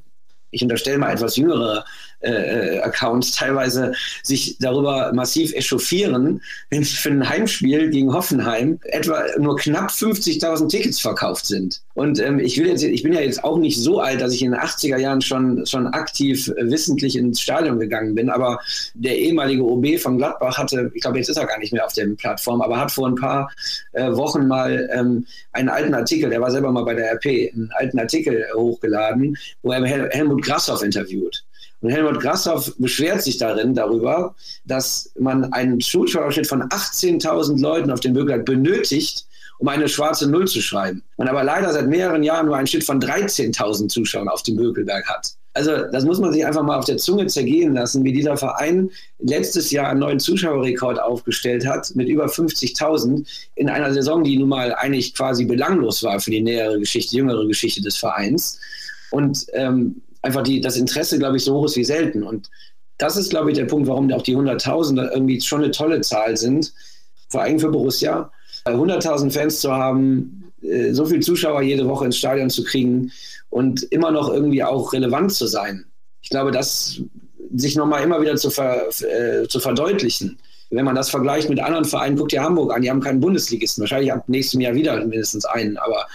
ich 0.51 0.61
unterstelle 0.61 0.99
mal 0.99 1.11
etwas 1.11 1.37
jüngere 1.37 1.85
äh, 2.21 2.79
Accounts 2.79 3.31
teilweise 3.31 3.93
sich 4.23 4.57
darüber 4.59 5.11
massiv 5.13 5.53
echauffieren, 5.53 6.41
wenn 6.69 6.83
für 6.83 7.09
ein 7.09 7.27
Heimspiel 7.27 7.89
gegen 7.89 8.13
Hoffenheim 8.13 8.79
etwa 8.83 9.23
nur 9.37 9.57
knapp 9.57 9.89
50.000 9.91 10.69
Tickets 10.69 10.99
verkauft 10.99 11.45
sind. 11.45 11.81
Und 11.93 12.19
ähm, 12.19 12.39
ich 12.39 12.57
will 12.57 12.67
jetzt, 12.67 12.83
ich 12.83 13.03
bin 13.03 13.13
ja 13.13 13.21
jetzt 13.21 13.43
auch 13.43 13.57
nicht 13.57 13.79
so 13.79 13.99
alt, 13.99 14.21
dass 14.21 14.33
ich 14.33 14.41
in 14.41 14.51
den 14.51 14.59
80er 14.59 14.97
Jahren 14.97 15.21
schon, 15.21 15.65
schon 15.65 15.87
aktiv 15.87 16.47
äh, 16.47 16.69
wissentlich 16.69 17.17
ins 17.17 17.41
Stadion 17.41 17.79
gegangen 17.79 18.15
bin, 18.15 18.29
aber 18.29 18.59
der 18.93 19.17
ehemalige 19.17 19.63
OB 19.63 19.99
von 19.99 20.17
Gladbach 20.17 20.57
hatte, 20.57 20.91
ich 20.93 21.01
glaube, 21.01 21.17
jetzt 21.17 21.29
ist 21.29 21.37
er 21.37 21.45
gar 21.45 21.59
nicht 21.59 21.73
mehr 21.73 21.85
auf 21.85 21.93
der 21.93 22.07
Plattform, 22.07 22.61
aber 22.61 22.79
hat 22.79 22.91
vor 22.91 23.07
ein 23.07 23.15
paar 23.15 23.51
äh, 23.93 24.11
Wochen 24.11 24.47
mal 24.47 24.89
ähm, 24.93 25.25
einen 25.51 25.69
alten 25.69 25.93
Artikel, 25.93 26.29
der 26.29 26.41
war 26.41 26.51
selber 26.51 26.71
mal 26.71 26.85
bei 26.85 26.93
der 26.93 27.13
RP, 27.13 27.51
einen 27.53 27.69
alten 27.77 27.99
Artikel 27.99 28.45
hochgeladen, 28.55 29.37
wo 29.61 29.71
er 29.71 29.83
Hel 29.85 30.09
Helmut 30.11 30.43
Grasshoff 30.43 30.83
interviewt. 30.83 31.43
Und 31.81 31.89
Helmut 31.89 32.19
Grassoff 32.19 32.73
beschwert 32.77 33.23
sich 33.23 33.37
darin 33.37 33.73
darüber, 33.73 34.35
dass 34.65 35.11
man 35.19 35.51
einen 35.51 35.79
Zuschauerschnitt 35.79 36.47
von 36.47 36.63
18.000 36.63 37.59
Leuten 37.59 37.91
auf 37.91 37.99
dem 37.99 38.13
Bürgerland 38.13 38.45
benötigt, 38.45 39.25
um 39.57 39.67
eine 39.67 39.89
schwarze 39.89 40.29
Null 40.29 40.47
zu 40.47 40.61
schreiben. 40.61 41.03
Man 41.17 41.27
aber 41.27 41.43
leider 41.43 41.71
seit 41.71 41.87
mehreren 41.87 42.23
Jahren 42.23 42.47
nur 42.47 42.57
einen 42.57 42.67
Schnitt 42.67 42.83
von 42.83 42.99
13.000 42.99 43.89
Zuschauern 43.89 44.29
auf 44.29 44.43
dem 44.43 44.55
Bökelberg 44.55 45.07
hat. 45.07 45.33
Also 45.53 45.85
das 45.91 46.05
muss 46.05 46.19
man 46.19 46.31
sich 46.31 46.45
einfach 46.45 46.63
mal 46.63 46.77
auf 46.77 46.85
der 46.85 46.97
Zunge 46.97 47.27
zergehen 47.27 47.73
lassen, 47.73 48.03
wie 48.03 48.13
dieser 48.13 48.37
Verein 48.37 48.89
letztes 49.19 49.69
Jahr 49.71 49.89
einen 49.89 49.99
neuen 49.99 50.19
Zuschauerrekord 50.19 50.99
aufgestellt 50.99 51.67
hat 51.67 51.93
mit 51.95 52.07
über 52.07 52.27
50.000 52.27 53.27
in 53.55 53.69
einer 53.69 53.93
Saison, 53.93 54.23
die 54.23 54.37
nun 54.37 54.49
mal 54.49 54.73
eigentlich 54.73 55.13
quasi 55.13 55.45
belanglos 55.45 56.03
war 56.03 56.19
für 56.19 56.31
die 56.31 56.41
nähere 56.41 56.79
Geschichte, 56.79 57.17
jüngere 57.17 57.45
Geschichte 57.47 57.81
des 57.81 57.97
Vereins. 57.97 58.59
Und 59.09 59.45
ähm, 59.53 60.01
einfach 60.21 60.43
die, 60.43 60.61
das 60.61 60.77
Interesse, 60.77 61.19
glaube 61.19 61.37
ich, 61.37 61.43
so 61.43 61.55
hoch 61.55 61.65
ist 61.65 61.77
wie 61.77 61.83
selten. 61.83 62.23
Und 62.23 62.49
das 62.97 63.17
ist, 63.17 63.29
glaube 63.29 63.51
ich, 63.51 63.57
der 63.57 63.65
Punkt, 63.65 63.87
warum 63.87 64.11
auch 64.11 64.21
die 64.21 64.37
100.000 64.37 65.11
irgendwie 65.11 65.41
schon 65.41 65.63
eine 65.63 65.71
tolle 65.71 66.01
Zahl 66.01 66.37
sind, 66.37 66.73
vor 67.29 67.41
allem 67.41 67.59
für 67.59 67.69
Borussia. 67.69 68.31
100.000 68.65 69.31
Fans 69.31 69.59
zu 69.59 69.71
haben, 69.71 70.51
äh, 70.61 70.93
so 70.93 71.05
viele 71.05 71.21
Zuschauer 71.21 71.61
jede 71.61 71.87
Woche 71.87 72.05
ins 72.05 72.17
Stadion 72.17 72.49
zu 72.49 72.63
kriegen 72.63 73.11
und 73.49 73.83
immer 73.83 74.11
noch 74.11 74.29
irgendwie 74.29 74.63
auch 74.63 74.93
relevant 74.93 75.33
zu 75.33 75.47
sein. 75.47 75.85
Ich 76.21 76.29
glaube, 76.29 76.51
das 76.51 77.01
sich 77.55 77.75
nochmal 77.75 78.03
immer 78.03 78.21
wieder 78.21 78.35
zu, 78.35 78.49
ver, 78.49 78.87
äh, 79.01 79.47
zu 79.47 79.59
verdeutlichen. 79.59 80.37
Wenn 80.69 80.85
man 80.85 80.95
das 80.95 81.09
vergleicht 81.09 81.49
mit 81.49 81.59
anderen 81.59 81.83
Vereinen, 81.83 82.15
guckt 82.15 82.31
ihr 82.31 82.43
Hamburg 82.43 82.73
an, 82.73 82.81
die 82.81 82.89
haben 82.89 83.01
keinen 83.01 83.19
Bundesligisten, 83.19 83.81
wahrscheinlich 83.81 84.13
ab 84.13 84.23
nächstem 84.27 84.61
Jahr 84.61 84.73
wieder 84.73 85.03
mindestens 85.05 85.43
einen, 85.45 85.77
aber 85.77 86.07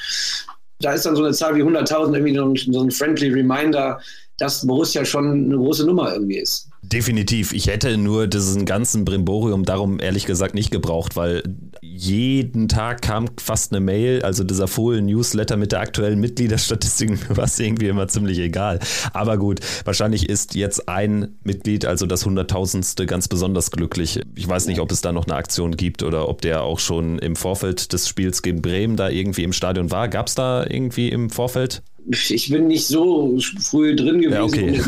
da 0.80 0.92
ist 0.92 1.06
dann 1.06 1.16
so 1.16 1.24
eine 1.24 1.32
Zahl 1.32 1.54
wie 1.56 1.62
100.000 1.62 2.14
irgendwie 2.14 2.72
so 2.72 2.80
ein 2.82 2.90
friendly 2.90 3.30
Reminder, 3.30 4.00
dass 4.38 4.66
Borussia 4.66 5.04
schon 5.04 5.46
eine 5.46 5.56
große 5.56 5.86
Nummer 5.86 6.12
irgendwie 6.12 6.38
ist. 6.38 6.68
Definitiv. 6.92 7.52
Ich 7.52 7.66
hätte 7.66 7.96
nur 7.96 8.28
diesen 8.28 8.64
ganzen 8.64 9.04
Brimborium 9.04 9.64
darum 9.64 9.98
ehrlich 9.98 10.24
gesagt 10.24 10.54
nicht 10.54 10.70
gebraucht, 10.70 11.16
weil 11.16 11.42
jeden 11.82 12.68
Tag 12.68 13.02
kam 13.02 13.26
fast 13.40 13.72
eine 13.72 13.80
Mail, 13.80 14.22
also 14.22 14.44
dieser 14.44 14.68
Fohlen-Newsletter 14.68 15.56
mit 15.56 15.72
der 15.72 15.80
aktuellen 15.80 16.20
Mitgliederstatistik, 16.20 17.28
war 17.36 17.44
es 17.44 17.58
irgendwie 17.58 17.88
immer 17.88 18.06
ziemlich 18.06 18.38
egal. 18.38 18.78
Aber 19.12 19.36
gut, 19.36 19.58
wahrscheinlich 19.84 20.28
ist 20.28 20.54
jetzt 20.54 20.88
ein 20.88 21.36
Mitglied, 21.42 21.86
also 21.86 22.06
das 22.06 22.24
Hunderttausendste, 22.24 23.04
ganz 23.06 23.26
besonders 23.26 23.72
glücklich. 23.72 24.20
Ich 24.36 24.46
weiß 24.46 24.68
nicht, 24.68 24.78
ob 24.78 24.92
es 24.92 25.00
da 25.00 25.10
noch 25.10 25.26
eine 25.26 25.34
Aktion 25.34 25.76
gibt 25.76 26.04
oder 26.04 26.28
ob 26.28 26.40
der 26.40 26.62
auch 26.62 26.78
schon 26.78 27.18
im 27.18 27.34
Vorfeld 27.34 27.92
des 27.92 28.06
Spiels 28.08 28.42
gegen 28.42 28.62
Bremen 28.62 28.96
da 28.96 29.08
irgendwie 29.08 29.42
im 29.42 29.52
Stadion 29.52 29.90
war. 29.90 30.06
Gab 30.08 30.28
es 30.28 30.36
da 30.36 30.64
irgendwie 30.64 31.08
im 31.08 31.30
Vorfeld? 31.30 31.82
Ich 32.08 32.50
bin 32.50 32.66
nicht 32.68 32.86
so 32.86 33.38
früh 33.60 33.96
drin 33.96 34.20
gewesen, 34.20 34.34
ja, 34.34 34.44
okay. 34.44 34.80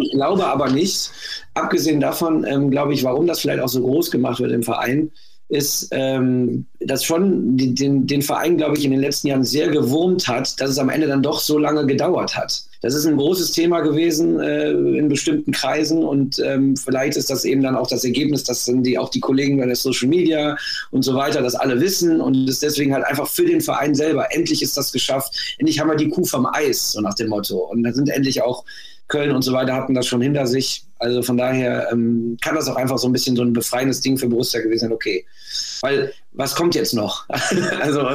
ich 0.00 0.10
glaube 0.12 0.46
aber 0.46 0.70
nicht. 0.70 1.10
Abgesehen 1.54 2.00
davon, 2.00 2.44
ähm, 2.44 2.70
glaube 2.70 2.94
ich, 2.94 3.04
warum 3.04 3.26
das 3.26 3.40
vielleicht 3.40 3.62
auch 3.62 3.68
so 3.68 3.80
groß 3.80 4.10
gemacht 4.10 4.40
wird 4.40 4.52
im 4.52 4.62
Verein, 4.62 5.10
ist, 5.48 5.88
ähm, 5.90 6.66
dass 6.80 7.04
schon 7.04 7.56
den, 7.56 8.06
den 8.06 8.22
Verein, 8.22 8.56
glaube 8.56 8.78
ich, 8.78 8.84
in 8.84 8.90
den 8.90 9.00
letzten 9.00 9.28
Jahren 9.28 9.44
sehr 9.44 9.68
gewurmt 9.68 10.26
hat, 10.26 10.60
dass 10.60 10.70
es 10.70 10.78
am 10.78 10.88
Ende 10.88 11.06
dann 11.06 11.22
doch 11.22 11.40
so 11.40 11.58
lange 11.58 11.86
gedauert 11.86 12.36
hat. 12.36 12.64
Das 12.82 12.94
ist 12.94 13.06
ein 13.06 13.16
großes 13.16 13.52
Thema 13.52 13.80
gewesen 13.80 14.40
äh, 14.40 14.70
in 14.70 15.08
bestimmten 15.08 15.52
Kreisen 15.52 16.04
und 16.04 16.40
ähm, 16.40 16.76
vielleicht 16.76 17.16
ist 17.16 17.30
das 17.30 17.44
eben 17.44 17.62
dann 17.62 17.76
auch 17.76 17.86
das 17.86 18.04
Ergebnis, 18.04 18.42
dass 18.42 18.64
dann 18.64 18.82
die, 18.82 18.98
auch 18.98 19.08
die 19.08 19.20
Kollegen 19.20 19.56
bei 19.58 19.66
der 19.66 19.76
Social 19.76 20.08
Media 20.08 20.56
und 20.90 21.02
so 21.02 21.14
weiter 21.14 21.42
das 21.42 21.54
alle 21.54 21.80
wissen 21.80 22.20
und 22.20 22.48
es 22.48 22.58
deswegen 22.58 22.92
halt 22.92 23.04
einfach 23.04 23.28
für 23.28 23.46
den 23.46 23.60
Verein 23.60 23.94
selber, 23.94 24.34
endlich 24.34 24.62
ist 24.62 24.76
das 24.76 24.92
geschafft, 24.92 25.56
endlich 25.58 25.78
haben 25.78 25.88
wir 25.88 25.96
die 25.96 26.08
Kuh 26.08 26.24
vom 26.24 26.46
Eis, 26.46 26.92
so 26.92 27.00
nach 27.00 27.14
dem 27.14 27.28
Motto. 27.28 27.58
Und 27.70 27.84
dann 27.84 27.94
sind 27.94 28.08
endlich 28.10 28.42
auch 28.42 28.64
Köln 29.08 29.32
und 29.32 29.42
so 29.42 29.52
weiter 29.52 29.74
hatten 29.74 29.94
das 29.94 30.06
schon 30.06 30.22
hinter 30.22 30.46
sich. 30.46 30.84
Also 30.98 31.22
von 31.22 31.36
daher 31.36 31.88
ähm, 31.92 32.36
kann 32.40 32.54
das 32.54 32.68
auch 32.68 32.76
einfach 32.76 32.98
so 32.98 33.08
ein 33.08 33.12
bisschen 33.12 33.36
so 33.36 33.42
ein 33.42 33.52
befreiendes 33.52 34.00
Ding 34.00 34.16
für 34.16 34.28
Borussia 34.28 34.60
gewesen 34.60 34.86
sein. 34.86 34.92
Okay, 34.92 35.24
weil 35.82 36.12
was 36.32 36.54
kommt 36.54 36.74
jetzt 36.74 36.94
noch? 36.94 37.28
also 37.80 38.06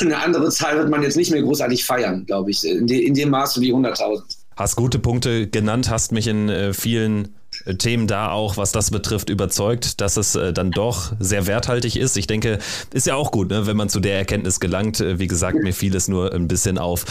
eine 0.00 0.16
andere 0.16 0.50
Zahl 0.50 0.78
wird 0.78 0.90
man 0.90 1.02
jetzt 1.02 1.16
nicht 1.16 1.32
mehr 1.32 1.42
großartig 1.42 1.84
feiern, 1.84 2.24
glaube 2.26 2.50
ich, 2.50 2.64
in, 2.64 2.86
de, 2.86 3.04
in, 3.04 3.14
dem 3.14 3.30
Maße 3.30 3.60
wie 3.60 3.74
100.000. 3.74 4.22
Hast 4.56 4.76
gute 4.76 4.98
Punkte 4.98 5.48
genannt, 5.48 5.90
hast 5.90 6.12
mich 6.12 6.26
in 6.26 6.48
äh, 6.48 6.72
vielen 6.72 7.34
äh, 7.64 7.74
Themen 7.74 8.06
da 8.06 8.30
auch, 8.30 8.56
was 8.56 8.72
das 8.72 8.90
betrifft, 8.90 9.30
überzeugt, 9.30 10.00
dass 10.00 10.16
es 10.16 10.34
äh, 10.34 10.52
dann 10.52 10.70
doch 10.70 11.12
sehr 11.18 11.46
werthaltig 11.46 11.96
ist. 11.96 12.16
Ich 12.16 12.26
denke, 12.26 12.58
ist 12.92 13.06
ja 13.06 13.14
auch 13.14 13.32
gut, 13.32 13.50
ne, 13.50 13.66
wenn 13.66 13.76
man 13.76 13.88
zu 13.88 14.00
der 14.00 14.18
Erkenntnis 14.18 14.60
gelangt. 14.60 15.00
Äh, 15.00 15.18
wie 15.18 15.26
gesagt, 15.26 15.58
mir 15.62 15.72
fiel 15.72 15.94
es 15.96 16.08
nur 16.08 16.32
ein 16.32 16.48
bisschen 16.48 16.78
auf. 16.78 17.04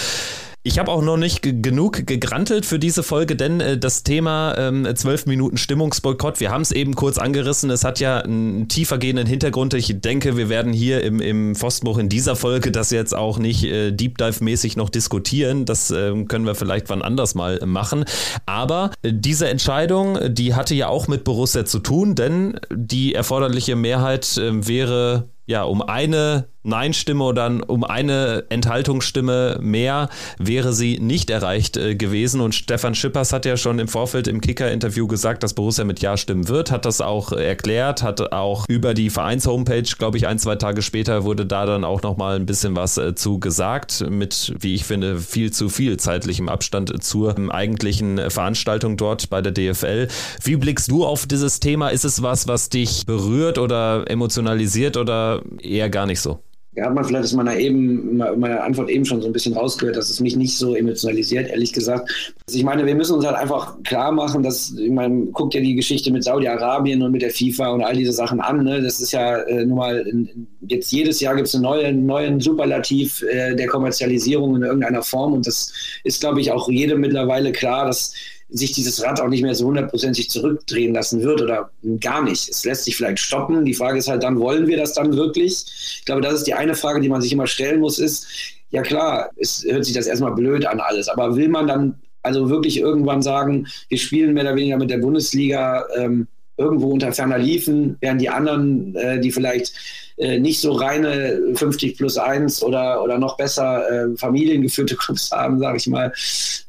Ich 0.67 0.79
habe 0.79 0.91
auch 0.91 1.01
noch 1.01 1.15
nicht 1.15 1.41
genug 1.41 2.05
gegrantelt 2.05 2.65
für 2.65 2.77
diese 2.77 3.01
Folge, 3.01 3.37
denn 3.37 3.61
äh, 3.61 3.77
das 3.77 4.03
Thema 4.03 4.53
ähm, 4.57 4.85
12 4.93 5.25
Minuten 5.25 5.55
Stimmungsboykott, 5.55 6.41
wir 6.41 6.51
haben 6.51 6.61
es 6.61 6.73
eben 6.73 6.93
kurz 6.93 7.17
angerissen, 7.17 7.69
es 7.69 7.85
hat 7.85 8.01
ja 8.01 8.17
einen 8.17 8.67
tiefergehenden 8.67 9.25
Hintergrund. 9.27 9.73
Ich 9.75 10.01
denke, 10.01 10.35
wir 10.35 10.49
werden 10.49 10.73
hier 10.73 11.05
im, 11.05 11.21
im 11.21 11.55
Pfostenbruch 11.55 11.99
in 11.99 12.09
dieser 12.09 12.35
Folge 12.35 12.73
das 12.73 12.91
jetzt 12.91 13.15
auch 13.15 13.39
nicht 13.39 13.63
äh, 13.63 13.93
Deep 13.93 14.17
Dive-mäßig 14.17 14.75
noch 14.75 14.89
diskutieren. 14.89 15.63
Das 15.63 15.89
äh, 15.89 16.25
können 16.25 16.45
wir 16.45 16.53
vielleicht 16.53 16.89
wann 16.89 17.01
anders 17.01 17.33
mal 17.33 17.61
machen. 17.65 18.03
Aber 18.45 18.91
äh, 19.03 19.13
diese 19.13 19.47
Entscheidung, 19.47 20.17
die 20.27 20.53
hatte 20.53 20.75
ja 20.75 20.89
auch 20.89 21.07
mit 21.07 21.23
Borussia 21.23 21.63
zu 21.63 21.79
tun, 21.79 22.15
denn 22.15 22.59
die 22.69 23.15
erforderliche 23.15 23.77
Mehrheit 23.77 24.35
äh, 24.35 24.67
wäre 24.67 25.29
ja 25.47 25.63
um 25.63 25.81
eine 25.81 26.47
Nein-Stimme 26.67 27.23
oder 27.23 27.51
um 27.67 27.83
eine 27.83 28.43
Enthaltungsstimme 28.49 29.57
mehr 29.61 30.09
wäre 30.37 30.73
sie 30.73 30.99
nicht 30.99 31.29
erreicht 31.29 31.77
äh, 31.77 31.95
gewesen. 31.95 32.41
Und 32.41 32.53
Stefan 32.53 32.93
Schippers 32.93 33.33
hat 33.33 33.45
ja 33.45 33.57
schon 33.57 33.79
im 33.79 33.87
Vorfeld 33.87 34.27
im 34.27 34.41
Kicker-Interview 34.41 35.07
gesagt, 35.07 35.43
dass 35.43 35.53
Borussia 35.53 35.85
mit 35.85 36.01
Ja 36.01 36.17
stimmen 36.17 36.49
wird, 36.49 36.69
hat 36.69 36.85
das 36.85 37.01
auch 37.01 37.31
erklärt, 37.31 38.03
hat 38.03 38.33
auch 38.33 38.65
über 38.67 38.93
die 38.93 39.09
Vereins-Homepage, 39.09 39.89
glaube 39.97 40.17
ich, 40.17 40.27
ein, 40.27 40.39
zwei 40.39 40.55
Tage 40.55 40.81
später 40.81 41.23
wurde 41.23 41.45
da 41.45 41.65
dann 41.65 41.85
auch 41.85 42.01
nochmal 42.01 42.35
ein 42.35 42.45
bisschen 42.45 42.75
was 42.75 42.97
äh, 42.97 43.15
zu 43.15 43.39
gesagt, 43.39 44.05
mit, 44.09 44.53
wie 44.59 44.75
ich 44.75 44.83
finde, 44.83 45.17
viel 45.19 45.51
zu 45.53 45.69
viel 45.69 45.97
zeitlichem 45.97 46.49
Abstand 46.49 47.01
zur 47.01 47.37
ähm, 47.37 47.49
eigentlichen 47.49 48.29
Veranstaltung 48.29 48.97
dort 48.97 49.29
bei 49.29 49.41
der 49.41 49.53
DFL. 49.53 50.09
Wie 50.43 50.57
blickst 50.57 50.91
du 50.91 51.05
auf 51.05 51.25
dieses 51.25 51.61
Thema? 51.61 51.89
Ist 51.89 52.03
es 52.03 52.21
was, 52.21 52.47
was 52.47 52.67
dich 52.67 53.05
berührt 53.05 53.57
oder 53.57 54.03
emotionalisiert 54.09 54.97
oder 54.97 55.36
eher 55.61 55.89
gar 55.89 56.05
nicht 56.05 56.19
so? 56.19 56.39
ja, 56.77 56.85
hat 56.85 56.93
man 56.93 57.03
vielleicht 57.03 57.23
aus 57.23 57.33
meiner, 57.33 57.57
eben, 57.57 58.17
meiner 58.17 58.63
Antwort 58.63 58.91
eben 58.91 59.03
schon 59.03 59.19
so 59.19 59.25
ein 59.25 59.33
bisschen 59.33 59.55
rausgehört, 59.55 59.97
dass 59.97 60.11
es 60.11 60.19
mich 60.19 60.35
nicht 60.35 60.55
so 60.55 60.75
emotionalisiert, 60.75 61.49
ehrlich 61.49 61.73
gesagt. 61.73 62.07
Also 62.45 62.59
ich 62.59 62.63
meine, 62.63 62.85
wir 62.85 62.93
müssen 62.93 63.15
uns 63.15 63.25
halt 63.25 63.35
einfach 63.35 63.81
klar 63.81 64.11
machen, 64.11 64.43
dass, 64.43 64.75
ich 64.77 64.91
meine, 64.91 65.25
guckt 65.31 65.55
ja 65.55 65.59
die 65.59 65.73
Geschichte 65.73 66.11
mit 66.11 66.23
Saudi-Arabien 66.23 67.01
und 67.01 67.11
mit 67.11 67.23
der 67.23 67.31
FIFA 67.31 67.69
und 67.69 67.81
all 67.81 67.95
diese 67.95 68.13
Sachen 68.13 68.39
an. 68.39 68.63
Ne? 68.63 68.79
Das 68.79 68.99
ist 68.99 69.11
ja 69.11 69.37
äh, 69.37 69.65
nun 69.65 69.79
mal, 69.79 70.01
in, 70.01 70.47
jetzt 70.67 70.91
jedes 70.91 71.19
Jahr 71.19 71.35
gibt 71.35 71.47
es 71.47 71.55
einen 71.55 71.63
neuen, 71.63 72.05
neuen 72.05 72.39
Superlativ 72.39 73.23
äh, 73.23 73.55
der 73.55 73.67
Kommerzialisierung 73.67 74.57
in 74.57 74.61
irgendeiner 74.61 75.01
Form 75.01 75.33
und 75.33 75.47
das 75.47 75.73
ist, 76.03 76.21
glaube 76.21 76.41
ich, 76.41 76.51
auch 76.51 76.69
jedem 76.69 76.99
mittlerweile 76.99 77.51
klar, 77.51 77.87
dass 77.87 78.13
sich 78.49 78.71
dieses 78.71 79.03
Rad 79.03 79.19
auch 79.19 79.27
nicht 79.27 79.41
mehr 79.41 79.55
so 79.55 79.65
hundertprozentig 79.65 80.29
zurückdrehen 80.29 80.93
lassen 80.93 81.21
wird 81.21 81.41
oder 81.41 81.69
gar 81.99 82.23
nicht. 82.23 82.49
Es 82.49 82.63
lässt 82.63 82.85
sich 82.85 82.95
vielleicht 82.95 83.19
stoppen. 83.19 83.65
Die 83.65 83.73
Frage 83.73 83.99
ist 83.99 84.07
halt 84.07 84.23
dann, 84.23 84.39
wollen 84.39 84.67
wir 84.67 84.77
das 84.77 84.93
dann 84.93 85.15
wirklich? 85.15 85.65
Ich 85.99 86.05
glaube, 86.05 86.21
das 86.21 86.35
ist 86.35 86.47
die 86.47 86.53
eine 86.53 86.75
Frage, 86.75 87.01
die 87.01 87.09
man 87.09 87.21
sich 87.21 87.33
immer 87.33 87.47
stellen 87.47 87.81
muss, 87.81 87.99
ist, 87.99 88.27
ja 88.69 88.81
klar, 88.81 89.29
es 89.37 89.65
hört 89.67 89.85
sich 89.85 89.93
das 89.93 90.07
erstmal 90.07 90.33
blöd 90.33 90.65
an 90.65 90.79
alles, 90.79 91.07
aber 91.07 91.35
will 91.35 91.49
man 91.49 91.67
dann 91.67 91.95
also 92.23 92.49
wirklich 92.49 92.79
irgendwann 92.79 93.21
sagen, 93.21 93.67
wir 93.89 93.97
spielen 93.97 94.33
mehr 94.33 94.43
oder 94.43 94.55
weniger 94.55 94.77
mit 94.77 94.89
der 94.89 94.97
Bundesliga 94.97 95.85
ähm, 95.95 96.27
irgendwo 96.57 96.91
unter 96.91 97.11
ferner 97.11 97.37
Liefen, 97.37 97.97
während 98.01 98.21
die 98.21 98.29
anderen, 98.29 98.95
äh, 98.95 99.19
die 99.19 99.31
vielleicht 99.31 99.73
äh, 100.17 100.39
nicht 100.39 100.59
so 100.59 100.71
reine 100.71 101.39
50 101.53 101.95
plus 101.95 102.17
1 102.17 102.63
oder, 102.63 103.03
oder 103.03 103.19
noch 103.19 103.37
besser 103.37 103.87
äh, 103.89 104.17
familiengeführte 104.17 104.95
Clubs 104.97 105.29
haben, 105.31 105.59
sage 105.59 105.77
ich 105.77 105.87
mal, 105.87 106.11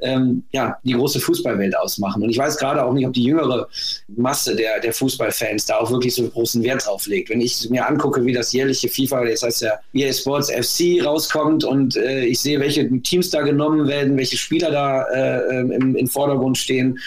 ähm, 0.01 0.43
ja, 0.53 0.77
die 0.85 0.93
große 0.93 1.19
Fußballwelt 1.19 1.77
ausmachen. 1.77 2.23
Und 2.23 2.29
ich 2.29 2.37
weiß 2.37 2.59
gerade 2.59 2.85
auch 2.85 2.93
nicht, 2.93 3.07
ob 3.07 3.15
die 3.15 3.25
jüngere 3.25 3.67
Masse 4.09 4.55
der, 4.55 4.81
der 4.81 4.93
Fußballfans 4.93 5.65
da 5.65 5.79
auch 5.79 5.91
wirklich 5.91 6.15
so 6.15 6.29
großen 6.29 6.63
Wert 6.63 6.87
drauf 6.87 7.07
legt. 7.07 7.31
Wenn 7.31 7.41
ich 7.41 7.69
mir 7.71 7.89
angucke, 7.89 8.25
wie 8.27 8.33
das 8.35 8.53
jährliche 8.53 8.89
FIFA, 8.89 9.25
das 9.25 9.43
heißt 9.43 9.63
ja 9.63 9.73
EA 9.95 10.13
Sports 10.13 10.51
FC 10.51 11.03
rauskommt 11.03 11.65
und 11.65 11.97
äh, 11.97 12.27
ich 12.27 12.41
sehe, 12.41 12.61
welche 12.61 12.87
Teams 13.01 13.31
da 13.31 13.41
genommen 13.41 13.89
werden, 13.89 14.17
welche 14.19 14.37
Spieler 14.37 14.71
da 14.71 15.05
äh, 15.05 15.61
im, 15.61 15.97
im 15.97 16.07
Vordergrund 16.07 16.59
stehen, 16.59 16.99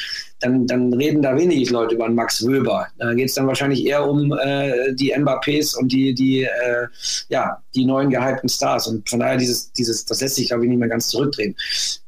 dann, 0.41 0.67
dann 0.67 0.93
reden 0.93 1.21
da 1.21 1.35
wenig 1.35 1.69
Leute 1.69 1.95
über 1.95 2.05
einen 2.05 2.15
Max 2.15 2.45
Wöber. 2.45 2.87
Da 2.97 3.13
geht 3.13 3.29
es 3.29 3.35
dann 3.35 3.47
wahrscheinlich 3.47 3.85
eher 3.85 4.07
um 4.07 4.33
äh, 4.33 4.93
die 4.93 5.13
Mbappés 5.13 5.77
und 5.77 5.91
die, 5.91 6.13
die, 6.13 6.43
äh, 6.43 6.87
ja, 7.29 7.61
die 7.75 7.85
neuen 7.85 8.09
gehypten 8.09 8.49
Stars. 8.49 8.87
Und 8.87 9.09
von 9.09 9.19
daher, 9.19 9.37
dieses, 9.37 9.71
dieses, 9.73 10.05
das 10.05 10.21
lässt 10.21 10.35
sich, 10.35 10.47
glaube 10.47 10.63
ich, 10.63 10.69
nicht 10.69 10.79
mehr 10.79 10.89
ganz 10.89 11.07
zurückdrehen. 11.09 11.55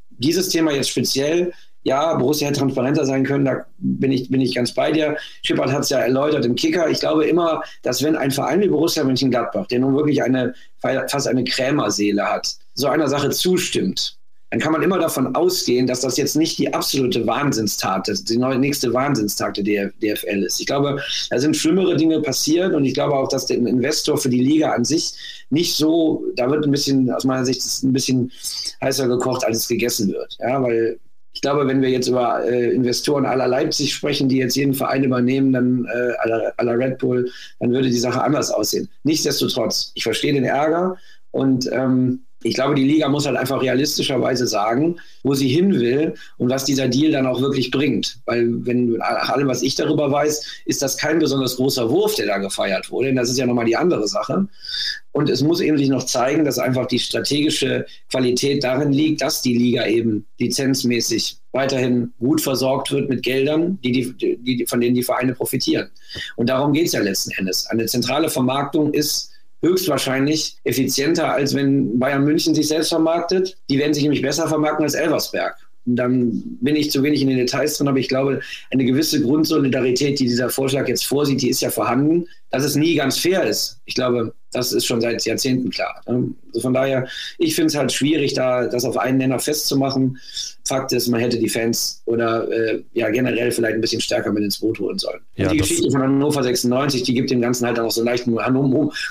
Dieses 0.10 0.50
Thema 0.50 0.72
jetzt 0.72 0.90
speziell, 0.90 1.54
ja, 1.84 2.14
Borussia 2.16 2.48
hätte 2.48 2.60
transparenter 2.60 3.06
sein 3.06 3.26
können, 3.26 3.46
da 3.46 3.66
bin 3.78 4.12
ich, 4.12 4.30
bin 4.30 4.42
ich 4.42 4.56
ganz 4.56 4.74
bei 4.74 4.92
dir. 4.92 5.18
Schippert 5.44 5.72
hat 5.72 5.82
es 5.82 5.90
ja 5.90 6.00
erläutert 6.00 6.46
im 6.46 6.56
Kicker. 6.56 6.90
Ich 6.90 7.02
glaube 7.02 7.26
immer, 7.26 7.62
dass 7.82 8.02
wenn 8.02 8.16
ein 8.16 8.32
Verein 8.32 8.62
wie 8.62 8.70
Borussia 8.70 9.04
Mönchengladbach, 9.04 9.68
der 9.68 9.80
nun 9.80 9.96
wirklich 9.96 10.24
eine, 10.24 10.54
fast 10.80 11.28
eine 11.28 11.44
Krämerseele 11.44 12.24
hat, 12.24 12.56
so 12.74 12.88
einer 12.88 13.08
Sache 13.10 13.30
zustimmt, 13.32 14.18
dann 14.54 14.60
kann 14.60 14.72
man 14.72 14.84
immer 14.84 15.00
davon 15.00 15.34
ausgehen, 15.36 15.88
dass 15.88 16.02
das 16.02 16.16
jetzt 16.16 16.36
nicht 16.36 16.60
die 16.60 16.72
absolute 16.72 17.26
Wahnsinnstat, 17.26 18.08
die 18.30 18.38
nächste 18.38 18.94
Wahnsinnstat 18.94 19.58
der 19.58 19.92
DFL 20.00 20.44
ist. 20.44 20.60
Ich 20.60 20.68
glaube, 20.68 21.02
da 21.32 21.40
sind 21.40 21.58
schlimmere 21.58 21.98
Dinge 21.98 22.22
passiert 22.22 22.76
und 22.76 22.86
ich 22.86 22.94
glaube 22.94 23.16
auch, 23.16 23.28
dass 23.28 23.48
der 23.48 23.58
Investor 23.58 24.16
für 24.16 24.30
die 24.30 24.42
Liga 24.42 24.70
an 24.70 24.86
sich 24.86 25.16
nicht 25.50 25.76
so, 25.76 26.24
da 26.36 26.52
wird 26.52 26.66
ein 26.66 26.72
bisschen, 26.72 27.10
aus 27.10 27.24
meiner 27.24 27.44
Sicht, 27.46 27.64
ein 27.82 27.94
bisschen 27.94 28.32
heißer 28.80 29.08
gekocht, 29.08 29.44
als 29.44 29.58
es 29.58 29.68
gegessen 29.68 30.14
wird. 30.14 30.38
Ja, 30.40 30.62
weil 30.62 31.00
ich 31.34 31.42
glaube, 31.42 31.66
wenn 31.66 31.82
wir 31.82 31.90
jetzt 31.90 32.08
über 32.08 32.46
äh, 32.46 32.76
Investoren 32.76 33.26
aller 33.26 33.48
Leipzig 33.48 33.92
sprechen, 33.92 34.30
die 34.30 34.38
jetzt 34.38 34.56
jeden 34.56 34.76
Verein 34.76 35.04
übernehmen, 35.04 35.52
dann 35.52 35.86
äh, 35.86 36.12
aller, 36.20 36.54
aller 36.58 36.78
Red 36.78 37.00
Bull, 37.00 37.28
dann 37.60 37.72
würde 37.72 37.90
die 37.90 37.98
Sache 37.98 38.22
anders 38.22 38.52
aussehen. 38.52 38.88
Nichtsdestotrotz, 39.02 39.94
ich 39.96 40.04
verstehe 40.04 40.34
den 40.34 40.46
Ärger 40.46 40.96
und 41.32 41.68
ähm, 41.72 42.22
ich 42.44 42.56
glaube, 42.56 42.76
die 42.76 42.84
Liga 42.84 43.10
muss 43.10 43.26
halt 43.26 43.38
einfach 43.38 43.62
realistischerweise 43.62 44.48
sagen, 44.48 44.98
wo 45.24 45.34
sie 45.34 45.48
hin 45.48 45.80
will 45.80 46.14
und 46.38 46.50
was 46.50 46.66
dieser 46.66 46.88
Deal 46.88 47.12
dann 47.12 47.26
auch 47.26 47.42
wirklich 47.42 47.72
bringt. 47.72 48.20
Weil, 48.26 48.66
wenn 48.66 48.94
nach 48.94 49.30
allem, 49.30 49.48
was 49.48 49.62
ich 49.62 49.76
darüber 49.76 50.12
weiß, 50.12 50.64
ist 50.66 50.82
das 50.82 50.98
kein 50.98 51.20
besonders 51.20 51.56
großer 51.56 51.90
Wurf, 51.90 52.16
der 52.16 52.28
da 52.28 52.38
gefeiert 52.38 52.92
wurde. 52.92 53.08
Denn 53.08 53.16
das 53.16 53.30
ist 53.30 53.38
ja 53.38 53.46
nochmal 53.46 53.66
die 53.66 53.78
andere 53.78 54.08
Sache. 54.08 54.48
Und 55.12 55.30
es 55.30 55.44
muss 55.44 55.62
eben 55.62 55.78
sich 55.78 55.90
noch 55.90 56.06
zeigen, 56.06 56.44
dass 56.44 56.58
einfach 56.58 56.88
die 56.88 57.00
strategische 57.00 57.86
Qualität 58.10 58.64
darin 58.64 58.92
liegt, 58.92 59.22
dass 59.22 59.42
die 59.42 59.56
Liga 59.56 59.86
eben 59.86 60.26
lizenzmäßig 60.40 61.38
weiterhin 61.52 62.12
gut 62.20 62.42
versorgt 62.42 62.92
wird 62.92 63.10
mit 63.10 63.22
Geldern, 63.22 63.80
die 63.84 63.92
die, 63.92 64.38
die, 64.38 64.66
von 64.66 64.82
denen 64.82 64.96
die 64.96 65.04
Vereine 65.04 65.36
profitieren. 65.36 65.90
Und 66.36 66.50
darum 66.50 66.74
geht 66.74 66.88
es 66.88 66.94
ja 66.94 67.02
letzten 67.02 67.32
Endes. 67.32 67.68
Eine 67.68 67.86
zentrale 67.86 68.30
Vermarktung 68.30 68.92
ist 68.92 69.33
höchstwahrscheinlich 69.64 70.58
effizienter, 70.64 71.34
als 71.34 71.56
wenn 71.56 71.98
Bayern 71.98 72.24
München 72.24 72.54
sich 72.54 72.68
selbst 72.68 72.90
vermarktet. 72.90 73.58
Die 73.70 73.80
werden 73.80 73.94
sich 73.94 74.04
nämlich 74.04 74.22
besser 74.22 74.48
vermarkten 74.48 74.84
als 74.84 74.94
Elversberg. 74.94 75.56
Und 75.86 75.98
dann 75.98 76.44
bin 76.62 76.76
ich 76.76 76.92
zu 76.92 77.04
wenig 77.04 77.22
in 77.22 77.28
den 77.28 77.38
Details 77.38 77.78
drin, 77.78 77.90
aber 77.90 77.98
ich 77.98 78.08
glaube, 78.08 78.40
eine 78.72 78.86
gewisse 78.86 79.22
Grundsolidarität, 79.22 80.20
die 80.20 80.26
dieser 80.26 80.50
Vorschlag 80.50 80.88
jetzt 80.88 81.06
vorsieht, 81.06 81.42
die 81.42 81.50
ist 81.50 81.62
ja 81.62 81.70
vorhanden. 81.72 82.28
Dass 82.52 82.64
es 82.64 82.76
nie 82.76 82.96
ganz 82.96 83.18
fair 83.18 83.44
ist, 83.44 83.80
ich 83.86 83.96
glaube, 83.96 84.34
das 84.52 84.72
ist 84.72 84.86
schon 84.86 85.02
seit 85.02 85.26
Jahrzehnten 85.26 85.72
klar. 85.72 86.02
Also 86.06 86.34
von 86.62 86.74
daher, 86.74 87.08
ich 87.38 87.56
finde 87.56 87.68
es 87.68 87.76
halt 87.76 87.92
schwierig, 87.92 88.34
da 88.34 88.68
das 88.68 88.86
auf 88.86 88.98
einen 88.98 89.18
Nenner 89.18 89.40
festzumachen. 89.40 90.20
Fakt 90.66 90.94
ist, 90.94 91.08
man 91.10 91.20
hätte 91.20 91.38
die 91.38 91.50
Fans 91.50 92.02
oder 92.06 92.50
äh, 92.50 92.82
ja 92.94 93.10
generell 93.10 93.52
vielleicht 93.52 93.76
ein 93.76 93.82
bisschen 93.82 94.02
stärker 94.02 94.32
mit 94.32 94.44
ins 94.44 94.60
Boot 94.60 94.80
holen 94.80 94.98
sollen. 94.98 95.20
Ja, 95.36 95.50
die 95.50 95.58
Geschichte 95.58 95.92
von 95.92 96.02
Hannover 96.02 96.42
96, 96.42 97.04
die 97.04 97.14
gibt 97.14 97.32
dem 97.32 97.42
Ganzen 97.42 97.66
halt 97.66 97.80
auch 97.80 97.92
so 97.92 98.02
einen 98.02 98.08
leichten 98.08 98.38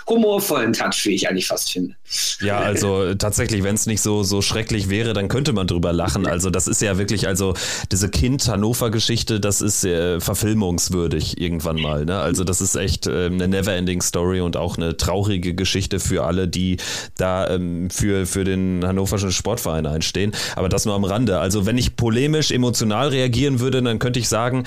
humorvollen 0.06 0.72
Touch, 0.72 1.04
wie 1.04 1.14
ich 1.14 1.28
eigentlich 1.28 1.46
fast 1.46 1.72
finde. 1.72 1.94
Ja, 2.40 2.58
also 2.60 3.14
tatsächlich, 3.14 3.62
wenn 3.62 3.74
es 3.74 3.86
nicht 3.86 4.00
so, 4.00 4.22
so 4.22 4.40
schrecklich 4.40 4.88
wäre, 4.88 5.12
dann 5.12 5.28
könnte 5.28 5.52
man 5.52 5.66
drüber 5.66 5.92
lachen. 5.92 6.26
Also 6.26 6.50
das 6.50 6.68
ist 6.68 6.80
ja 6.80 6.98
wirklich, 6.98 7.26
also 7.26 7.54
diese 7.90 8.08
Kind-Hannover-Geschichte, 8.08 9.40
das 9.40 9.60
ist 9.60 9.84
äh, 9.84 10.20
verfilmungswürdig 10.20 11.40
irgendwann 11.40 11.80
mal. 11.80 12.04
Ne? 12.04 12.18
Also 12.18 12.44
das 12.44 12.60
ist 12.60 12.76
echt 12.76 13.06
äh, 13.06 13.26
eine 13.26 13.48
Never-Ending 13.48 14.00
Story 14.00 14.40
und 14.40 14.56
auch 14.56 14.76
eine 14.76 14.96
traurige 14.96 15.54
Geschichte 15.54 16.00
für 16.00 16.24
alle, 16.24 16.48
die 16.48 16.76
da 17.16 17.48
ähm, 17.48 17.90
für, 17.90 18.26
für 18.26 18.44
den 18.44 18.86
Hannoverschen 18.86 19.32
Sportverein 19.32 19.86
einstehen. 19.86 20.32
Aber 20.56 20.68
das 20.68 20.84
nur 20.84 20.94
am 20.94 21.04
Rande. 21.04 21.41
Also 21.42 21.66
wenn 21.66 21.76
ich 21.76 21.96
polemisch, 21.96 22.52
emotional 22.52 23.08
reagieren 23.08 23.58
würde, 23.58 23.82
dann 23.82 23.98
könnte 23.98 24.20
ich 24.20 24.28
sagen, 24.28 24.64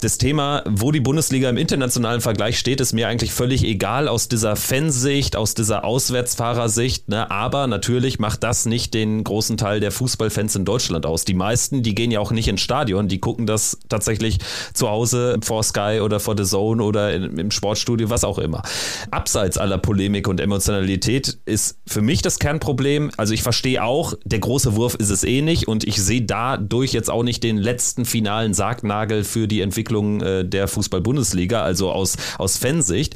das 0.00 0.18
Thema, 0.18 0.62
wo 0.68 0.92
die 0.92 1.00
Bundesliga 1.00 1.48
im 1.48 1.56
internationalen 1.56 2.20
Vergleich 2.20 2.58
steht, 2.58 2.80
ist 2.80 2.92
mir 2.92 3.08
eigentlich 3.08 3.32
völlig 3.32 3.64
egal 3.64 4.06
aus 4.06 4.28
dieser 4.28 4.54
Fansicht, 4.54 5.34
aus 5.34 5.54
dieser 5.54 5.84
Auswärtsfahrersicht. 5.84 7.08
Ne? 7.08 7.30
Aber 7.30 7.66
natürlich 7.66 8.20
macht 8.20 8.44
das 8.44 8.66
nicht 8.66 8.94
den 8.94 9.24
großen 9.24 9.56
Teil 9.56 9.80
der 9.80 9.90
Fußballfans 9.90 10.54
in 10.54 10.64
Deutschland 10.64 11.04
aus. 11.04 11.24
Die 11.24 11.34
meisten, 11.34 11.82
die 11.82 11.94
gehen 11.94 12.12
ja 12.12 12.20
auch 12.20 12.30
nicht 12.30 12.46
ins 12.46 12.60
Stadion, 12.60 13.08
die 13.08 13.18
gucken 13.18 13.46
das 13.46 13.78
tatsächlich 13.88 14.38
zu 14.72 14.88
Hause 14.88 15.38
vor 15.42 15.64
Sky 15.64 16.00
oder 16.00 16.20
vor 16.20 16.36
The 16.36 16.44
Zone 16.44 16.82
oder 16.82 17.12
im 17.14 17.50
Sportstudio, 17.50 18.08
was 18.08 18.22
auch 18.22 18.38
immer. 18.38 18.62
Abseits 19.10 19.58
aller 19.58 19.78
Polemik 19.78 20.28
und 20.28 20.40
Emotionalität 20.40 21.38
ist 21.44 21.78
für 21.86 22.02
mich 22.02 22.22
das 22.22 22.38
Kernproblem. 22.38 23.10
Also 23.16 23.34
ich 23.34 23.42
verstehe 23.42 23.82
auch, 23.82 24.14
der 24.24 24.38
große 24.38 24.76
Wurf 24.76 24.94
ist 24.94 25.10
es 25.10 25.24
eh 25.24 25.42
nicht 25.42 25.66
und 25.66 25.82
ich 25.84 26.00
sehe 26.00 26.22
dadurch 26.22 26.92
jetzt 26.92 27.10
auch 27.10 27.24
nicht 27.24 27.42
den 27.42 27.58
letzten 27.58 28.04
finalen 28.04 28.54
Sargnagel 28.54 29.24
für 29.24 29.48
die 29.48 29.60
Entwicklung 29.60 29.87
äh, 30.22 30.44
der 30.44 30.68
Fußball-Bundesliga, 30.68 31.62
also 31.62 31.90
aus, 31.90 32.16
aus 32.38 32.56
Fansicht. 32.56 33.14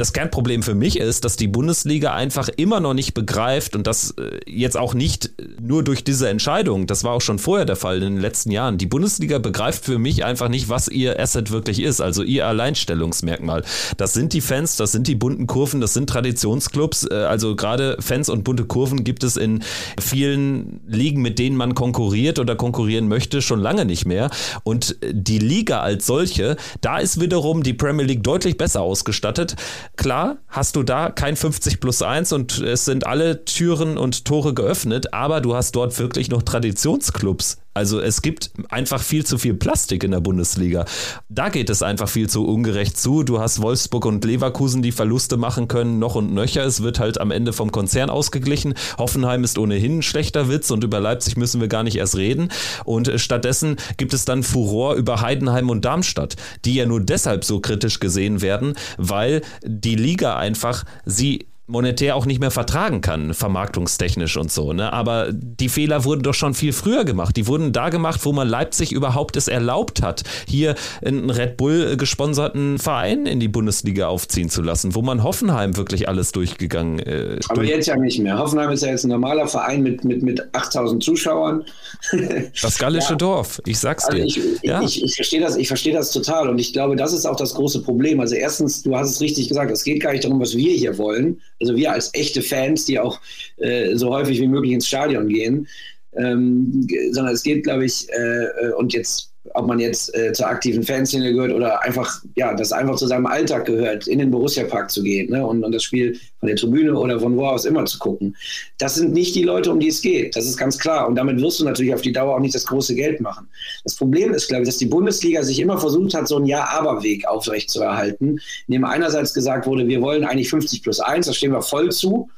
Das 0.00 0.14
Kernproblem 0.14 0.62
für 0.62 0.74
mich 0.74 0.98
ist, 0.98 1.26
dass 1.26 1.36
die 1.36 1.46
Bundesliga 1.46 2.14
einfach 2.14 2.48
immer 2.48 2.80
noch 2.80 2.94
nicht 2.94 3.12
begreift 3.12 3.76
und 3.76 3.86
das 3.86 4.12
äh, 4.12 4.40
jetzt 4.46 4.78
auch 4.78 4.94
nicht 4.94 5.30
nur 5.60 5.84
durch 5.84 6.02
diese 6.04 6.26
Entscheidung, 6.30 6.86
das 6.86 7.04
war 7.04 7.12
auch 7.12 7.20
schon 7.20 7.38
vorher 7.38 7.66
der 7.66 7.76
Fall 7.76 7.96
in 7.96 8.14
den 8.14 8.20
letzten 8.20 8.50
Jahren. 8.50 8.78
Die 8.78 8.86
Bundesliga 8.86 9.38
begreift 9.38 9.84
für 9.84 9.98
mich 9.98 10.24
einfach 10.24 10.48
nicht, 10.48 10.70
was 10.70 10.88
ihr 10.88 11.20
Asset 11.20 11.50
wirklich 11.50 11.82
ist, 11.82 12.00
also 12.00 12.22
ihr 12.22 12.46
Alleinstellungsmerkmal. 12.46 13.62
Das 13.98 14.14
sind 14.14 14.32
die 14.32 14.40
Fans, 14.40 14.76
das 14.76 14.90
sind 14.90 15.06
die 15.06 15.16
bunten 15.16 15.46
Kurven, 15.46 15.82
das 15.82 15.92
sind 15.92 16.08
Traditionsclubs. 16.08 17.06
Äh, 17.10 17.16
also 17.16 17.54
gerade 17.54 17.98
Fans 18.00 18.30
und 18.30 18.42
bunte 18.42 18.64
Kurven 18.64 19.04
gibt 19.04 19.22
es 19.22 19.36
in 19.36 19.62
vielen 20.00 20.80
Ligen, 20.88 21.20
mit 21.20 21.38
denen 21.38 21.56
man 21.56 21.74
konkurriert 21.74 22.38
oder 22.38 22.56
konkurrieren 22.56 23.06
möchte, 23.06 23.42
schon 23.42 23.60
lange 23.60 23.84
nicht 23.84 24.06
mehr. 24.06 24.30
Und 24.64 24.96
die 25.02 25.40
Liga 25.40 25.80
als 25.80 26.06
solche, 26.06 26.56
da 26.80 27.00
ist 27.00 27.20
wiederum 27.20 27.62
die 27.62 27.74
Premier 27.74 28.06
League 28.06 28.22
deutlich 28.22 28.56
besser 28.56 28.80
ausgestattet. 28.80 29.56
Klar, 29.96 30.38
hast 30.48 30.76
du 30.76 30.82
da 30.82 31.10
kein 31.10 31.36
50 31.36 31.80
plus 31.80 32.00
1 32.00 32.32
und 32.32 32.58
es 32.58 32.84
sind 32.86 33.06
alle 33.06 33.44
Türen 33.44 33.98
und 33.98 34.24
Tore 34.24 34.54
geöffnet, 34.54 35.12
aber 35.12 35.40
du 35.40 35.54
hast 35.54 35.72
dort 35.76 35.98
wirklich 35.98 36.30
noch 36.30 36.42
Traditionsclubs 36.42 37.58
also 37.72 38.00
es 38.00 38.20
gibt 38.22 38.50
einfach 38.68 39.00
viel 39.00 39.24
zu 39.24 39.38
viel 39.38 39.54
Plastik 39.54 40.02
in 40.02 40.10
der 40.10 40.20
Bundesliga. 40.20 40.84
Da 41.28 41.50
geht 41.50 41.70
es 41.70 41.82
einfach 41.82 42.08
viel 42.08 42.28
zu 42.28 42.44
ungerecht 42.44 42.98
zu. 42.98 43.22
Du 43.22 43.40
hast 43.40 43.62
Wolfsburg 43.62 44.06
und 44.06 44.24
Leverkusen, 44.24 44.82
die 44.82 44.90
Verluste 44.90 45.36
machen 45.36 45.68
können, 45.68 45.98
noch 45.98 46.16
und 46.16 46.34
nöcher. 46.34 46.64
Es 46.64 46.82
wird 46.82 46.98
halt 46.98 47.20
am 47.20 47.30
Ende 47.30 47.52
vom 47.52 47.70
Konzern 47.70 48.10
ausgeglichen. 48.10 48.74
Hoffenheim 48.98 49.44
ist 49.44 49.56
ohnehin 49.56 49.98
ein 49.98 50.02
schlechter 50.02 50.48
Witz 50.48 50.70
und 50.70 50.82
über 50.82 50.98
Leipzig 50.98 51.36
müssen 51.36 51.60
wir 51.60 51.68
gar 51.68 51.84
nicht 51.84 51.96
erst 51.96 52.16
reden. 52.16 52.50
Und 52.84 53.12
stattdessen 53.16 53.76
gibt 53.96 54.14
es 54.14 54.24
dann 54.24 54.42
Furor 54.42 54.94
über 54.94 55.20
Heidenheim 55.20 55.70
und 55.70 55.84
Darmstadt, 55.84 56.36
die 56.64 56.74
ja 56.74 56.86
nur 56.86 57.00
deshalb 57.00 57.44
so 57.44 57.60
kritisch 57.60 58.00
gesehen 58.00 58.42
werden, 58.42 58.74
weil 58.98 59.42
die 59.62 59.94
Liga 59.94 60.36
einfach 60.36 60.84
sie 61.04 61.46
monetär 61.70 62.16
auch 62.16 62.26
nicht 62.26 62.40
mehr 62.40 62.50
vertragen 62.50 63.00
kann, 63.00 63.32
vermarktungstechnisch 63.34 64.36
und 64.36 64.52
so. 64.52 64.72
Ne? 64.72 64.92
Aber 64.92 65.28
die 65.32 65.68
Fehler 65.68 66.04
wurden 66.04 66.22
doch 66.22 66.34
schon 66.34 66.54
viel 66.54 66.72
früher 66.72 67.04
gemacht. 67.04 67.36
Die 67.36 67.46
wurden 67.46 67.72
da 67.72 67.88
gemacht, 67.88 68.20
wo 68.24 68.32
man 68.32 68.48
Leipzig 68.48 68.92
überhaupt 68.92 69.36
es 69.36 69.48
erlaubt 69.48 70.02
hat, 70.02 70.24
hier 70.46 70.74
einen 71.04 71.30
Red 71.30 71.56
Bull 71.56 71.96
gesponserten 71.96 72.78
Verein 72.78 73.26
in 73.26 73.40
die 73.40 73.48
Bundesliga 73.48 74.08
aufziehen 74.08 74.50
zu 74.50 74.62
lassen, 74.62 74.94
wo 74.94 75.02
man 75.02 75.22
Hoffenheim 75.22 75.76
wirklich 75.76 76.08
alles 76.08 76.32
durchgegangen 76.32 76.98
äh, 76.98 77.38
Aber 77.48 77.60
durch 77.60 77.70
jetzt 77.70 77.86
ja 77.86 77.96
nicht 77.96 78.18
mehr. 78.18 78.38
Hoffenheim 78.38 78.70
ist 78.70 78.82
ja 78.82 78.90
jetzt 78.90 79.04
ein 79.04 79.10
normaler 79.10 79.46
Verein 79.46 79.82
mit, 79.82 80.04
mit, 80.04 80.22
mit 80.22 80.54
8000 80.54 81.02
Zuschauern. 81.02 81.64
Das 82.62 82.78
gallische 82.78 83.10
ja. 83.10 83.16
Dorf, 83.16 83.60
ich 83.66 83.78
sag's 83.78 84.04
also 84.06 84.16
dir. 84.16 84.24
Ich, 84.24 84.40
ja. 84.62 84.82
ich, 84.82 85.02
ich 85.02 85.14
verstehe 85.14 85.40
das, 85.40 85.56
versteh 85.66 85.92
das 85.92 86.10
total 86.10 86.48
und 86.48 86.58
ich 86.58 86.72
glaube, 86.72 86.96
das 86.96 87.12
ist 87.12 87.26
auch 87.26 87.36
das 87.36 87.54
große 87.54 87.82
Problem. 87.82 88.20
Also 88.20 88.34
erstens, 88.34 88.82
du 88.82 88.96
hast 88.96 89.10
es 89.10 89.20
richtig 89.20 89.48
gesagt, 89.48 89.70
es 89.70 89.84
geht 89.84 90.02
gar 90.02 90.12
nicht 90.12 90.24
darum, 90.24 90.40
was 90.40 90.56
wir 90.56 90.72
hier 90.72 90.98
wollen, 90.98 91.40
also 91.60 91.76
wir 91.76 91.92
als 91.92 92.10
echte 92.14 92.42
Fans, 92.42 92.84
die 92.86 92.98
auch 92.98 93.20
äh, 93.58 93.94
so 93.96 94.10
häufig 94.10 94.40
wie 94.40 94.48
möglich 94.48 94.72
ins 94.72 94.88
Stadion 94.88 95.28
gehen, 95.28 95.68
ähm, 96.16 96.86
sondern 97.12 97.34
es 97.34 97.42
geht, 97.42 97.64
glaube 97.64 97.84
ich, 97.84 98.08
äh, 98.10 98.44
äh, 98.44 98.72
und 98.72 98.92
jetzt, 98.92 99.29
ob 99.54 99.66
man 99.66 99.80
jetzt 99.80 100.14
äh, 100.14 100.32
zur 100.32 100.48
aktiven 100.48 100.82
Fanszene 100.82 101.32
gehört 101.32 101.52
oder 101.52 101.82
einfach, 101.82 102.22
ja, 102.36 102.54
das 102.54 102.72
einfach 102.72 102.96
zu 102.96 103.06
seinem 103.06 103.26
Alltag 103.26 103.64
gehört, 103.64 104.06
in 104.06 104.18
den 104.18 104.30
Borussia-Park 104.30 104.90
zu 104.90 105.02
gehen 105.02 105.30
ne, 105.30 105.44
und, 105.46 105.64
und 105.64 105.72
das 105.72 105.82
Spiel 105.82 106.18
von 106.38 106.48
der 106.48 106.56
Tribüne 106.56 106.94
oder 106.94 107.18
von 107.18 107.36
wo 107.36 107.46
aus 107.46 107.64
immer 107.64 107.86
zu 107.86 107.98
gucken. 107.98 108.36
Das 108.78 108.96
sind 108.96 109.12
nicht 109.12 109.34
die 109.34 109.42
Leute, 109.42 109.72
um 109.72 109.80
die 109.80 109.88
es 109.88 110.02
geht. 110.02 110.36
Das 110.36 110.44
ist 110.44 110.58
ganz 110.58 110.78
klar. 110.78 111.08
Und 111.08 111.14
damit 111.14 111.40
wirst 111.40 111.58
du 111.58 111.64
natürlich 111.64 111.94
auf 111.94 112.02
die 112.02 112.12
Dauer 112.12 112.36
auch 112.36 112.40
nicht 112.40 112.54
das 112.54 112.66
große 112.66 112.94
Geld 112.94 113.20
machen. 113.20 113.48
Das 113.84 113.96
Problem 113.96 114.34
ist, 114.34 114.48
glaube 114.48 114.62
ich, 114.62 114.68
dass 114.68 114.78
die 114.78 114.86
Bundesliga 114.86 115.42
sich 115.42 115.58
immer 115.58 115.78
versucht 115.78 116.14
hat, 116.14 116.28
so 116.28 116.36
einen 116.36 116.46
Ja-Aber-Weg 116.46 117.26
aufrechtzuerhalten, 117.26 118.40
in 118.66 118.72
dem 118.72 118.84
einerseits 118.84 119.32
gesagt 119.32 119.66
wurde, 119.66 119.88
wir 119.88 120.02
wollen 120.02 120.24
eigentlich 120.24 120.50
50 120.50 120.82
plus 120.82 121.00
1, 121.00 121.26
da 121.26 121.32
stehen 121.32 121.52
wir 121.52 121.62
voll 121.62 121.90
zu 121.90 122.28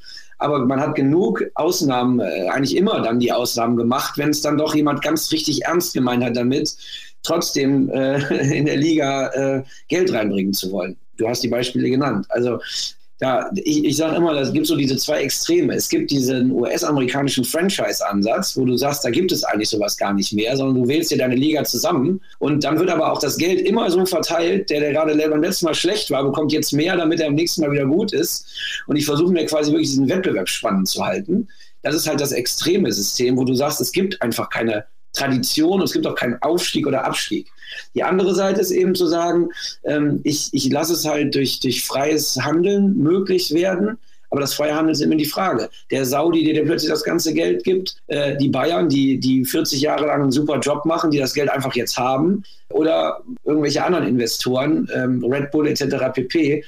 aber 0.43 0.65
man 0.67 0.81
hat 0.81 0.95
genug 0.95 1.45
Ausnahmen, 1.55 2.21
äh, 2.21 2.49
eigentlich 2.49 2.77
immer 2.77 3.01
dann 3.01 3.21
die 3.21 3.33
Ausnahmen 3.33 3.77
gemacht, 3.77 4.19
wenn 4.19 4.31
es 4.31 4.43
dann 4.43 4.59
doch 4.59 4.75
jemand 4.75 5.03
ganz 5.03 5.31
richtig 5.33 5.65
ernst 5.65 5.95
gemeint 5.95 6.25
hat 6.25 6.37
damit, 6.37 6.77
trotzdem 7.23 7.89
äh, 7.91 8.19
in 8.57 8.67
der 8.67 8.77
Liga 8.77 9.29
äh, 9.29 9.63
Geld 9.89 10.13
reinbringen 10.13 10.53
zu 10.53 10.73
wollen. 10.73 10.97
Du 11.17 11.29
hast 11.29 11.43
die 11.43 11.49
Beispiele 11.49 11.89
genannt. 11.89 12.27
Also 12.31 12.61
ja, 13.23 13.49
ich, 13.55 13.85
ich 13.85 13.97
sage 13.97 14.17
immer, 14.17 14.33
es 14.33 14.53
gibt 14.53 14.67
so 14.67 14.75
diese 14.75 14.97
zwei 14.97 15.21
Extreme. 15.23 15.77
Es 15.77 15.89
gibt 15.89 16.11
diesen 16.11 16.51
US-amerikanischen 16.51 17.45
Franchise-Ansatz, 17.45 18.57
wo 18.57 18.65
du 18.65 18.77
sagst, 18.77 19.05
da 19.05 19.11
gibt 19.11 19.31
es 19.31 19.45
eigentlich 19.45 19.69
sowas 19.69 19.97
gar 19.97 20.13
nicht 20.13 20.33
mehr, 20.33 20.57
sondern 20.57 20.83
du 20.83 20.89
wählst 20.89 21.13
dir 21.13 21.19
deine 21.19 21.37
Liga 21.37 21.63
zusammen 21.63 22.21
und 22.41 22.65
dann 22.65 22.81
wird 22.81 22.91
aber 22.91 23.13
auch 23.13 23.21
das 23.21 23.37
Geld 23.37 23.61
immer 23.61 23.89
so 23.93 24.05
verteilt, 24.07 24.71
der, 24.71 24.81
der 24.81 24.91
gerade 24.91 25.15
beim 25.15 25.41
letzten 25.41 25.67
Mal 25.67 25.75
schlecht 25.75 26.11
war, 26.11 26.25
bekommt 26.25 26.53
jetzt 26.53 26.73
mehr, 26.73 26.97
damit 26.97 27.21
er 27.21 27.29
am 27.29 27.37
nächsten 27.37 27.61
Mal 27.61 27.71
wieder 27.71 27.87
gut 27.87 28.13
ist. 28.13 28.45
Und 28.89 28.97
ich 28.97 29.07
versuche 29.07 29.33
mir 29.33 29.47
quasi 29.47 29.71
wirklich 29.71 29.91
diesen 29.91 30.09
Wettbewerb 30.09 30.49
spannend 30.49 30.89
zu 30.89 31.07
halten. 31.07 31.47
Das 31.83 31.95
ist 31.95 32.09
halt 32.09 32.21
das 32.21 32.33
extreme 32.33 32.91
System, 32.91 33.37
wo 33.37 33.45
du 33.45 33.55
sagst, 33.55 33.81
es 33.81 33.93
gibt 33.93 34.21
einfach 34.21 34.51
keine 34.51 34.85
Tradition 35.13 35.75
und 35.75 35.85
es 35.85 35.93
gibt 35.93 36.09
auch 36.09 36.17
keinen 36.17 36.43
Aufstieg 36.43 36.89
oder 36.89 37.05
Abstieg. 37.05 37.47
Die 37.95 38.03
andere 38.03 38.35
Seite 38.35 38.61
ist 38.61 38.71
eben 38.71 38.95
zu 38.95 39.07
sagen, 39.07 39.51
ähm, 39.85 40.21
ich, 40.25 40.49
ich 40.53 40.71
lasse 40.71 40.93
es 40.95 41.07
halt 41.07 41.35
durch, 41.35 41.61
durch 41.61 41.85
freies 41.85 42.37
Handeln 42.43 42.99
möglich 42.99 43.53
werden. 43.53 43.99
Aber 44.31 44.41
das 44.41 44.55
freie 44.55 44.75
Handeln 44.75 44.93
ist 44.95 45.03
immer 45.03 45.17
die 45.17 45.27
Frage. 45.27 45.69
Der 45.91 46.07
Saudi, 46.07 46.43
der 46.43 46.55
dir 46.55 46.65
plötzlich 46.65 46.91
das 46.91 47.05
ganze 47.05 47.35
Geld 47.35 47.65
gibt, 47.65 47.97
äh, 48.07 48.35
die 48.39 48.49
Bayern, 48.49 48.89
die, 48.89 49.21
die 49.21 49.45
40 49.45 49.83
Jahre 49.83 50.07
lang 50.07 50.23
einen 50.23 50.33
super 50.33 50.59
Job 50.59 50.87
machen, 50.87 51.11
die 51.11 51.19
das 51.19 51.35
Geld 51.35 51.51
einfach 51.51 51.75
jetzt 51.75 51.99
haben, 51.99 52.43
oder 52.71 53.21
irgendwelche 53.45 53.85
anderen 53.85 54.07
Investoren, 54.07 54.89
ähm, 54.95 55.23
Red 55.23 55.51
Bull 55.51 55.69
etc. 55.69 55.97
pp 56.15 56.65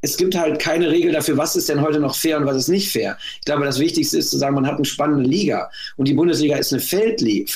es 0.00 0.16
gibt 0.16 0.36
halt 0.36 0.60
keine 0.60 0.90
Regel 0.90 1.12
dafür, 1.12 1.36
was 1.36 1.56
ist 1.56 1.68
denn 1.68 1.80
heute 1.80 1.98
noch 1.98 2.14
fair 2.14 2.38
und 2.38 2.46
was 2.46 2.56
ist 2.56 2.68
nicht 2.68 2.92
fair. 2.92 3.18
Ich 3.40 3.44
glaube, 3.44 3.64
das 3.64 3.80
Wichtigste 3.80 4.18
ist 4.18 4.30
zu 4.30 4.38
sagen, 4.38 4.54
man 4.54 4.66
hat 4.66 4.76
eine 4.76 4.84
spannende 4.84 5.28
Liga. 5.28 5.70
Und 5.96 6.06
die 6.06 6.14
Bundesliga 6.14 6.56
ist 6.56 6.72
eine 6.72 6.80
Feldleague 6.80 7.48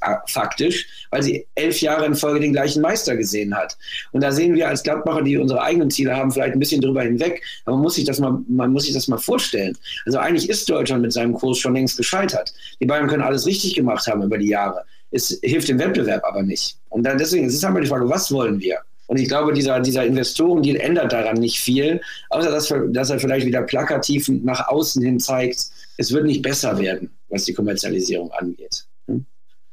äh, 0.00 0.14
faktisch, 0.26 0.86
weil 1.10 1.22
sie 1.22 1.46
elf 1.54 1.80
Jahre 1.82 2.06
in 2.06 2.14
Folge 2.14 2.40
den 2.40 2.52
gleichen 2.52 2.80
Meister 2.80 3.14
gesehen 3.16 3.54
hat. 3.54 3.76
Und 4.12 4.22
da 4.22 4.32
sehen 4.32 4.54
wir 4.54 4.68
als 4.68 4.82
Gladbacher, 4.82 5.22
die 5.22 5.36
unsere 5.36 5.62
eigenen 5.62 5.90
Ziele 5.90 6.16
haben, 6.16 6.32
vielleicht 6.32 6.54
ein 6.54 6.60
bisschen 6.60 6.80
drüber 6.80 7.02
hinweg. 7.02 7.42
Aber 7.66 7.76
man 7.76 7.82
muss 7.82 7.96
sich 7.96 8.04
das 8.04 8.18
mal, 8.18 8.38
man 8.48 8.72
muss 8.72 8.84
sich 8.84 8.94
das 8.94 9.08
mal 9.08 9.18
vorstellen. 9.18 9.76
Also 10.06 10.18
eigentlich 10.18 10.48
ist 10.48 10.68
Deutschland 10.68 11.02
mit 11.02 11.12
seinem 11.12 11.34
Kurs 11.34 11.58
schon 11.58 11.74
längst 11.74 11.98
gescheitert. 11.98 12.54
Die 12.80 12.86
Bayern 12.86 13.06
können 13.06 13.22
alles 13.22 13.44
richtig 13.44 13.74
gemacht 13.74 14.06
haben 14.06 14.22
über 14.22 14.38
die 14.38 14.48
Jahre. 14.48 14.84
Es 15.10 15.38
hilft 15.42 15.68
dem 15.68 15.78
Wettbewerb 15.78 16.24
aber 16.24 16.42
nicht. 16.42 16.76
Und 16.88 17.02
dann 17.02 17.18
deswegen, 17.18 17.46
es 17.46 17.54
ist 17.54 17.64
einmal 17.64 17.82
die 17.82 17.88
Frage, 17.88 18.08
was 18.08 18.32
wollen 18.32 18.60
wir? 18.60 18.78
Und 19.08 19.18
ich 19.18 19.28
glaube, 19.28 19.52
dieser, 19.52 19.80
dieser 19.80 20.04
Investorendeal 20.04 20.76
ändert 20.76 21.12
daran 21.12 21.38
nicht 21.38 21.58
viel, 21.58 22.00
außer 22.28 22.50
dass, 22.50 22.72
dass 22.90 23.10
er 23.10 23.18
vielleicht 23.18 23.46
wieder 23.46 23.62
plakativ 23.62 24.28
nach 24.28 24.68
außen 24.68 25.02
hin 25.02 25.18
zeigt, 25.18 25.66
es 25.96 26.12
wird 26.12 26.26
nicht 26.26 26.42
besser 26.42 26.78
werden, 26.78 27.10
was 27.30 27.44
die 27.44 27.54
Kommerzialisierung 27.54 28.30
angeht. 28.32 28.84
Hm? 29.06 29.24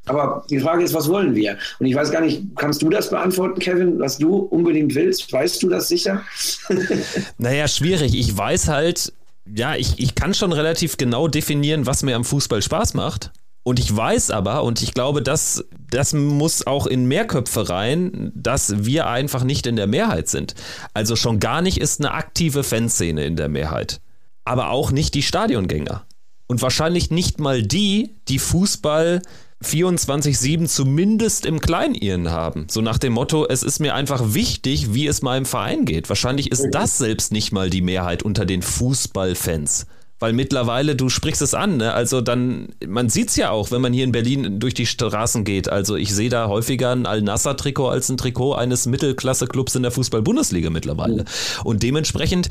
Aber 0.05 0.45
die 0.49 0.59
Frage 0.59 0.83
ist, 0.83 0.93
was 0.93 1.09
wollen 1.09 1.36
wir? 1.36 1.57
Und 1.79 1.86
ich 1.86 1.95
weiß 1.95 2.11
gar 2.11 2.21
nicht, 2.21 2.43
kannst 2.55 2.81
du 2.81 2.89
das 2.89 3.09
beantworten, 3.09 3.59
Kevin, 3.59 3.99
was 3.99 4.17
du 4.17 4.38
unbedingt 4.38 4.95
willst? 4.95 5.31
Weißt 5.31 5.61
du 5.61 5.69
das 5.69 5.89
sicher? 5.89 6.23
naja, 7.38 7.67
schwierig. 7.67 8.15
Ich 8.15 8.36
weiß 8.36 8.69
halt, 8.69 9.11
ja, 9.53 9.75
ich, 9.75 9.99
ich 9.99 10.15
kann 10.15 10.33
schon 10.33 10.53
relativ 10.53 10.95
genau 10.95 11.27
definieren, 11.27 11.86
was 11.86 12.03
mir 12.03 12.15
am 12.15 12.23
Fußball 12.23 12.61
Spaß 12.61 12.93
macht. 12.93 13.31
Und 13.68 13.80
ich 13.80 13.93
weiß 13.93 14.30
aber, 14.30 14.63
und 14.63 14.84
ich 14.84 14.93
glaube, 14.93 15.24
das, 15.24 15.66
das 15.89 16.13
muss 16.13 16.68
auch 16.68 16.86
in 16.86 17.07
Mehrköpfe 17.07 17.68
rein, 17.68 18.32
dass 18.36 18.86
wir 18.86 19.07
einfach 19.07 19.43
nicht 19.43 19.66
in 19.66 19.76
der 19.76 19.88
Mehrheit 19.88 20.30
sind. 20.30 20.53
Also 20.93 21.16
schon 21.16 21.39
gar 21.39 21.63
nicht 21.63 21.80
ist 21.80 21.99
eine 21.99 22.11
aktive 22.11 22.63
Fanszene 22.63 23.26
in 23.26 23.36
der 23.36 23.49
Mehrheit. 23.49 24.01
Aber 24.43 24.70
auch 24.70 24.91
nicht 24.91 25.16
die 25.16 25.24
Stadiongänger. 25.24 26.05
Und 26.45 26.61
wahrscheinlich 26.61 27.09
nicht 27.09 27.39
mal 27.39 27.63
die, 27.63 28.13
die 28.28 28.38
Fußball 28.38 29.24
24-7 29.63 30.68
zumindest 30.68 31.47
im 31.47 31.59
Kleiniren 31.59 32.30
haben. 32.30 32.68
So 32.70 32.82
nach 32.82 32.99
dem 32.99 33.13
Motto, 33.13 33.47
es 33.47 33.63
ist 33.63 33.80
mir 33.80 33.95
einfach 33.95 34.36
wichtig, 34.36 34.93
wie 34.93 35.07
es 35.07 35.24
meinem 35.24 35.45
Verein 35.45 35.86
geht. 35.86 36.07
Wahrscheinlich 36.07 36.51
ist 36.51 36.68
das 36.70 36.99
selbst 36.99 37.32
nicht 37.32 37.51
mal 37.51 37.72
die 37.72 37.82
Mehrheit 37.82 38.22
unter 38.22 38.45
den 38.45 38.61
Fußballfans. 38.61 39.88
Weil 40.20 40.32
mittlerweile, 40.32 40.95
du 40.95 41.09
sprichst 41.09 41.41
es 41.41 41.53
an, 41.53 41.76
ne? 41.78 41.93
also 41.93 42.22
dann, 42.22 42.70
man 42.88 43.09
sieht 43.09 43.30
es 43.30 43.36
ja 43.36 43.49
auch, 43.49 43.72
wenn 43.72 43.82
man 43.82 43.91
hier 43.91 44.05
in 44.05 44.13
Berlin 44.13 44.61
durch 44.61 44.74
die 44.74 44.86
Straßen 44.86 45.43
geht. 45.43 45.68
Also 45.68 45.97
ich 45.97 46.13
sehe 46.13 46.30
da 46.30 46.47
häufiger 46.47 46.91
ein 46.93 47.05
Al-Nassr-Trikot 47.05 47.89
als 47.89 48.07
ein 48.07 48.16
Trikot 48.16 48.53
eines 48.53 48.86
Mittelklasse-Clubs 48.86 49.76
in 49.76 49.82
der 49.82 49.91
Fußball-Bundesliga 49.91 50.70
mittlerweile. 50.70 51.24
Mhm. 51.24 51.66
Und 51.66 51.84
dementsprechend 51.84 52.47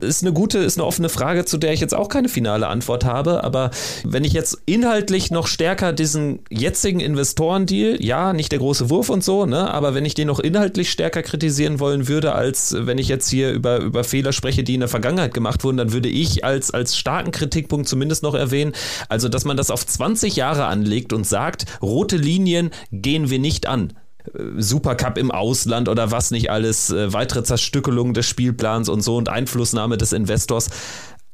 ist 0.00 0.22
eine 0.24 0.32
gute, 0.32 0.58
ist 0.58 0.76
eine 0.76 0.84
offene 0.84 1.08
Frage, 1.08 1.44
zu 1.44 1.56
der 1.56 1.72
ich 1.72 1.80
jetzt 1.80 1.94
auch 1.94 2.08
keine 2.08 2.28
finale 2.28 2.66
Antwort 2.66 3.04
habe. 3.04 3.44
Aber 3.44 3.70
wenn 4.02 4.24
ich 4.24 4.32
jetzt 4.32 4.58
inhaltlich 4.66 5.30
noch 5.30 5.46
stärker 5.46 5.92
diesen 5.92 6.40
jetzigen 6.50 6.98
Investorendeal, 6.98 7.96
ja, 8.02 8.32
nicht 8.32 8.50
der 8.50 8.58
große 8.58 8.90
Wurf 8.90 9.08
und 9.08 9.22
so, 9.22 9.46
ne? 9.46 9.72
aber 9.72 9.94
wenn 9.94 10.04
ich 10.04 10.14
den 10.14 10.26
noch 10.26 10.40
inhaltlich 10.40 10.90
stärker 10.90 11.22
kritisieren 11.22 11.78
wollen 11.78 12.08
würde, 12.08 12.34
als 12.34 12.74
wenn 12.76 12.98
ich 12.98 13.06
jetzt 13.06 13.28
hier 13.28 13.52
über, 13.52 13.78
über 13.78 14.02
Fehler 14.02 14.32
spreche, 14.32 14.64
die 14.64 14.74
in 14.74 14.80
der 14.80 14.88
Vergangenheit 14.88 15.32
gemacht 15.32 15.62
wurden, 15.62 15.76
dann 15.76 15.92
würde 15.92 16.08
ich 16.08 16.44
als, 16.44 16.72
als 16.72 17.03
starken 17.04 17.32
Kritikpunkt 17.32 17.86
zumindest 17.86 18.22
noch 18.22 18.34
erwähnen. 18.34 18.72
Also, 19.10 19.28
dass 19.28 19.44
man 19.44 19.58
das 19.58 19.70
auf 19.70 19.86
20 19.86 20.36
Jahre 20.36 20.64
anlegt 20.64 21.12
und 21.12 21.26
sagt, 21.26 21.66
rote 21.82 22.16
Linien 22.16 22.70
gehen 22.92 23.28
wir 23.28 23.38
nicht 23.38 23.66
an. 23.66 23.92
Äh, 24.32 24.40
Supercup 24.56 25.18
im 25.18 25.30
Ausland 25.30 25.90
oder 25.90 26.10
was 26.12 26.30
nicht 26.30 26.50
alles, 26.50 26.88
äh, 26.88 27.12
weitere 27.12 27.44
Zerstückelung 27.44 28.14
des 28.14 28.24
Spielplans 28.24 28.88
und 28.88 29.02
so 29.02 29.18
und 29.18 29.28
Einflussnahme 29.28 29.98
des 29.98 30.14
Investors 30.14 30.70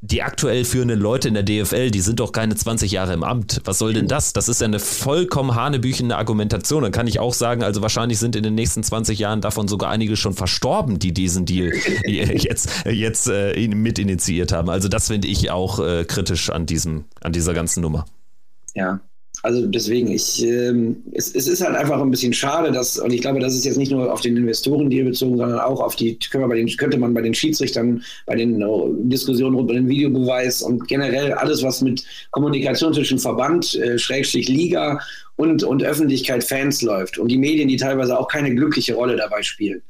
die 0.03 0.23
aktuell 0.23 0.65
führenden 0.65 0.99
Leute 0.99 1.29
in 1.29 1.35
der 1.35 1.43
DFL, 1.43 1.91
die 1.91 2.01
sind 2.01 2.21
doch 2.21 2.33
keine 2.33 2.55
20 2.55 2.91
Jahre 2.91 3.13
im 3.13 3.23
Amt. 3.23 3.61
Was 3.65 3.79
soll 3.79 3.93
denn 3.93 4.09
das? 4.09 4.33
Das 4.33 4.49
ist 4.49 4.61
ja 4.61 4.67
eine 4.67 4.79
vollkommen 4.79 5.55
hanebüchende 5.55 6.17
Argumentation. 6.17 6.83
Dann 6.83 6.93
kann 6.93 7.07
ich 7.07 7.19
auch 7.19 7.35
sagen, 7.35 7.63
also 7.63 7.83
wahrscheinlich 7.83 8.19
sind 8.19 8.35
in 8.35 8.43
den 8.43 8.55
nächsten 8.55 8.83
20 8.83 9.19
Jahren 9.19 9.43
davon 9.43 9.69
sogar 9.69 9.91
einige 9.91 10.17
schon 10.17 10.33
verstorben, 10.33 10.99
die 10.99 11.13
diesen 11.13 11.45
Deal 11.45 11.73
jetzt, 12.07 12.71
jetzt 12.87 13.29
äh, 13.29 13.69
mit 13.69 13.99
initiiert 13.99 14.53
haben. 14.53 14.71
Also 14.71 14.89
das 14.89 15.09
finde 15.09 15.29
ich 15.29 15.51
auch 15.51 15.81
äh, 15.81 16.05
kritisch 16.05 16.49
an 16.49 16.65
diesem, 16.65 17.05
an 17.21 17.33
dieser 17.33 17.53
ganzen 17.53 17.83
Nummer. 17.83 18.07
Ja, 18.75 19.01
also 19.43 19.67
deswegen, 19.67 20.11
ich, 20.11 20.45
ähm, 20.45 21.03
es, 21.13 21.35
es, 21.35 21.49
ist 21.49 21.63
halt 21.63 21.75
einfach 21.75 22.01
ein 22.01 22.11
bisschen 22.11 22.33
schade, 22.33 22.73
dass, 22.73 22.99
und 22.99 23.13
ich 23.13 23.23
glaube, 23.23 23.41
das 23.41 23.55
ist 23.55 23.65
jetzt 23.65 23.79
nicht 23.79 23.91
nur 23.91 24.13
auf 24.13 24.21
den 24.21 24.37
Investorendeal 24.37 25.05
bezogen, 25.05 25.39
sondern 25.39 25.59
auch 25.59 25.81
auf 25.81 25.97
die, 25.97 26.19
bei 26.33 26.57
den, 26.57 26.69
könnte 26.77 26.99
man 26.99 27.15
bei 27.15 27.23
den 27.23 27.33
Schiedsrichtern, 27.33 28.03
bei 28.27 28.37
den 28.37 28.63
uh, 28.63 28.95
Diskussionen 29.05 29.55
rund 29.55 29.71
um 29.71 29.77
den 29.77 29.89
Videobeweis 29.89 30.63
und 30.63 30.87
generell 30.89 31.33
alles, 31.33 31.63
was 31.63 31.81
mit 31.81 32.05
Kommunikation 32.33 32.93
zwischen 32.93 33.19
Verband, 33.19 33.75
äh, 33.77 33.99
Schrägstrich 33.99 34.49
Liga 34.49 35.01
und, 35.37 35.63
und 35.63 35.83
Öffentlichkeit, 35.83 36.45
Fans 36.45 36.83
läuft 36.83 37.17
und 37.17 37.29
die 37.29 37.39
Medien, 37.39 37.69
die 37.69 37.77
teilweise 37.77 38.19
auch 38.19 38.29
keine 38.29 38.55
glückliche 38.55 38.95
Rolle 38.95 39.17
dabei 39.17 39.43
spielen. 39.43 39.81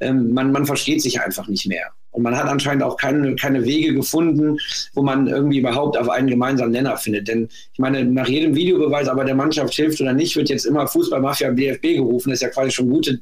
Ähm, 0.00 0.32
man, 0.32 0.52
man 0.52 0.64
versteht 0.64 1.02
sich 1.02 1.20
einfach 1.20 1.48
nicht 1.48 1.66
mehr. 1.66 1.92
Und 2.16 2.22
man 2.22 2.34
hat 2.34 2.48
anscheinend 2.48 2.82
auch 2.82 2.96
keine, 2.96 3.36
keine 3.36 3.62
Wege 3.66 3.92
gefunden, 3.92 4.58
wo 4.94 5.02
man 5.02 5.26
irgendwie 5.26 5.58
überhaupt 5.58 5.98
auf 5.98 6.08
einen 6.08 6.28
gemeinsamen 6.28 6.72
Nenner 6.72 6.96
findet. 6.96 7.28
Denn 7.28 7.46
ich 7.74 7.78
meine, 7.78 8.06
nach 8.06 8.26
jedem 8.26 8.54
Videobeweis, 8.54 9.06
aber 9.06 9.26
der 9.26 9.34
Mannschaft 9.34 9.74
hilft 9.74 10.00
oder 10.00 10.14
nicht, 10.14 10.34
wird 10.34 10.48
jetzt 10.48 10.64
immer 10.64 10.86
Fußballmafia 10.86 11.50
BFB 11.50 11.82
gerufen. 11.82 12.30
Das 12.30 12.38
ist 12.38 12.42
ja 12.42 12.48
quasi 12.48 12.70
schon 12.70 12.88
gute 12.88 13.20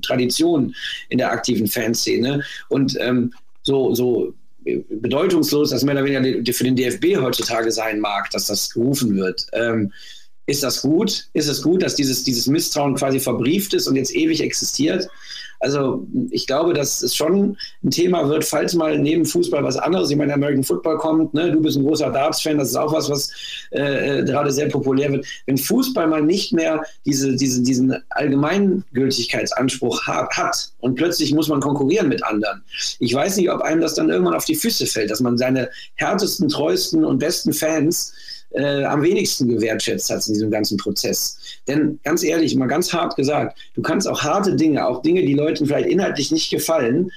Tradition 0.00 0.72
in 1.08 1.18
der 1.18 1.32
aktiven 1.32 1.66
Fanszene. 1.66 2.44
Und 2.68 2.96
ähm, 3.00 3.32
so, 3.64 3.92
so 3.96 4.32
bedeutungslos, 4.90 5.70
dass 5.70 5.82
mehr 5.82 5.96
oder 5.96 6.04
weniger 6.04 6.52
für 6.52 6.64
den 6.64 6.76
DFB 6.76 7.16
heutzutage 7.16 7.72
sein 7.72 7.98
mag, 7.98 8.30
dass 8.30 8.46
das 8.46 8.70
gerufen 8.70 9.16
wird. 9.16 9.44
Ähm, 9.54 9.92
ist 10.46 10.62
das 10.62 10.82
gut? 10.82 11.26
Ist 11.32 11.48
es 11.48 11.62
gut, 11.62 11.82
dass 11.82 11.96
dieses, 11.96 12.22
dieses 12.22 12.46
Misstrauen 12.46 12.94
quasi 12.94 13.18
verbrieft 13.18 13.74
ist 13.74 13.88
und 13.88 13.96
jetzt 13.96 14.14
ewig 14.14 14.40
existiert? 14.40 15.08
Also 15.60 16.06
ich 16.30 16.46
glaube, 16.46 16.74
dass 16.74 17.02
es 17.02 17.14
schon 17.14 17.56
ein 17.82 17.90
Thema 17.90 18.28
wird, 18.28 18.44
falls 18.44 18.74
mal 18.74 18.98
neben 18.98 19.24
Fußball 19.24 19.62
was 19.64 19.76
anderes, 19.76 20.10
ich 20.10 20.16
meine, 20.16 20.34
American 20.34 20.64
Football 20.64 20.98
kommt, 20.98 21.34
ne? 21.34 21.50
du 21.50 21.60
bist 21.60 21.76
ein 21.76 21.84
großer 21.84 22.10
Darts-Fan, 22.10 22.58
das 22.58 22.68
ist 22.68 22.76
auch 22.76 22.92
was, 22.92 23.08
was 23.10 23.30
äh, 23.72 24.20
äh, 24.20 24.24
gerade 24.24 24.50
sehr 24.50 24.68
populär 24.68 25.12
wird. 25.12 25.26
Wenn 25.46 25.58
Fußball 25.58 26.06
mal 26.06 26.22
nicht 26.22 26.52
mehr 26.52 26.82
diese, 27.04 27.36
diese, 27.36 27.62
diesen 27.62 27.96
Allgemeingültigkeitsanspruch 28.10 30.06
hat, 30.06 30.30
hat 30.36 30.72
und 30.80 30.94
plötzlich 30.94 31.32
muss 31.34 31.48
man 31.48 31.60
konkurrieren 31.60 32.08
mit 32.08 32.24
anderen, 32.24 32.62
ich 32.98 33.14
weiß 33.14 33.36
nicht, 33.36 33.50
ob 33.50 33.62
einem 33.62 33.80
das 33.80 33.94
dann 33.94 34.10
irgendwann 34.10 34.34
auf 34.34 34.44
die 34.44 34.54
Füße 34.54 34.86
fällt, 34.86 35.10
dass 35.10 35.20
man 35.20 35.38
seine 35.38 35.70
härtesten, 35.94 36.48
treuesten 36.48 37.04
und 37.04 37.18
besten 37.18 37.52
Fans 37.52 38.12
äh, 38.50 38.84
am 38.84 39.02
wenigsten 39.02 39.48
gewertschätzt 39.48 40.10
hat 40.10 40.26
in 40.26 40.34
diesem 40.34 40.50
ganzen 40.50 40.76
Prozess. 40.76 41.38
Denn 41.66 41.98
ganz 42.04 42.22
ehrlich, 42.22 42.54
mal 42.56 42.66
ganz 42.66 42.92
hart 42.92 43.16
gesagt, 43.16 43.58
du 43.74 43.82
kannst 43.82 44.08
auch 44.08 44.22
harte 44.22 44.56
Dinge, 44.56 44.86
auch 44.86 45.02
Dinge, 45.02 45.22
die 45.24 45.34
Leuten 45.34 45.66
vielleicht 45.66 45.88
inhaltlich 45.88 46.30
nicht 46.30 46.50
gefallen, 46.50 47.10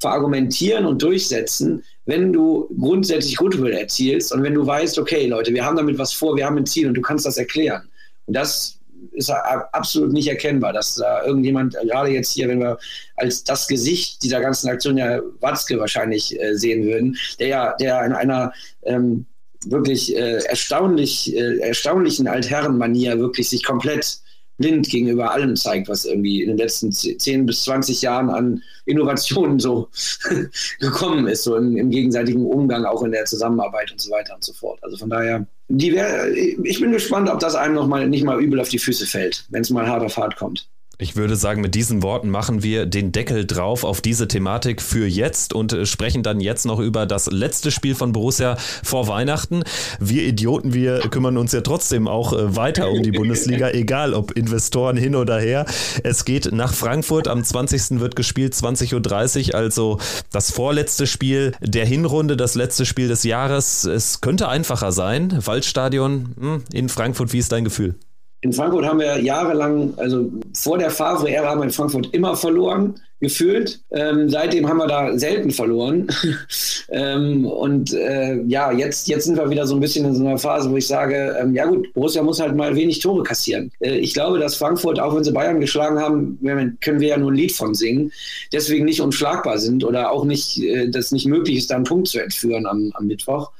verargumentieren 0.00 0.86
und 0.86 1.02
durchsetzen, 1.02 1.82
wenn 2.06 2.32
du 2.32 2.68
grundsätzlich 2.78 3.36
Goodwill 3.36 3.72
erzielst 3.72 4.32
und 4.32 4.42
wenn 4.42 4.54
du 4.54 4.66
weißt, 4.66 4.98
okay, 4.98 5.26
Leute, 5.26 5.52
wir 5.52 5.64
haben 5.64 5.76
damit 5.76 5.98
was 5.98 6.12
vor, 6.12 6.36
wir 6.36 6.46
haben 6.46 6.56
ein 6.56 6.66
Ziel 6.66 6.88
und 6.88 6.94
du 6.94 7.02
kannst 7.02 7.26
das 7.26 7.36
erklären. 7.36 7.88
Und 8.26 8.34
das 8.34 8.78
ist 9.12 9.30
absolut 9.30 10.12
nicht 10.12 10.28
erkennbar, 10.28 10.72
dass 10.72 10.94
da 10.96 11.24
irgendjemand, 11.24 11.74
gerade 11.74 12.10
jetzt 12.10 12.32
hier, 12.32 12.48
wenn 12.48 12.60
wir 12.60 12.78
als 13.16 13.44
das 13.44 13.66
Gesicht 13.66 14.22
dieser 14.22 14.40
ganzen 14.40 14.68
Aktion 14.68 14.96
ja 14.96 15.20
Watzke 15.40 15.78
wahrscheinlich 15.78 16.40
äh, 16.40 16.54
sehen 16.54 16.84
würden, 16.84 17.16
der 17.38 17.48
ja, 17.48 17.76
der 17.76 18.04
in 18.04 18.12
einer 18.12 18.52
ähm, 18.82 19.26
wirklich 19.66 20.16
äh, 20.16 20.38
erstaunlich, 20.44 21.34
äh, 21.34 21.58
erstaunlichen 21.58 22.28
Altherrenmanier 22.28 23.18
wirklich 23.18 23.48
sich 23.48 23.64
komplett 23.64 24.20
blind 24.58 24.88
gegenüber 24.88 25.30
allem 25.30 25.56
zeigt, 25.56 25.88
was 25.88 26.04
irgendwie 26.04 26.42
in 26.42 26.48
den 26.48 26.58
letzten 26.58 26.92
10 26.92 27.46
bis 27.46 27.62
20 27.62 28.02
Jahren 28.02 28.28
an 28.28 28.62
Innovationen 28.84 29.60
so 29.60 29.88
gekommen 30.80 31.28
ist, 31.28 31.44
so 31.44 31.56
im, 31.56 31.76
im, 31.76 31.90
gegenseitigen 31.90 32.44
Umgang, 32.44 32.84
auch 32.84 33.02
in 33.04 33.12
der 33.12 33.24
Zusammenarbeit 33.24 33.92
und 33.92 34.00
so 34.00 34.10
weiter 34.10 34.34
und 34.34 34.44
so 34.44 34.52
fort. 34.52 34.80
Also 34.82 34.96
von 34.96 35.10
daher, 35.10 35.46
wär, 35.68 36.32
ich 36.36 36.80
bin 36.80 36.92
gespannt, 36.92 37.30
ob 37.30 37.38
das 37.38 37.54
einem 37.54 37.74
noch 37.74 37.86
mal 37.86 38.08
nicht 38.08 38.24
mal 38.24 38.42
übel 38.42 38.60
auf 38.60 38.68
die 38.68 38.80
Füße 38.80 39.06
fällt, 39.06 39.46
wenn 39.50 39.62
es 39.62 39.70
mal 39.70 39.86
hart 39.86 40.02
auf 40.02 40.16
hart 40.16 40.36
kommt. 40.36 40.68
Ich 41.00 41.14
würde 41.14 41.36
sagen, 41.36 41.60
mit 41.60 41.76
diesen 41.76 42.02
Worten 42.02 42.28
machen 42.28 42.64
wir 42.64 42.84
den 42.84 43.12
Deckel 43.12 43.46
drauf 43.46 43.84
auf 43.84 44.00
diese 44.00 44.26
Thematik 44.26 44.82
für 44.82 45.06
jetzt 45.06 45.52
und 45.52 45.72
äh, 45.72 45.86
sprechen 45.86 46.24
dann 46.24 46.40
jetzt 46.40 46.66
noch 46.66 46.80
über 46.80 47.06
das 47.06 47.26
letzte 47.30 47.70
Spiel 47.70 47.94
von 47.94 48.10
Borussia 48.10 48.56
vor 48.82 49.06
Weihnachten. 49.06 49.62
Wir 50.00 50.24
Idioten, 50.24 50.74
wir 50.74 50.98
kümmern 50.98 51.36
uns 51.36 51.52
ja 51.52 51.60
trotzdem 51.60 52.08
auch 52.08 52.32
äh, 52.32 52.56
weiter 52.56 52.90
um 52.90 53.04
die 53.04 53.12
Bundesliga, 53.12 53.70
egal 53.72 54.12
ob 54.12 54.32
Investoren 54.32 54.96
hin 54.96 55.14
oder 55.14 55.38
her. 55.38 55.66
Es 56.02 56.24
geht 56.24 56.50
nach 56.50 56.74
Frankfurt. 56.74 57.28
Am 57.28 57.44
20. 57.44 58.00
wird 58.00 58.16
gespielt, 58.16 58.54
20.30 58.54 59.50
Uhr, 59.50 59.54
also 59.54 60.00
das 60.32 60.50
vorletzte 60.50 61.06
Spiel 61.06 61.52
der 61.60 61.86
Hinrunde, 61.86 62.36
das 62.36 62.56
letzte 62.56 62.84
Spiel 62.84 63.06
des 63.06 63.22
Jahres. 63.22 63.84
Es 63.84 64.20
könnte 64.20 64.48
einfacher 64.48 64.90
sein. 64.90 65.38
Waldstadion 65.46 66.34
hm, 66.40 66.64
in 66.72 66.88
Frankfurt, 66.88 67.32
wie 67.32 67.38
ist 67.38 67.52
dein 67.52 67.62
Gefühl? 67.62 67.94
In 68.40 68.52
Frankfurt 68.52 68.86
haben 68.86 69.00
wir 69.00 69.20
jahrelang, 69.20 69.94
also 69.96 70.30
vor 70.54 70.78
der 70.78 70.90
Favre-Ära 70.90 71.48
haben 71.48 71.60
wir 71.60 71.64
in 71.64 71.70
Frankfurt 71.70 72.14
immer 72.14 72.36
verloren, 72.36 72.94
gefühlt. 73.20 73.80
Ähm, 73.90 74.28
seitdem 74.28 74.68
haben 74.68 74.76
wir 74.78 74.86
da 74.86 75.18
selten 75.18 75.50
verloren. 75.50 76.06
ähm, 76.90 77.46
und 77.46 77.92
äh, 77.92 78.40
ja, 78.46 78.70
jetzt, 78.70 79.08
jetzt 79.08 79.24
sind 79.24 79.36
wir 79.36 79.50
wieder 79.50 79.66
so 79.66 79.74
ein 79.74 79.80
bisschen 79.80 80.04
in 80.06 80.14
so 80.14 80.24
einer 80.24 80.38
Phase, 80.38 80.70
wo 80.70 80.76
ich 80.76 80.86
sage, 80.86 81.36
ähm, 81.40 81.54
ja 81.54 81.66
gut, 81.66 81.92
Borussia 81.94 82.22
muss 82.22 82.40
halt 82.40 82.54
mal 82.54 82.76
wenig 82.76 83.00
Tore 83.00 83.22
kassieren. 83.22 83.72
Äh, 83.80 83.98
ich 83.98 84.14
glaube, 84.14 84.38
dass 84.38 84.56
Frankfurt, 84.56 85.00
auch 85.00 85.16
wenn 85.16 85.24
sie 85.24 85.32
Bayern 85.32 85.60
geschlagen 85.60 85.98
haben, 85.98 86.38
können 86.80 87.00
wir 87.00 87.08
ja 87.08 87.16
nur 87.16 87.32
ein 87.32 87.36
Lied 87.36 87.52
von 87.52 87.74
singen, 87.74 88.12
deswegen 88.52 88.84
nicht 88.84 89.00
unschlagbar 89.00 89.58
sind 89.58 89.84
oder 89.84 90.12
auch 90.12 90.24
nicht, 90.24 90.62
äh, 90.62 90.88
dass 90.88 91.10
nicht 91.10 91.26
möglich 91.26 91.56
ist, 91.56 91.70
da 91.70 91.76
einen 91.76 91.84
Punkt 91.84 92.08
zu 92.08 92.20
entführen 92.20 92.66
am, 92.66 92.92
am 92.94 93.06
Mittwoch. 93.06 93.50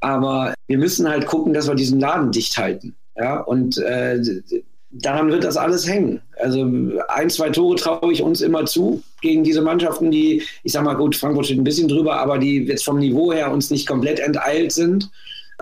Aber 0.00 0.54
wir 0.66 0.78
müssen 0.78 1.08
halt 1.08 1.26
gucken, 1.26 1.54
dass 1.54 1.66
wir 1.66 1.74
diesen 1.74 1.98
Laden 1.98 2.30
dicht 2.30 2.56
halten. 2.56 2.94
Ja, 3.18 3.40
und 3.40 3.78
äh, 3.78 4.22
daran 4.90 5.30
wird 5.30 5.44
das 5.44 5.56
alles 5.56 5.88
hängen. 5.88 6.20
Also 6.38 6.62
ein, 7.08 7.30
zwei 7.30 7.50
Tore 7.50 7.76
traue 7.76 8.12
ich 8.12 8.22
uns 8.22 8.40
immer 8.40 8.64
zu 8.64 9.02
gegen 9.20 9.42
diese 9.42 9.60
Mannschaften, 9.60 10.10
die, 10.10 10.42
ich 10.62 10.72
sag 10.72 10.84
mal 10.84 10.94
gut, 10.94 11.16
Frankfurt 11.16 11.46
steht 11.46 11.58
ein 11.58 11.64
bisschen 11.64 11.88
drüber, 11.88 12.16
aber 12.20 12.38
die 12.38 12.64
jetzt 12.64 12.84
vom 12.84 12.98
Niveau 12.98 13.32
her 13.32 13.52
uns 13.52 13.70
nicht 13.70 13.88
komplett 13.88 14.20
enteilt 14.20 14.72
sind. 14.72 15.10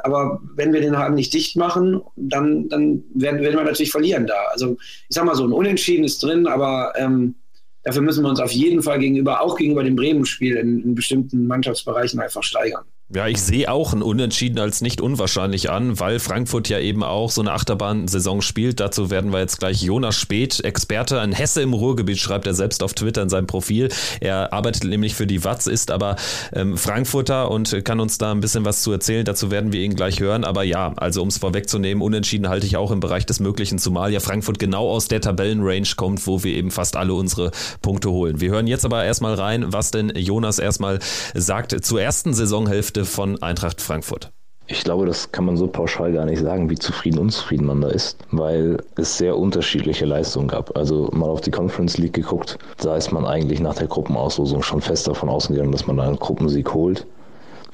Aber 0.02 0.40
wenn 0.54 0.74
wir 0.74 0.82
den 0.82 0.98
Haken 0.98 1.14
nicht 1.14 1.32
dicht 1.32 1.56
machen, 1.56 2.02
dann, 2.16 2.68
dann 2.68 3.02
werden, 3.14 3.40
werden 3.40 3.56
wir 3.56 3.64
natürlich 3.64 3.90
verlieren 3.90 4.26
da. 4.26 4.36
Also 4.50 4.76
ich 5.08 5.14
sag 5.14 5.24
mal 5.24 5.34
so, 5.34 5.44
ein 5.44 5.52
Unentschieden 5.52 6.04
ist 6.04 6.22
drin, 6.22 6.46
aber 6.46 6.92
ähm, 6.96 7.34
dafür 7.82 8.02
müssen 8.02 8.22
wir 8.22 8.28
uns 8.28 8.40
auf 8.40 8.52
jeden 8.52 8.82
Fall 8.82 8.98
gegenüber, 8.98 9.40
auch 9.40 9.56
gegenüber 9.56 9.82
dem 9.82 9.96
Bremen-Spiel 9.96 10.56
in, 10.56 10.82
in 10.82 10.94
bestimmten 10.94 11.46
Mannschaftsbereichen 11.46 12.20
einfach 12.20 12.42
steigern. 12.42 12.84
Ja, 13.14 13.28
ich 13.28 13.40
sehe 13.40 13.70
auch 13.70 13.92
ein 13.92 14.02
Unentschieden 14.02 14.58
als 14.58 14.80
nicht 14.80 15.00
unwahrscheinlich 15.00 15.70
an, 15.70 16.00
weil 16.00 16.18
Frankfurt 16.18 16.68
ja 16.68 16.80
eben 16.80 17.04
auch 17.04 17.30
so 17.30 17.40
eine 17.40 17.52
Achterbahnsaison 17.52 18.42
spielt. 18.42 18.80
Dazu 18.80 19.10
werden 19.10 19.32
wir 19.32 19.38
jetzt 19.38 19.60
gleich 19.60 19.80
Jonas 19.80 20.16
Speth, 20.16 20.64
Experte, 20.64 21.20
ein 21.20 21.30
Hesse 21.30 21.62
im 21.62 21.72
Ruhrgebiet, 21.72 22.18
schreibt 22.18 22.48
er 22.48 22.54
selbst 22.54 22.82
auf 22.82 22.94
Twitter 22.94 23.22
in 23.22 23.28
seinem 23.28 23.46
Profil. 23.46 23.90
Er 24.18 24.52
arbeitet 24.52 24.82
nämlich 24.82 25.14
für 25.14 25.28
die 25.28 25.44
Watz, 25.44 25.68
ist 25.68 25.92
aber 25.92 26.16
ähm, 26.52 26.76
Frankfurter 26.76 27.48
und 27.48 27.84
kann 27.84 28.00
uns 28.00 28.18
da 28.18 28.32
ein 28.32 28.40
bisschen 28.40 28.64
was 28.64 28.82
zu 28.82 28.90
erzählen. 28.90 29.24
Dazu 29.24 29.52
werden 29.52 29.72
wir 29.72 29.82
ihn 29.82 29.94
gleich 29.94 30.18
hören. 30.18 30.42
Aber 30.42 30.64
ja, 30.64 30.92
also 30.96 31.22
um 31.22 31.28
es 31.28 31.38
vorwegzunehmen, 31.38 32.02
Unentschieden 32.02 32.48
halte 32.48 32.66
ich 32.66 32.76
auch 32.76 32.90
im 32.90 32.98
Bereich 32.98 33.24
des 33.24 33.38
Möglichen, 33.38 33.78
zumal 33.78 34.12
ja 34.12 34.18
Frankfurt 34.18 34.58
genau 34.58 34.90
aus 34.90 35.06
der 35.06 35.20
Tabellenrange 35.20 35.94
kommt, 35.94 36.26
wo 36.26 36.42
wir 36.42 36.56
eben 36.56 36.72
fast 36.72 36.96
alle 36.96 37.14
unsere 37.14 37.52
Punkte 37.82 38.10
holen. 38.10 38.40
Wir 38.40 38.50
hören 38.50 38.66
jetzt 38.66 38.84
aber 38.84 39.04
erstmal 39.04 39.34
rein, 39.34 39.72
was 39.72 39.92
denn 39.92 40.10
Jonas 40.16 40.58
erstmal 40.58 40.98
sagt 41.34 41.84
zur 41.84 42.02
ersten 42.02 42.34
Saisonhälfte 42.34 42.95
Hälfte 42.96 43.04
von 43.04 43.42
Eintracht 43.42 43.82
Frankfurt? 43.82 44.30
Ich 44.68 44.82
glaube, 44.82 45.04
das 45.04 45.30
kann 45.30 45.44
man 45.44 45.58
so 45.58 45.66
pauschal 45.66 46.12
gar 46.12 46.24
nicht 46.24 46.40
sagen, 46.40 46.70
wie 46.70 46.76
zufrieden, 46.76 47.18
unzufrieden 47.18 47.66
man 47.66 47.82
da 47.82 47.88
ist, 47.88 48.18
weil 48.30 48.78
es 48.96 49.18
sehr 49.18 49.36
unterschiedliche 49.36 50.06
Leistungen 50.06 50.48
gab. 50.48 50.74
Also 50.76 51.10
mal 51.12 51.28
auf 51.28 51.42
die 51.42 51.50
Conference 51.50 51.98
League 51.98 52.14
geguckt, 52.14 52.58
da 52.78 52.96
ist 52.96 53.12
man 53.12 53.26
eigentlich 53.26 53.60
nach 53.60 53.74
der 53.74 53.86
Gruppenauslosung 53.86 54.62
schon 54.62 54.80
fest 54.80 55.06
davon 55.06 55.28
ausgegangen, 55.28 55.72
dass 55.72 55.86
man 55.86 56.00
einen 56.00 56.16
Gruppensieg 56.16 56.72
holt. 56.72 57.06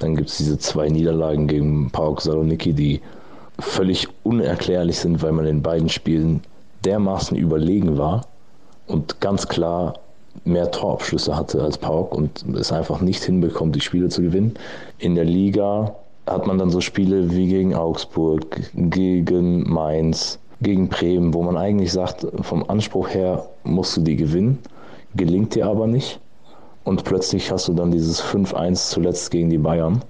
Dann 0.01 0.17
gibt 0.17 0.29
es 0.29 0.39
diese 0.39 0.59
zwei 0.59 0.89
Niederlagen 0.89 1.47
gegen 1.47 1.91
PAOK 1.91 2.21
Saloniki, 2.21 2.73
die 2.73 3.01
völlig 3.61 4.09
unerklärlich 4.25 4.99
sind, 4.99 5.23
weil 5.23 5.33
man 5.33 5.47
in 5.47 5.63
beiden 5.63 5.89
Spielen 5.89 6.43
dermaßen 6.85 7.37
überlegen 7.37 7.97
war 7.97 8.27
und 8.89 9.21
ganz 9.21 9.47
klar 9.47 9.95
mehr 10.45 10.71
Torabschlüsse 10.71 11.37
hatte 11.37 11.63
als 11.63 11.79
Pauk 11.79 12.15
und 12.15 12.45
es 12.57 12.73
einfach 12.73 13.01
nicht 13.01 13.23
hinbekommt, 13.23 13.77
die 13.77 13.81
Spiele 13.81 14.09
zu 14.09 14.23
gewinnen. 14.23 14.55
In 14.99 15.15
der 15.15 15.25
Liga 15.25 15.95
hat 16.27 16.47
man 16.47 16.59
dann 16.59 16.71
so 16.71 16.81
Spiele 16.81 17.31
wie 17.35 17.49
gegen 17.49 17.75
Augsburg, 17.75 18.61
gegen 18.75 19.69
Mainz, 19.71 20.39
gegen 20.61 20.89
Bremen, 20.89 21.35
wo 21.35 21.43
man 21.43 21.57
eigentlich 21.57 21.93
sagt, 21.93 22.27
vom 22.43 22.69
Anspruch 22.69 23.09
her 23.09 23.47
musst 23.65 23.97
du 23.97 24.01
die 24.01 24.17
gewinnen, 24.17 24.59
gelingt 25.15 25.55
dir 25.55 25.67
aber 25.67 25.87
nicht. 25.87 26.21
Und 26.85 27.05
plötzlich 27.05 27.51
hast 27.51 27.69
du 27.69 27.75
dann 27.75 27.93
dieses 27.93 28.23
5-1 28.23 28.91
zuletzt 28.91 29.31
gegen 29.31 29.51
die 29.51 29.59
Bayern, 29.59 30.03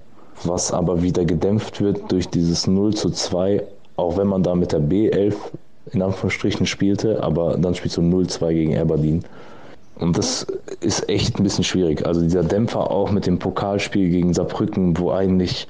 was 0.43 0.71
aber 0.71 1.01
wieder 1.01 1.25
gedämpft 1.25 1.81
wird 1.81 2.11
durch 2.11 2.27
dieses 2.29 2.65
0 2.65 2.93
zu 2.93 3.09
2, 3.09 3.63
auch 3.95 4.17
wenn 4.17 4.27
man 4.27 4.41
da 4.41 4.55
mit 4.55 4.71
der 4.71 4.81
B11 4.81 5.35
in 5.91 6.01
Anführungsstrichen 6.01 6.65
spielte, 6.65 7.21
aber 7.21 7.57
dann 7.57 7.75
spielst 7.75 7.97
du 7.97 8.01
0-2 8.01 8.53
gegen 8.53 8.77
Aberdeen. 8.77 9.23
Und 9.95 10.17
das 10.17 10.45
ist 10.81 11.07
echt 11.09 11.39
ein 11.39 11.43
bisschen 11.43 11.63
schwierig. 11.63 12.05
Also 12.05 12.21
dieser 12.21 12.43
Dämpfer 12.43 12.91
auch 12.91 13.11
mit 13.11 13.25
dem 13.25 13.39
Pokalspiel 13.39 14.09
gegen 14.09 14.33
Saarbrücken, 14.33 14.97
wo 14.97 15.11
eigentlich 15.11 15.67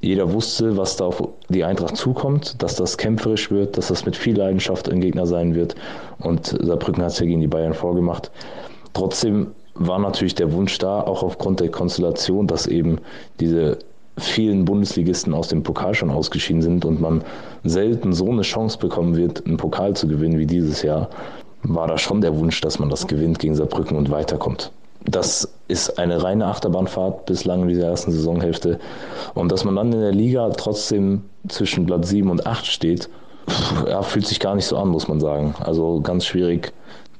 jeder 0.00 0.32
wusste, 0.32 0.76
was 0.76 0.96
da 0.96 1.06
auf 1.06 1.22
die 1.48 1.64
Eintracht 1.64 1.96
zukommt, 1.96 2.62
dass 2.62 2.76
das 2.76 2.96
kämpferisch 2.96 3.50
wird, 3.50 3.76
dass 3.76 3.88
das 3.88 4.04
mit 4.04 4.16
viel 4.16 4.36
Leidenschaft 4.36 4.88
ein 4.88 5.00
Gegner 5.00 5.26
sein 5.26 5.54
wird. 5.54 5.74
Und 6.18 6.46
Saarbrücken 6.46 7.02
hat 7.02 7.12
es 7.12 7.18
ja 7.18 7.26
gegen 7.26 7.40
die 7.40 7.46
Bayern 7.46 7.74
vorgemacht. 7.74 8.30
Trotzdem 8.92 9.48
war 9.74 9.98
natürlich 9.98 10.34
der 10.34 10.52
Wunsch 10.52 10.78
da, 10.78 11.00
auch 11.00 11.22
aufgrund 11.22 11.60
der 11.60 11.70
Konstellation, 11.70 12.46
dass 12.46 12.66
eben 12.66 12.98
diese 13.40 13.78
vielen 14.18 14.64
Bundesligisten 14.64 15.34
aus 15.34 15.48
dem 15.48 15.62
Pokal 15.62 15.94
schon 15.94 16.10
ausgeschieden 16.10 16.62
sind 16.62 16.84
und 16.84 17.00
man 17.00 17.22
selten 17.64 18.14
so 18.14 18.30
eine 18.30 18.42
Chance 18.42 18.78
bekommen 18.78 19.16
wird, 19.16 19.44
einen 19.46 19.58
Pokal 19.58 19.94
zu 19.94 20.08
gewinnen 20.08 20.38
wie 20.38 20.46
dieses 20.46 20.82
Jahr, 20.82 21.10
war 21.62 21.86
da 21.86 21.98
schon 21.98 22.20
der 22.20 22.36
Wunsch, 22.38 22.60
dass 22.60 22.78
man 22.78 22.90
das 22.90 23.06
gewinnt 23.06 23.38
gegen 23.38 23.54
Saarbrücken 23.54 23.96
und 23.96 24.10
weiterkommt. 24.10 24.70
Das 25.04 25.48
ist 25.68 25.98
eine 25.98 26.22
reine 26.22 26.46
Achterbahnfahrt 26.46 27.26
bislang 27.26 27.62
in 27.62 27.68
dieser 27.68 27.88
ersten 27.88 28.10
Saisonhälfte. 28.10 28.80
Und 29.34 29.52
dass 29.52 29.64
man 29.64 29.76
dann 29.76 29.92
in 29.92 30.00
der 30.00 30.12
Liga 30.12 30.48
trotzdem 30.50 31.22
zwischen 31.48 31.86
Platz 31.86 32.08
7 32.08 32.28
und 32.28 32.46
8 32.46 32.66
steht, 32.66 33.08
ja, 33.86 34.02
fühlt 34.02 34.26
sich 34.26 34.40
gar 34.40 34.56
nicht 34.56 34.66
so 34.66 34.76
an, 34.76 34.88
muss 34.88 35.06
man 35.06 35.20
sagen. 35.20 35.54
Also 35.60 36.00
ganz 36.00 36.24
schwierig, 36.24 36.72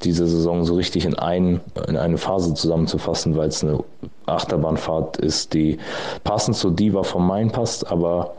diese 0.02 0.26
Saison 0.26 0.64
so 0.64 0.74
richtig 0.74 1.04
in, 1.04 1.14
ein, 1.14 1.60
in 1.88 1.96
eine 1.96 2.18
Phase 2.18 2.54
zusammenzufassen, 2.54 3.36
weil 3.36 3.48
es 3.48 3.62
eine 3.62 3.82
Achterbahnfahrt 4.26 5.16
ist, 5.18 5.54
die 5.54 5.78
passend 6.24 6.56
zu 6.56 6.70
Diva 6.70 7.02
vom 7.02 7.26
Main 7.26 7.50
passt, 7.50 7.90
aber 7.90 8.34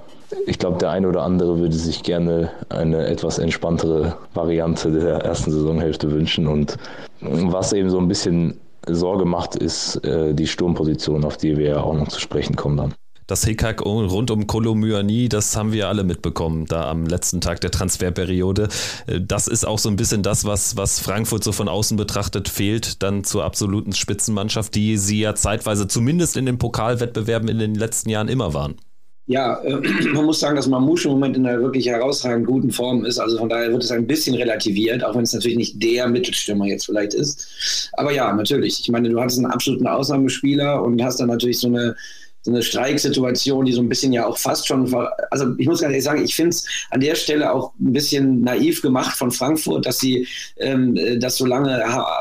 ich 0.46 0.60
glaube, 0.60 0.78
der 0.78 0.92
eine 0.92 1.08
oder 1.08 1.24
andere 1.24 1.60
würde 1.60 1.76
sich 1.76 2.04
gerne 2.04 2.52
eine 2.70 3.08
etwas 3.08 3.40
entspanntere 3.40 4.18
Variante 4.34 4.92
der 4.92 5.20
ersten 5.20 5.52
Saisonhälfte 5.52 6.12
wünschen. 6.12 6.48
Und 6.48 6.78
was 7.22 7.74
eben 7.74 7.90
so 7.90 8.00
ein 8.00 8.08
bisschen 8.08 8.60
Sorge 8.86 9.26
macht, 9.26 9.56
ist 9.56 9.98
äh, 10.06 10.34
die 10.34 10.48
Sturmposition, 10.48 11.24
auf 11.24 11.38
die 11.38 11.58
wir 11.58 11.70
ja 11.70 11.82
auch 11.82 11.94
noch 11.94 12.08
zu 12.08 12.20
sprechen 12.20 12.56
kommen 12.56 12.78
dann. 12.78 12.94
Das 13.26 13.44
Hickhack 13.44 13.86
rund 13.86 14.32
um 14.32 14.48
Kolomyani, 14.48 15.28
das 15.28 15.58
haben 15.58 15.74
wir 15.74 15.90
alle 15.90 16.06
mitbekommen, 16.06 16.66
da 16.66 16.90
am 16.90 17.06
letzten 17.06 17.42
Tag 17.42 17.60
der 17.60 17.72
Transferperiode. 17.72 18.70
Äh, 19.08 19.20
das 19.22 19.48
ist 19.48 19.66
auch 19.66 19.80
so 19.80 19.90
ein 19.90 19.98
bisschen 19.98 20.24
das, 20.24 20.46
was, 20.46 20.78
was 20.78 21.00
Frankfurt 21.00 21.44
so 21.44 21.52
von 21.52 21.68
außen 21.68 21.98
betrachtet 21.98 22.48
fehlt, 22.48 23.04
dann 23.04 23.24
zur 23.24 23.44
absoluten 23.44 23.94
Spitzenmannschaft, 23.94 24.76
die 24.76 24.98
sie 24.98 25.20
ja 25.20 25.36
zeitweise 25.36 25.88
zumindest 25.88 26.38
in 26.38 26.46
den 26.46 26.58
Pokalwettbewerben 26.58 27.50
in 27.50 27.60
den 27.60 27.76
letzten 27.76 28.10
Jahren 28.10 28.30
immer 28.30 28.54
waren 28.54 28.76
ja, 29.28 29.62
äh, 29.62 29.80
man 30.14 30.26
muss 30.26 30.40
sagen, 30.40 30.56
dass 30.56 30.68
Mamouche 30.68 31.08
im 31.08 31.14
Moment 31.14 31.38
in 31.38 31.46
einer 31.46 31.62
wirklich 31.62 31.88
herausragend 31.88 32.48
guten 32.48 32.72
Form 32.72 33.06
ist. 33.06 33.20
Also 33.20 33.38
von 33.38 33.50
daher 33.50 33.72
wird 33.72 33.84
es 33.84 33.92
ein 33.92 34.08
bisschen 34.08 34.36
relativiert, 34.36 35.04
auch 35.04 35.16
wenn 35.16 35.24
es 35.24 35.34
natürlich 35.34 35.58
nicht 35.58 35.84
der 35.84 36.08
Mittelstürmer 36.08 36.66
jetzt 36.66 36.86
vielleicht 36.86 37.14
ist. 37.14 37.90
Aber 37.94 38.12
ja, 38.12 38.34
natürlich. 38.34 38.80
Ich 38.80 38.90
meine, 38.90 39.10
du 39.10 39.20
hattest 39.20 39.40
einen 39.40 39.52
absoluten 39.52 39.88
Ausnahmespieler 39.88 40.82
und 40.82 41.02
hast 41.04 41.20
dann 41.20 41.28
natürlich 41.28 41.60
so 41.60 41.68
eine 41.68 41.96
so 42.48 42.54
eine 42.54 42.64
Streiksituation, 42.64 43.66
die 43.66 43.74
so 43.74 43.82
ein 43.82 43.90
bisschen 43.90 44.14
ja 44.14 44.26
auch 44.26 44.38
fast 44.38 44.68
schon, 44.68 44.94
also 45.32 45.54
ich 45.58 45.68
muss 45.68 45.82
ganz 45.82 45.92
ehrlich 45.92 46.04
sagen, 46.06 46.24
ich 46.24 46.34
finde 46.34 46.52
es 46.52 46.66
an 46.92 47.02
der 47.02 47.16
Stelle 47.16 47.52
auch 47.52 47.74
ein 47.78 47.92
bisschen 47.92 48.40
naiv 48.40 48.82
gemacht 48.82 49.18
von 49.18 49.32
Frankfurt, 49.32 49.86
dass 49.86 50.00
sie 50.00 50.26
ähm, 50.56 50.98
das 51.20 51.36
so 51.36 51.46
lange 51.46 51.78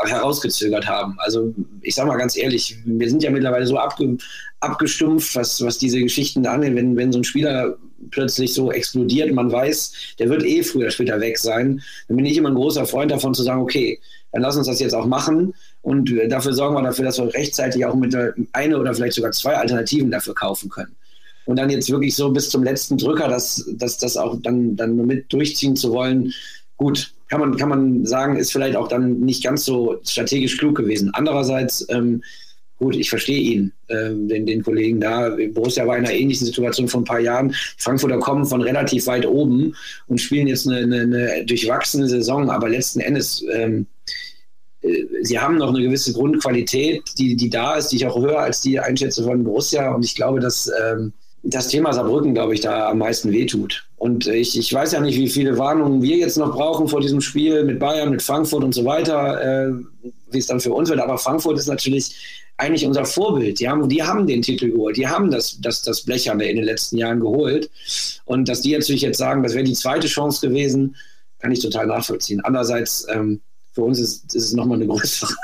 herausgezögert 0.06 0.88
haben. 0.88 1.14
Also 1.18 1.54
ich 1.80 1.94
sage 1.94 2.08
mal 2.08 2.16
ganz 2.16 2.36
ehrlich, 2.36 2.76
wir 2.84 3.08
sind 3.08 3.22
ja 3.22 3.30
mittlerweile 3.30 3.68
so 3.68 3.78
abge 3.78 4.16
abgestumpft, 4.60 5.36
was, 5.36 5.60
was 5.62 5.78
diese 5.78 6.00
Geschichten 6.00 6.42
da 6.42 6.52
angeht, 6.52 6.74
wenn, 6.74 6.96
wenn 6.96 7.12
so 7.12 7.18
ein 7.18 7.24
Spieler 7.24 7.76
plötzlich 8.10 8.54
so 8.54 8.72
explodiert, 8.72 9.32
man 9.32 9.50
weiß, 9.50 9.92
der 10.18 10.28
wird 10.28 10.44
eh 10.44 10.62
früher 10.62 10.82
oder 10.82 10.90
später 10.90 11.20
weg 11.20 11.38
sein, 11.38 11.82
dann 12.08 12.16
bin 12.16 12.26
ich 12.26 12.36
immer 12.36 12.50
ein 12.50 12.54
großer 12.54 12.86
Freund 12.86 13.10
davon 13.10 13.34
zu 13.34 13.42
sagen, 13.42 13.60
okay, 13.60 14.00
dann 14.32 14.42
lass 14.42 14.56
uns 14.56 14.66
das 14.66 14.80
jetzt 14.80 14.94
auch 14.94 15.06
machen 15.06 15.54
und 15.82 16.12
dafür 16.28 16.52
sorgen 16.52 16.76
wir 16.76 16.82
dafür, 16.82 17.04
dass 17.04 17.18
wir 17.18 17.32
rechtzeitig 17.32 17.84
auch 17.84 17.94
mit 17.94 18.16
eine 18.52 18.78
oder 18.78 18.94
vielleicht 18.94 19.14
sogar 19.14 19.32
zwei 19.32 19.56
Alternativen 19.56 20.10
dafür 20.10 20.34
kaufen 20.34 20.68
können. 20.68 20.94
Und 21.46 21.56
dann 21.56 21.70
jetzt 21.70 21.90
wirklich 21.90 22.14
so 22.16 22.30
bis 22.30 22.50
zum 22.50 22.64
letzten 22.64 22.98
Drücker, 22.98 23.28
dass 23.28 23.64
das 23.74 23.98
dass 23.98 24.16
auch 24.16 24.36
dann, 24.42 24.74
dann 24.76 24.96
mit 25.06 25.32
durchziehen 25.32 25.76
zu 25.76 25.92
wollen, 25.92 26.32
gut, 26.76 27.12
kann 27.28 27.40
man, 27.40 27.56
kann 27.56 27.68
man 27.68 28.04
sagen, 28.04 28.36
ist 28.36 28.52
vielleicht 28.52 28.76
auch 28.76 28.88
dann 28.88 29.20
nicht 29.20 29.42
ganz 29.44 29.64
so 29.64 30.00
strategisch 30.04 30.58
klug 30.58 30.76
gewesen. 30.76 31.10
Andererseits, 31.12 31.86
ähm, 31.88 32.22
gut, 32.78 32.96
ich 32.96 33.08
verstehe 33.08 33.38
ihn, 33.38 33.72
äh, 33.88 34.10
den, 34.10 34.46
den 34.46 34.62
Kollegen 34.62 35.00
da. 35.00 35.36
Borussia 35.52 35.86
war 35.86 35.96
in 35.96 36.04
einer 36.04 36.14
ähnlichen 36.14 36.46
Situation 36.46 36.88
vor 36.88 37.00
ein 37.00 37.04
paar 37.04 37.20
Jahren. 37.20 37.54
Frankfurter 37.78 38.18
kommen 38.18 38.44
von 38.44 38.60
relativ 38.60 39.06
weit 39.06 39.26
oben 39.26 39.74
und 40.08 40.20
spielen 40.20 40.46
jetzt 40.46 40.68
eine, 40.68 40.78
eine, 40.78 41.00
eine 41.02 41.44
durchwachsene 41.46 42.08
Saison, 42.08 42.50
aber 42.50 42.68
letzten 42.68 43.00
Endes 43.00 43.44
ähm, 43.52 43.86
äh, 44.82 45.06
sie 45.22 45.38
haben 45.38 45.56
noch 45.56 45.68
eine 45.68 45.82
gewisse 45.82 46.12
Grundqualität, 46.12 47.02
die, 47.18 47.36
die 47.36 47.50
da 47.50 47.76
ist, 47.76 47.88
die 47.88 47.96
ich 47.96 48.06
auch 48.06 48.20
höher 48.20 48.40
als 48.40 48.60
die 48.60 48.78
einschätze 48.78 49.24
von 49.24 49.44
Borussia. 49.44 49.94
Und 49.94 50.04
ich 50.04 50.14
glaube, 50.14 50.40
dass 50.40 50.70
ähm, 50.82 51.12
das 51.42 51.68
Thema 51.68 51.92
Saarbrücken, 51.92 52.34
glaube 52.34 52.54
ich, 52.54 52.60
da 52.60 52.90
am 52.90 52.98
meisten 52.98 53.32
wehtut. 53.32 53.86
Und 53.96 54.26
ich, 54.26 54.58
ich 54.58 54.72
weiß 54.72 54.92
ja 54.92 55.00
nicht, 55.00 55.16
wie 55.16 55.28
viele 55.28 55.56
Warnungen 55.58 56.02
wir 56.02 56.16
jetzt 56.16 56.36
noch 56.36 56.52
brauchen 56.52 56.88
vor 56.88 57.00
diesem 57.00 57.20
Spiel 57.20 57.64
mit 57.64 57.78
Bayern, 57.78 58.10
mit 58.10 58.22
Frankfurt 58.22 58.64
und 58.64 58.74
so 58.74 58.84
weiter, 58.84 59.68
äh, 59.68 59.72
wie 60.30 60.38
es 60.38 60.46
dann 60.46 60.60
für 60.60 60.72
uns 60.72 60.90
wird. 60.90 61.00
Aber 61.00 61.18
Frankfurt 61.18 61.58
ist 61.58 61.68
natürlich 61.68 62.44
eigentlich 62.58 62.86
unser 62.86 63.04
Vorbild. 63.04 63.60
Die 63.60 63.68
haben, 63.68 63.88
die 63.88 64.02
haben 64.02 64.26
den 64.26 64.42
Titel 64.42 64.70
geholt, 64.70 64.96
die 64.96 65.06
haben 65.06 65.30
das, 65.30 65.60
das, 65.60 65.82
das 65.82 66.02
Blecherne 66.02 66.48
in 66.48 66.56
den 66.56 66.64
letzten 66.64 66.96
Jahren 66.96 67.20
geholt. 67.20 67.70
Und 68.24 68.48
dass 68.48 68.62
die 68.62 68.72
natürlich 68.72 69.02
jetzt 69.02 69.18
sagen, 69.18 69.42
das 69.42 69.54
wäre 69.54 69.64
die 69.64 69.74
zweite 69.74 70.06
Chance 70.06 70.46
gewesen, 70.46 70.96
kann 71.38 71.52
ich 71.52 71.60
total 71.60 71.86
nachvollziehen. 71.86 72.40
Andererseits, 72.42 73.06
ähm, 73.10 73.40
für 73.72 73.82
uns 73.82 73.98
ist, 73.98 74.34
ist 74.34 74.44
es 74.44 74.52
nochmal 74.54 74.78
eine 74.78 74.86
größere. 74.86 75.34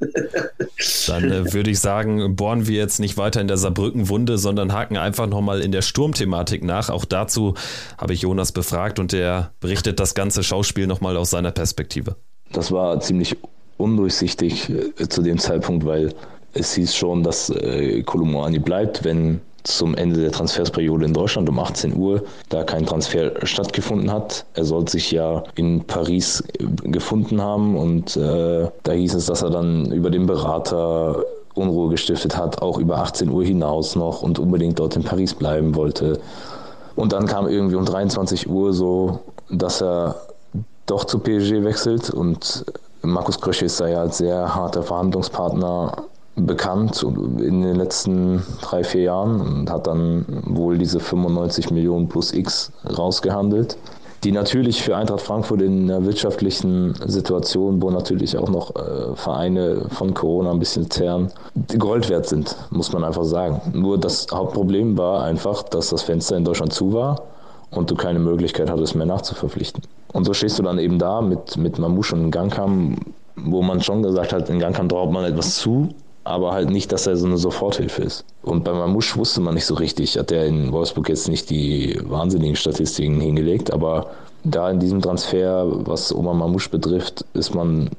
Dann 1.06 1.30
äh, 1.30 1.52
würde 1.52 1.70
ich 1.70 1.78
sagen, 1.78 2.34
bohren 2.34 2.66
wir 2.66 2.76
jetzt 2.76 2.98
nicht 2.98 3.16
weiter 3.16 3.40
in 3.40 3.46
der 3.46 3.56
Saarbrücken-Wunde, 3.56 4.36
sondern 4.36 4.72
haken 4.72 4.96
einfach 4.96 5.28
nochmal 5.28 5.60
in 5.60 5.70
der 5.70 5.82
Sturmthematik 5.82 6.64
nach. 6.64 6.90
Auch 6.90 7.04
dazu 7.04 7.54
habe 7.98 8.12
ich 8.12 8.22
Jonas 8.22 8.50
befragt 8.50 8.98
und 8.98 9.12
der 9.12 9.52
berichtet 9.60 10.00
das 10.00 10.14
ganze 10.14 10.42
Schauspiel 10.42 10.88
nochmal 10.88 11.16
aus 11.16 11.30
seiner 11.30 11.52
Perspektive. 11.52 12.16
Das 12.50 12.72
war 12.72 12.98
ziemlich 13.00 13.36
undurchsichtig 13.76 14.70
äh, 14.70 15.08
zu 15.08 15.22
dem 15.22 15.38
Zeitpunkt, 15.38 15.84
weil 15.84 16.14
es 16.54 16.74
hieß 16.74 16.94
schon, 16.94 17.22
dass 17.22 17.50
äh, 17.50 18.02
Kolumani 18.02 18.58
bleibt, 18.58 19.04
wenn 19.04 19.40
zum 19.64 19.94
Ende 19.94 20.20
der 20.20 20.32
Transfersperiode 20.32 21.04
in 21.04 21.14
Deutschland 21.14 21.48
um 21.48 21.58
18 21.58 21.96
Uhr 21.96 22.22
da 22.48 22.64
kein 22.64 22.84
Transfer 22.84 23.46
stattgefunden 23.46 24.10
hat. 24.10 24.44
Er 24.54 24.64
soll 24.64 24.88
sich 24.88 25.12
ja 25.12 25.44
in 25.54 25.84
Paris 25.84 26.42
gefunden 26.82 27.40
haben 27.40 27.76
und 27.76 28.16
äh, 28.16 28.68
da 28.82 28.92
hieß 28.92 29.14
es, 29.14 29.26
dass 29.26 29.42
er 29.42 29.50
dann 29.50 29.92
über 29.92 30.10
den 30.10 30.26
Berater 30.26 31.24
Unruhe 31.54 31.90
gestiftet 31.90 32.36
hat, 32.36 32.62
auch 32.62 32.78
über 32.78 32.98
18 32.98 33.28
Uhr 33.28 33.44
hinaus 33.44 33.94
noch 33.94 34.22
und 34.22 34.38
unbedingt 34.38 34.78
dort 34.78 34.96
in 34.96 35.04
Paris 35.04 35.34
bleiben 35.34 35.74
wollte. 35.74 36.18
Und 36.96 37.12
dann 37.12 37.26
kam 37.26 37.46
irgendwie 37.46 37.76
um 37.76 37.84
23 37.84 38.48
Uhr 38.48 38.72
so, 38.72 39.20
dass 39.50 39.82
er 39.82 40.16
doch 40.86 41.04
zu 41.04 41.18
PSG 41.18 41.62
wechselt 41.62 42.10
und 42.10 42.64
Markus 43.02 43.40
Krösche 43.40 43.66
ist 43.66 43.80
da 43.80 43.88
ja 43.88 44.00
als 44.00 44.18
sehr 44.18 44.54
harter 44.54 44.82
Verhandlungspartner 44.82 46.04
bekannt 46.36 47.02
in 47.02 47.62
den 47.62 47.76
letzten 47.76 48.42
drei, 48.62 48.84
vier 48.84 49.02
Jahren 49.02 49.40
und 49.40 49.70
hat 49.70 49.86
dann 49.86 50.24
wohl 50.46 50.78
diese 50.78 51.00
95 51.00 51.70
Millionen 51.70 52.08
plus 52.08 52.32
X 52.32 52.72
rausgehandelt, 52.96 53.76
die 54.24 54.32
natürlich 54.32 54.82
für 54.82 54.96
Eintracht 54.96 55.20
Frankfurt 55.20 55.62
in 55.62 55.90
einer 55.90 56.04
wirtschaftlichen 56.04 56.94
Situation, 57.06 57.82
wo 57.82 57.90
natürlich 57.90 58.38
auch 58.38 58.48
noch 58.48 58.74
äh, 58.76 59.14
Vereine 59.16 59.86
von 59.90 60.14
Corona 60.14 60.52
ein 60.52 60.58
bisschen 60.58 60.90
zehren, 60.90 61.32
Gold 61.78 62.08
wert 62.08 62.26
sind, 62.26 62.56
muss 62.70 62.92
man 62.92 63.04
einfach 63.04 63.24
sagen. 63.24 63.60
Nur 63.74 63.98
das 63.98 64.26
Hauptproblem 64.32 64.96
war 64.96 65.24
einfach, 65.24 65.64
dass 65.64 65.90
das 65.90 66.02
Fenster 66.02 66.36
in 66.36 66.44
Deutschland 66.44 66.72
zu 66.72 66.92
war 66.92 67.22
und 67.72 67.90
du 67.90 67.94
keine 67.96 68.20
Möglichkeit 68.20 68.70
hattest, 68.70 68.94
mehr 68.94 69.06
nachzuverpflichten. 69.06 69.82
Und 70.12 70.24
so 70.24 70.34
stehst 70.34 70.58
du 70.58 70.62
dann 70.62 70.78
eben 70.78 70.98
da 70.98 71.20
mit, 71.20 71.56
mit 71.56 71.78
Mamouche 71.78 72.14
und 72.14 72.30
Gangkam, 72.30 72.96
wo 73.36 73.62
man 73.62 73.80
schon 73.80 74.02
gesagt 74.02 74.32
hat, 74.32 74.48
in 74.50 74.60
Gangkam 74.60 74.88
traut 74.88 75.10
man 75.10 75.24
etwas 75.24 75.56
zu, 75.56 75.88
aber 76.24 76.52
halt 76.52 76.70
nicht, 76.70 76.92
dass 76.92 77.06
er 77.06 77.16
so 77.16 77.26
eine 77.26 77.38
Soforthilfe 77.38 78.02
ist. 78.02 78.24
Und 78.42 78.64
bei 78.64 78.72
Mamouche 78.72 79.16
wusste 79.16 79.40
man 79.40 79.54
nicht 79.54 79.66
so 79.66 79.74
richtig, 79.74 80.16
hat 80.18 80.30
er 80.30 80.46
in 80.46 80.72
Wolfsburg 80.72 81.08
jetzt 81.08 81.28
nicht 81.28 81.50
die 81.50 81.98
wahnsinnigen 82.04 82.56
Statistiken 82.56 83.20
hingelegt, 83.20 83.72
aber 83.72 84.06
da 84.44 84.70
in 84.70 84.80
diesem 84.80 85.00
Transfer, 85.00 85.66
was 85.86 86.14
Oma 86.14 86.32
Mamouche 86.32 86.70
betrifft, 86.70 87.24
ist 87.34 87.54
man, 87.54 87.90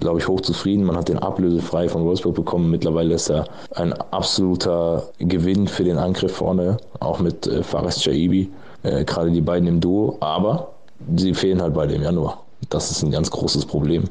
glaube 0.00 0.18
ich, 0.18 0.28
hochzufrieden. 0.28 0.84
Man 0.84 0.96
hat 0.96 1.08
den 1.08 1.18
ablösefrei 1.18 1.88
von 1.88 2.04
Wolfsburg 2.04 2.34
bekommen. 2.34 2.70
Mittlerweile 2.70 3.14
ist 3.14 3.30
er 3.30 3.44
ein 3.74 3.92
absoluter 3.92 5.08
Gewinn 5.18 5.68
für 5.68 5.84
den 5.84 5.98
Angriff 5.98 6.36
vorne, 6.36 6.76
auch 7.00 7.20
mit 7.20 7.46
äh, 7.46 7.62
Fares 7.62 8.00
Chaibi, 8.00 8.50
äh, 8.82 9.04
gerade 9.04 9.30
die 9.30 9.40
beiden 9.40 9.68
im 9.68 9.80
Duo, 9.80 10.16
aber 10.20 10.72
sie 11.16 11.34
fehlen 11.34 11.62
halt 11.62 11.74
beide 11.74 11.94
im 11.94 12.02
Januar. 12.02 12.42
Das 12.70 12.90
ist 12.90 13.02
ein 13.02 13.10
ganz 13.10 13.30
großes 13.30 13.66
Problem 13.66 14.04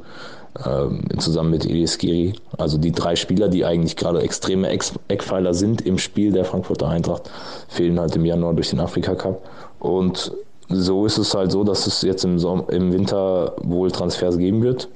zusammen 1.17 1.51
mit 1.51 1.65
Elias 1.65 1.97
Giri. 1.97 2.33
Also 2.57 2.77
die 2.77 2.91
drei 2.91 3.15
Spieler, 3.15 3.47
die 3.47 3.63
eigentlich 3.63 3.95
gerade 3.95 4.21
extreme 4.21 4.67
Eckpfeiler 4.69 5.53
sind 5.53 5.81
im 5.81 5.97
Spiel 5.97 6.31
der 6.31 6.45
Frankfurter 6.45 6.89
Eintracht, 6.89 7.29
fehlen 7.69 7.99
halt 7.99 8.15
im 8.15 8.25
Januar 8.25 8.53
durch 8.53 8.69
den 8.69 8.79
Afrika 8.79 9.15
Cup. 9.15 9.41
Und 9.79 10.31
so 10.69 11.05
ist 11.05 11.17
es 11.17 11.33
halt 11.33 11.51
so, 11.51 11.63
dass 11.63 11.87
es 11.87 12.01
jetzt 12.01 12.23
im, 12.25 12.37
Sommer, 12.37 12.69
im 12.69 12.91
Winter 12.91 13.53
wohl 13.61 13.91
Transfers 13.91 14.37
geben 14.37 14.61
wird. 14.61 14.87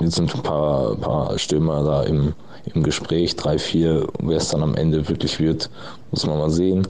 Jetzt 0.00 0.16
sind 0.16 0.34
ein 0.34 0.42
paar, 0.42 0.96
paar 0.96 1.38
Stürmer 1.38 1.84
da 1.84 2.02
im, 2.04 2.34
im 2.74 2.82
Gespräch, 2.82 3.36
drei, 3.36 3.58
vier. 3.58 4.06
Wer 4.20 4.36
es 4.36 4.48
dann 4.48 4.62
am 4.62 4.74
Ende 4.74 5.08
wirklich 5.08 5.38
wird, 5.38 5.68
muss 6.10 6.26
man 6.26 6.38
mal 6.38 6.50
sehen. 6.50 6.86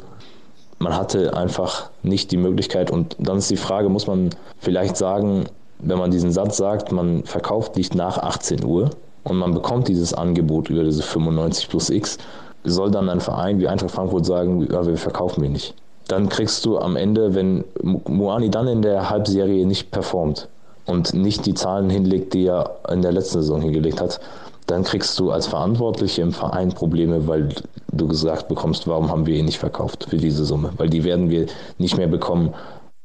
Man 0.78 0.96
hatte 0.96 1.36
einfach 1.36 1.90
nicht 2.02 2.30
die 2.30 2.36
Möglichkeit 2.36 2.90
und 2.90 3.16
dann 3.18 3.38
ist 3.38 3.50
die 3.50 3.56
Frage, 3.56 3.88
muss 3.88 4.06
man 4.06 4.30
vielleicht 4.58 4.96
sagen, 4.96 5.46
wenn 5.82 5.98
man 5.98 6.10
diesen 6.10 6.32
Satz 6.32 6.56
sagt, 6.56 6.92
man 6.92 7.24
verkauft 7.24 7.76
nicht 7.76 7.94
nach 7.94 8.18
18 8.18 8.64
Uhr 8.64 8.90
und 9.24 9.36
man 9.36 9.52
bekommt 9.52 9.88
dieses 9.88 10.14
Angebot 10.14 10.70
über 10.70 10.84
diese 10.84 11.02
95 11.02 11.68
plus 11.68 11.90
X, 11.90 12.18
soll 12.64 12.90
dann 12.90 13.08
ein 13.08 13.20
Verein 13.20 13.58
wie 13.58 13.68
Eintracht 13.68 13.90
Frankfurt 13.90 14.24
sagen, 14.24 14.66
ja, 14.70 14.86
wir 14.86 14.96
verkaufen 14.96 15.42
wir 15.42 15.50
nicht. 15.50 15.74
Dann 16.08 16.28
kriegst 16.28 16.64
du 16.64 16.78
am 16.78 16.96
Ende, 16.96 17.34
wenn 17.34 17.64
Moani 17.82 18.50
dann 18.50 18.68
in 18.68 18.82
der 18.82 19.10
Halbserie 19.10 19.66
nicht 19.66 19.90
performt 19.90 20.48
und 20.86 21.14
nicht 21.14 21.46
die 21.46 21.54
Zahlen 21.54 21.90
hinlegt, 21.90 22.34
die 22.34 22.46
er 22.46 22.78
in 22.88 23.02
der 23.02 23.12
letzten 23.12 23.40
Saison 23.40 23.60
hingelegt 23.60 24.00
hat, 24.00 24.20
dann 24.66 24.84
kriegst 24.84 25.18
du 25.18 25.30
als 25.30 25.46
Verantwortliche 25.46 26.22
im 26.22 26.32
Verein 26.32 26.70
Probleme, 26.70 27.26
weil 27.26 27.48
du 27.92 28.08
gesagt 28.08 28.48
bekommst, 28.48 28.86
warum 28.86 29.10
haben 29.10 29.26
wir 29.26 29.36
ihn 29.36 29.46
nicht 29.46 29.58
verkauft 29.58 30.06
für 30.08 30.16
diese 30.16 30.44
Summe? 30.44 30.70
Weil 30.76 30.88
die 30.88 31.04
werden 31.04 31.30
wir 31.30 31.46
nicht 31.78 31.96
mehr 31.96 32.06
bekommen, 32.06 32.54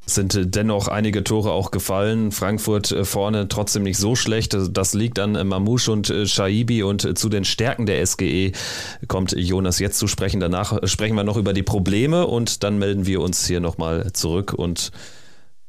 sind 0.09 0.55
dennoch 0.55 0.87
einige 0.87 1.23
Tore 1.23 1.51
auch 1.51 1.71
gefallen. 1.71 2.31
Frankfurt 2.31 2.91
äh, 2.91 3.03
vorne 3.05 3.47
trotzdem 3.47 3.83
nicht 3.83 3.97
so 3.97 4.15
schlecht. 4.15 4.57
Das 4.71 4.93
liegt 4.93 5.19
an 5.19 5.33
Mamouche 5.47 5.91
und 5.91 6.09
äh, 6.09 6.25
Shaibi 6.25 6.83
und 6.83 7.03
äh, 7.05 7.13
zu 7.13 7.29
den 7.29 7.43
Stärken 7.45 7.85
der 7.85 8.05
SGE 8.05 8.51
kommt 9.07 9.33
Jonas 9.33 9.79
jetzt 9.79 9.99
zu 9.99 10.07
sprechen. 10.07 10.39
Danach 10.39 10.77
sprechen 10.87 11.15
wir 11.15 11.23
noch 11.23 11.37
über 11.37 11.53
die 11.53 11.63
Probleme 11.63 12.25
und 12.25 12.63
dann 12.63 12.79
melden 12.79 13.05
wir 13.05 13.21
uns 13.21 13.45
hier 13.45 13.59
nochmal 13.59 14.11
zurück 14.13 14.53
und 14.53 14.91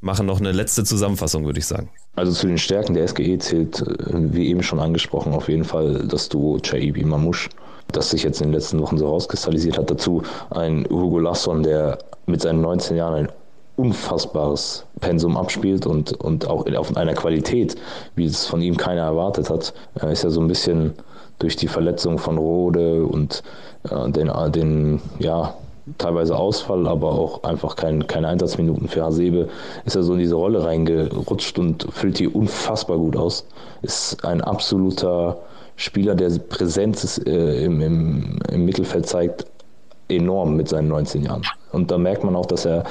machen 0.00 0.26
noch 0.26 0.38
eine 0.38 0.52
letzte 0.52 0.84
Zusammenfassung, 0.84 1.44
würde 1.44 1.58
ich 1.58 1.66
sagen. 1.66 1.90
Also 2.14 2.32
zu 2.32 2.46
den 2.46 2.58
Stärken 2.58 2.94
der 2.94 3.08
SGE 3.08 3.38
zählt, 3.38 3.84
wie 4.06 4.48
eben 4.48 4.62
schon 4.62 4.78
angesprochen, 4.78 5.32
auf 5.32 5.48
jeden 5.48 5.64
Fall 5.64 6.06
das 6.06 6.28
Duo 6.28 6.58
Chaibi 6.60 7.04
Mamouche, 7.04 7.48
das 7.90 8.10
sich 8.10 8.22
jetzt 8.22 8.40
in 8.40 8.48
den 8.48 8.54
letzten 8.54 8.80
Wochen 8.80 8.98
so 8.98 9.08
rauskristallisiert 9.08 9.78
hat. 9.78 9.90
Dazu 9.90 10.22
ein 10.50 10.86
Hugo 10.88 11.18
Lasson, 11.18 11.64
der 11.64 11.98
mit 12.26 12.42
seinen 12.42 12.60
19 12.60 12.96
Jahren 12.96 13.14
ein 13.14 13.28
unfassbares 13.78 14.84
Pensum 15.00 15.36
abspielt 15.36 15.86
und, 15.86 16.12
und 16.12 16.48
auch 16.48 16.66
auf 16.76 16.96
einer 16.96 17.14
Qualität, 17.14 17.76
wie 18.16 18.26
es 18.26 18.46
von 18.46 18.60
ihm 18.60 18.76
keiner 18.76 19.02
erwartet 19.02 19.50
hat. 19.50 19.72
Er 19.94 20.10
ist 20.10 20.24
ja 20.24 20.30
so 20.30 20.40
ein 20.40 20.48
bisschen 20.48 20.94
durch 21.38 21.56
die 21.56 21.68
Verletzung 21.68 22.18
von 22.18 22.38
Rode 22.38 23.04
und 23.04 23.42
äh, 23.88 24.10
den, 24.10 24.30
den, 24.52 25.00
ja, 25.20 25.54
teilweise 25.96 26.36
Ausfall, 26.36 26.86
aber 26.86 27.12
auch 27.12 27.44
einfach 27.44 27.76
kein, 27.76 28.06
keine 28.06 28.28
Einsatzminuten 28.28 28.88
für 28.88 29.04
Hasebe, 29.04 29.48
ist 29.86 29.96
er 29.96 30.02
so 30.02 30.12
in 30.12 30.18
diese 30.18 30.34
Rolle 30.34 30.64
reingerutscht 30.64 31.58
und 31.58 31.86
füllt 31.90 32.18
die 32.18 32.28
unfassbar 32.28 32.98
gut 32.98 33.16
aus. 33.16 33.46
Ist 33.82 34.24
ein 34.24 34.42
absoluter 34.42 35.38
Spieler, 35.76 36.14
der 36.14 36.30
Präsenz 36.40 37.04
ist, 37.04 37.26
äh, 37.26 37.64
im, 37.64 37.80
im, 37.80 38.38
im 38.50 38.64
Mittelfeld 38.64 39.06
zeigt, 39.06 39.46
enorm 40.08 40.56
mit 40.56 40.68
seinen 40.68 40.88
19 40.88 41.22
Jahren. 41.22 41.42
Und 41.72 41.90
da 41.90 41.98
merkt 41.98 42.24
man 42.24 42.34
auch, 42.34 42.46
dass 42.46 42.64
er 42.66 42.84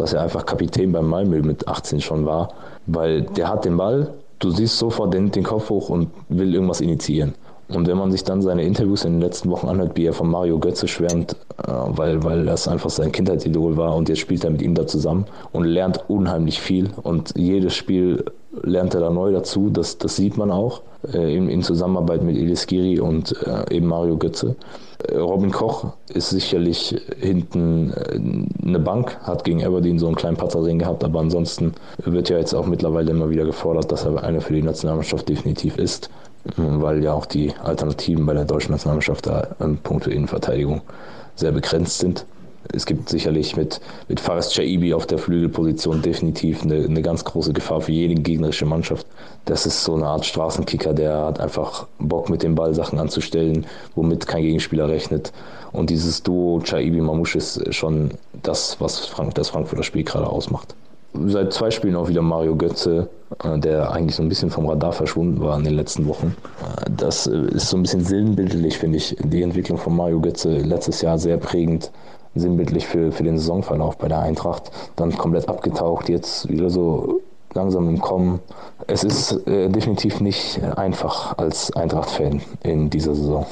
dass 0.00 0.12
er 0.12 0.22
einfach 0.22 0.46
Kapitän 0.46 0.92
beim 0.92 1.06
Malmö 1.06 1.42
mit 1.42 1.68
18 1.68 2.00
schon 2.00 2.26
war, 2.26 2.50
weil 2.86 3.22
der 3.22 3.48
hat 3.48 3.64
den 3.64 3.76
Ball, 3.76 4.12
du 4.38 4.50
siehst 4.50 4.78
sofort 4.78 5.14
den, 5.14 5.30
den 5.30 5.44
Kopf 5.44 5.70
hoch 5.70 5.90
und 5.90 6.10
will 6.28 6.54
irgendwas 6.54 6.80
initiieren. 6.80 7.34
Und 7.72 7.86
wenn 7.86 7.96
man 7.96 8.10
sich 8.10 8.24
dann 8.24 8.42
seine 8.42 8.64
Interviews 8.64 9.04
in 9.04 9.12
den 9.12 9.20
letzten 9.20 9.50
Wochen 9.50 9.68
anhört, 9.68 9.92
wie 9.94 10.06
er 10.06 10.12
von 10.12 10.28
Mario 10.28 10.58
Götze 10.58 10.88
schwärmt, 10.88 11.36
äh, 11.64 11.70
weil, 11.70 12.22
weil 12.24 12.44
das 12.44 12.66
einfach 12.66 12.90
sein 12.90 13.12
Kindheitsidol 13.12 13.76
war 13.76 13.94
und 13.94 14.08
jetzt 14.08 14.18
spielt 14.18 14.42
er 14.42 14.50
mit 14.50 14.62
ihm 14.62 14.74
da 14.74 14.86
zusammen 14.86 15.26
und 15.52 15.64
lernt 15.64 16.08
unheimlich 16.08 16.60
viel 16.60 16.90
und 17.02 17.32
jedes 17.36 17.74
Spiel 17.74 18.24
lernt 18.62 18.94
er 18.94 19.00
da 19.00 19.10
neu 19.10 19.32
dazu, 19.32 19.70
das, 19.70 19.98
das 19.98 20.16
sieht 20.16 20.36
man 20.36 20.50
auch 20.50 20.82
äh, 21.12 21.36
in, 21.36 21.48
in, 21.48 21.62
Zusammenarbeit 21.62 22.22
mit 22.22 22.36
Elis 22.36 22.66
Giri 22.66 22.98
und 22.98 23.36
äh, 23.46 23.76
eben 23.76 23.86
Mario 23.86 24.16
Götze. 24.16 24.56
Äh, 25.08 25.16
Robin 25.16 25.50
Koch 25.50 25.92
ist 26.12 26.30
sicherlich 26.30 26.96
hinten 27.18 27.92
äh, 27.92 28.66
eine 28.66 28.78
Bank, 28.78 29.18
hat 29.22 29.44
gegen 29.44 29.64
Aberdeen 29.64 29.98
so 29.98 30.06
einen 30.06 30.16
kleinen 30.16 30.36
Patzer 30.36 30.60
drin 30.60 30.78
gehabt, 30.78 31.04
aber 31.04 31.20
ansonsten 31.20 31.74
wird 32.04 32.28
ja 32.28 32.38
jetzt 32.38 32.54
auch 32.54 32.66
mittlerweile 32.66 33.10
immer 33.10 33.30
wieder 33.30 33.44
gefordert, 33.44 33.90
dass 33.92 34.04
er 34.04 34.22
einer 34.22 34.40
für 34.40 34.54
die 34.54 34.62
Nationalmannschaft 34.62 35.28
definitiv 35.28 35.76
ist, 35.76 36.10
weil 36.56 37.02
ja 37.02 37.12
auch 37.12 37.26
die 37.26 37.52
Alternativen 37.62 38.26
bei 38.26 38.34
der 38.34 38.44
deutschen 38.44 38.72
Nationalmannschaft 38.72 39.26
da 39.26 39.48
in 39.60 39.78
puncto 39.78 40.10
Innenverteidigung 40.10 40.82
sehr 41.34 41.52
begrenzt 41.52 41.98
sind 41.98 42.24
es 42.72 42.86
gibt 42.86 43.08
sicherlich 43.08 43.56
mit, 43.56 43.80
mit 44.08 44.20
Fares 44.20 44.52
Chaibi 44.52 44.94
auf 44.94 45.06
der 45.06 45.18
Flügelposition 45.18 46.02
definitiv 46.02 46.62
eine, 46.62 46.84
eine 46.84 47.02
ganz 47.02 47.24
große 47.24 47.52
Gefahr 47.52 47.80
für 47.80 47.92
jede 47.92 48.14
gegnerische 48.14 48.66
Mannschaft. 48.66 49.06
Das 49.44 49.66
ist 49.66 49.84
so 49.84 49.94
eine 49.94 50.06
Art 50.06 50.24
Straßenkicker, 50.24 50.92
der 50.92 51.24
hat 51.24 51.40
einfach 51.40 51.86
Bock 51.98 52.28
mit 52.30 52.42
dem 52.42 52.54
Ball 52.54 52.74
Sachen 52.74 52.98
anzustellen, 52.98 53.66
womit 53.94 54.26
kein 54.26 54.42
Gegenspieler 54.42 54.88
rechnet. 54.88 55.32
Und 55.72 55.90
dieses 55.90 56.22
Duo 56.22 56.60
Chaibi-Mamouche 56.60 57.38
ist 57.38 57.74
schon 57.74 58.10
das, 58.42 58.80
was 58.80 59.06
Frank, 59.06 59.34
das 59.34 59.50
Frankfurter 59.50 59.84
Spiel 59.84 60.04
gerade 60.04 60.26
ausmacht. 60.26 60.74
Seit 61.26 61.52
zwei 61.52 61.72
Spielen 61.72 61.96
auch 61.96 62.08
wieder 62.08 62.22
Mario 62.22 62.54
Götze, 62.54 63.08
äh, 63.42 63.58
der 63.58 63.90
eigentlich 63.90 64.14
so 64.14 64.22
ein 64.22 64.28
bisschen 64.28 64.50
vom 64.50 64.66
Radar 64.66 64.92
verschwunden 64.92 65.40
war 65.40 65.58
in 65.58 65.64
den 65.64 65.74
letzten 65.74 66.06
Wochen. 66.06 66.36
Äh, 66.62 66.90
das 66.96 67.26
ist 67.26 67.68
so 67.68 67.76
ein 67.76 67.82
bisschen 67.82 68.04
sinnbildlich, 68.04 68.78
finde 68.78 68.98
ich, 68.98 69.16
die 69.18 69.42
Entwicklung 69.42 69.78
von 69.78 69.96
Mario 69.96 70.20
Götze 70.20 70.58
letztes 70.58 71.02
Jahr 71.02 71.18
sehr 71.18 71.36
prägend 71.36 71.90
sinnbildlich 72.34 72.86
für, 72.86 73.12
für 73.12 73.22
den 73.22 73.38
Saisonverlauf 73.38 73.98
bei 73.98 74.08
der 74.08 74.20
Eintracht. 74.20 74.70
Dann 74.96 75.16
komplett 75.16 75.48
abgetaucht, 75.48 76.08
jetzt 76.08 76.48
wieder 76.48 76.70
so 76.70 77.20
langsam 77.54 77.88
im 77.88 78.00
Kommen. 78.00 78.40
Es 78.86 79.04
ist 79.04 79.46
äh, 79.46 79.68
definitiv 79.68 80.20
nicht 80.20 80.62
einfach 80.76 81.36
als 81.38 81.72
Eintracht-Fan 81.72 82.40
in 82.62 82.90
dieser 82.90 83.14
Saison. 83.14 83.46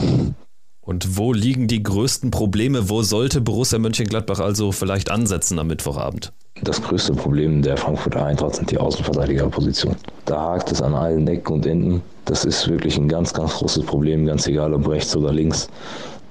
Und 0.89 1.19
wo 1.19 1.35
liegen 1.35 1.69
die 1.69 1.83
größten 1.83 2.31
Probleme? 2.31 2.89
Wo 2.89 3.03
sollte 3.03 3.43
Borussia 3.43 3.79
Mönchengladbach 3.79 4.41
also 4.41 4.73
vielleicht 4.73 5.11
ansetzen 5.11 5.59
am 5.59 5.67
Mittwochabend? 5.67 6.33
Das 6.63 6.81
größte 6.81 7.13
Problem 7.13 7.61
der 7.61 7.77
Frankfurter 7.77 8.25
Eintracht 8.25 8.55
sind 8.55 8.71
die 8.71 8.79
Außenverteidigerpositionen. 8.79 9.99
Da 10.25 10.53
hakt 10.53 10.73
es 10.73 10.81
an 10.81 10.95
allen 10.95 11.29
Ecken 11.29 11.53
und 11.53 11.67
Enden. 11.67 12.03
Das 12.25 12.47
ist 12.47 12.67
wirklich 12.69 12.97
ein 12.97 13.07
ganz, 13.07 13.35
ganz 13.35 13.55
großes 13.55 13.85
Problem, 13.85 14.25
ganz 14.25 14.47
egal 14.47 14.73
ob 14.73 14.89
rechts 14.89 15.15
oder 15.15 15.31
links. 15.31 15.69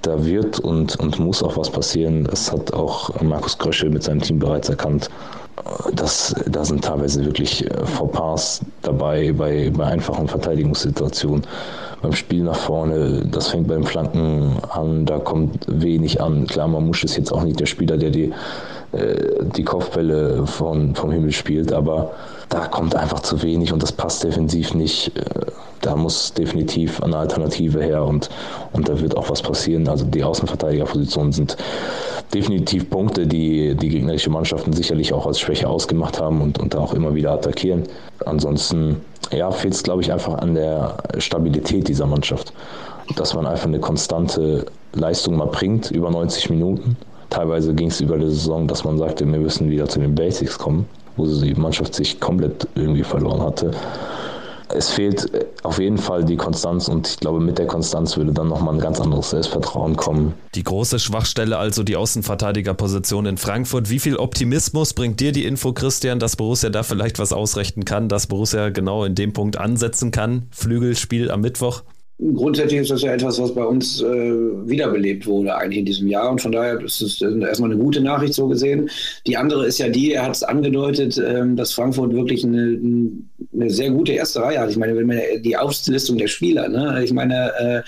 Da 0.02 0.24
wird 0.24 0.60
und, 0.60 0.96
und 1.00 1.18
muss 1.18 1.42
auch 1.42 1.56
was 1.56 1.70
passieren. 1.70 2.24
Das 2.24 2.52
hat 2.52 2.72
auch 2.72 3.20
Markus 3.20 3.58
Krösche 3.58 3.90
mit 3.90 4.02
seinem 4.02 4.20
Team 4.20 4.38
bereits 4.38 4.68
erkannt. 4.68 5.10
Das, 5.92 6.34
da 6.46 6.64
sind 6.64 6.84
teilweise 6.84 7.24
wirklich 7.24 7.68
äh, 7.68 7.84
Fauxpas 7.84 8.60
dabei 8.82 9.32
bei, 9.32 9.70
bei 9.70 9.84
einfachen 9.86 10.28
Verteidigungssituationen. 10.28 11.44
Beim 12.00 12.12
Spiel 12.12 12.44
nach 12.44 12.56
vorne, 12.56 13.26
das 13.28 13.48
fängt 13.48 13.66
beim 13.66 13.84
Flanken 13.84 14.56
an, 14.70 15.04
da 15.04 15.18
kommt 15.18 15.66
wenig 15.66 16.20
an. 16.20 16.46
Klar, 16.46 16.68
Mamusch 16.68 17.02
ist 17.02 17.16
jetzt 17.16 17.32
auch 17.32 17.42
nicht 17.42 17.58
der 17.58 17.66
Spieler, 17.66 17.96
der 17.96 18.10
die, 18.10 18.32
äh, 18.92 19.44
die 19.56 19.64
Kopfbälle 19.64 20.46
von, 20.46 20.94
vom 20.94 21.10
Himmel 21.10 21.32
spielt, 21.32 21.72
aber 21.72 22.12
da 22.48 22.66
kommt 22.66 22.94
einfach 22.94 23.20
zu 23.20 23.42
wenig 23.42 23.72
und 23.72 23.82
das 23.82 23.92
passt 23.92 24.24
defensiv 24.24 24.74
nicht. 24.74 25.16
Äh, 25.16 25.22
da 25.80 25.94
muss 25.94 26.32
definitiv 26.32 27.02
eine 27.02 27.18
Alternative 27.18 27.82
her 27.82 28.04
und, 28.04 28.28
und 28.72 28.88
da 28.88 29.00
wird 29.00 29.16
auch 29.16 29.30
was 29.30 29.42
passieren. 29.42 29.88
Also 29.88 30.04
die 30.04 30.24
Außenverteidigerpositionen 30.24 31.32
sind 31.32 31.56
definitiv 32.34 32.90
Punkte, 32.90 33.26
die 33.26 33.74
die 33.74 33.88
gegnerische 33.88 34.30
Mannschaften 34.30 34.72
sicherlich 34.72 35.12
auch 35.12 35.26
als 35.26 35.38
Schwäche 35.38 35.68
ausgemacht 35.68 36.20
haben 36.20 36.40
und, 36.40 36.58
und 36.58 36.74
auch 36.74 36.94
immer 36.94 37.14
wieder 37.14 37.32
attackieren. 37.32 37.84
Ansonsten 38.24 39.02
ja, 39.30 39.50
fehlt 39.50 39.74
es, 39.74 39.82
glaube 39.82 40.02
ich, 40.02 40.12
einfach 40.12 40.34
an 40.38 40.54
der 40.54 40.96
Stabilität 41.18 41.88
dieser 41.88 42.06
Mannschaft. 42.06 42.52
Dass 43.16 43.34
man 43.34 43.46
einfach 43.46 43.66
eine 43.66 43.80
konstante 43.80 44.66
Leistung 44.94 45.36
mal 45.36 45.46
bringt 45.46 45.90
über 45.90 46.10
90 46.10 46.50
Minuten. 46.50 46.96
Teilweise 47.30 47.74
ging 47.74 47.88
es 47.88 48.00
über 48.00 48.18
die 48.18 48.26
Saison, 48.26 48.66
dass 48.66 48.84
man 48.84 48.98
sagte, 48.98 49.30
wir 49.30 49.38
müssen 49.38 49.70
wieder 49.70 49.88
zu 49.88 50.00
den 50.00 50.14
Basics 50.14 50.58
kommen, 50.58 50.86
wo 51.16 51.26
die 51.26 51.54
Mannschaft 51.54 51.94
sich 51.94 52.18
komplett 52.20 52.66
irgendwie 52.74 53.04
verloren 53.04 53.42
hatte 53.42 53.72
es 54.74 54.90
fehlt 54.90 55.32
äh, 55.34 55.46
auf 55.62 55.78
jeden 55.78 55.98
Fall 55.98 56.24
die 56.24 56.36
Konstanz 56.36 56.88
und 56.88 57.08
ich 57.08 57.16
glaube, 57.18 57.40
mit 57.40 57.58
der 57.58 57.66
Konstanz 57.66 58.16
würde 58.16 58.32
dann 58.32 58.48
nochmal 58.48 58.74
ein 58.74 58.80
ganz 58.80 59.00
anderes 59.00 59.30
Selbstvertrauen 59.30 59.96
kommen. 59.96 60.34
Die 60.54 60.62
große 60.62 60.98
Schwachstelle, 60.98 61.58
also 61.58 61.82
die 61.82 61.96
Außenverteidigerposition 61.96 63.26
in 63.26 63.36
Frankfurt. 63.36 63.90
Wie 63.90 63.98
viel 63.98 64.16
Optimismus 64.16 64.94
bringt 64.94 65.20
dir 65.20 65.32
die 65.32 65.44
Info, 65.44 65.72
Christian, 65.72 66.18
dass 66.18 66.36
Borussia 66.36 66.70
da 66.70 66.82
vielleicht 66.82 67.18
was 67.18 67.32
ausrichten 67.32 67.84
kann, 67.84 68.08
dass 68.08 68.26
Borussia 68.26 68.70
genau 68.70 69.04
in 69.04 69.14
dem 69.14 69.32
Punkt 69.32 69.56
ansetzen 69.56 70.10
kann? 70.10 70.46
Flügelspiel 70.50 71.30
am 71.30 71.40
Mittwoch? 71.40 71.82
Grundsätzlich 72.20 72.80
ist 72.80 72.90
das 72.90 73.02
ja 73.02 73.12
etwas, 73.12 73.40
was 73.40 73.54
bei 73.54 73.64
uns 73.64 74.02
äh, 74.02 74.06
wiederbelebt 74.06 75.24
wurde 75.26 75.54
eigentlich 75.54 75.78
in 75.78 75.84
diesem 75.84 76.08
Jahr 76.08 76.32
und 76.32 76.40
von 76.40 76.50
daher 76.50 76.80
ist 76.80 77.00
es 77.00 77.22
erstmal 77.22 77.70
eine 77.70 77.80
gute 77.80 78.00
Nachricht 78.00 78.34
so 78.34 78.48
gesehen. 78.48 78.90
Die 79.26 79.36
andere 79.36 79.66
ist 79.66 79.78
ja 79.78 79.88
die, 79.88 80.12
er 80.12 80.24
hat 80.24 80.34
es 80.34 80.42
angedeutet, 80.42 81.16
ähm, 81.24 81.54
dass 81.54 81.72
Frankfurt 81.72 82.12
wirklich 82.12 82.44
eine, 82.44 82.76
eine, 83.54 83.70
sehr 83.70 83.90
gute 83.90 84.12
erste 84.12 84.42
Reihe 84.42 84.58
hat. 84.58 84.68
Ich 84.68 84.76
meine, 84.76 84.96
wenn 84.96 85.06
man 85.06 85.20
die 85.42 85.56
Auflistung 85.56 86.18
der 86.18 86.26
Spieler, 86.26 86.68
ne? 86.68 87.04
ich 87.04 87.12
meine, 87.12 87.52
äh, 87.56 87.82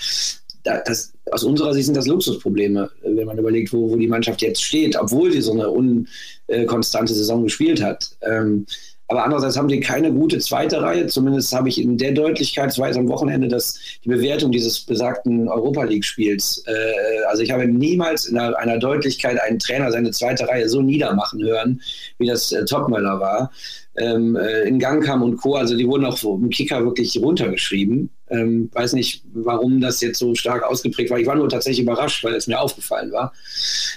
das, 0.63 1.11
aus 1.31 1.43
unserer 1.43 1.73
Sicht 1.73 1.87
sind 1.87 1.97
das 1.97 2.07
Luxusprobleme, 2.07 2.89
wenn 3.03 3.27
man 3.27 3.37
überlegt, 3.37 3.73
wo, 3.73 3.89
wo 3.89 3.95
die 3.97 4.07
Mannschaft 4.07 4.41
jetzt 4.41 4.63
steht, 4.63 4.95
obwohl 4.97 5.31
sie 5.31 5.41
so 5.41 5.51
eine 5.51 5.69
unkonstante 5.69 7.13
Saison 7.13 7.43
gespielt 7.43 7.83
hat. 7.83 8.11
Ähm, 8.21 8.65
aber 9.11 9.25
andererseits 9.25 9.57
haben 9.57 9.67
sie 9.67 9.81
keine 9.81 10.09
gute 10.13 10.39
zweite 10.39 10.81
Reihe. 10.81 11.05
Zumindest 11.05 11.51
habe 11.51 11.67
ich 11.67 11.81
in 11.81 11.97
der 11.97 12.13
Deutlichkeit, 12.13 12.69
es 12.69 12.79
am 12.95 13.09
Wochenende, 13.09 13.49
dass 13.49 13.77
die 14.05 14.07
Bewertung 14.07 14.53
dieses 14.53 14.79
besagten 14.79 15.49
Europa 15.49 15.83
League-Spiels, 15.83 16.63
äh, 16.65 17.23
also 17.27 17.43
ich 17.43 17.51
habe 17.51 17.67
niemals 17.67 18.27
in 18.27 18.37
einer, 18.37 18.57
einer, 18.57 18.79
Deutlichkeit 18.79 19.37
einen 19.41 19.59
Trainer 19.59 19.91
seine 19.91 20.11
zweite 20.11 20.47
Reihe 20.47 20.69
so 20.69 20.81
niedermachen 20.81 21.43
hören, 21.43 21.81
wie 22.19 22.27
das 22.27 22.53
äh, 22.53 22.63
Topmöller 22.63 23.19
war 23.19 23.51
ähm, 23.97 24.37
äh, 24.37 24.61
in 24.61 24.79
Gang 24.79 25.03
kam 25.03 25.23
und 25.23 25.35
Co. 25.35 25.55
Also 25.55 25.75
die 25.75 25.87
wurden 25.87 26.05
auch 26.05 26.23
im 26.23 26.49
Kicker 26.49 26.83
wirklich 26.85 27.19
runtergeschrieben. 27.21 28.09
Ähm, 28.31 28.69
weiß 28.71 28.93
nicht, 28.93 29.23
warum 29.33 29.81
das 29.81 30.01
jetzt 30.01 30.19
so 30.19 30.33
stark 30.35 30.63
ausgeprägt 30.63 31.11
war. 31.11 31.19
Ich 31.19 31.27
war 31.27 31.35
nur 31.35 31.49
tatsächlich 31.49 31.83
überrascht, 31.83 32.23
weil 32.23 32.35
es 32.35 32.47
mir 32.47 32.59
aufgefallen 32.59 33.11
war. 33.11 33.33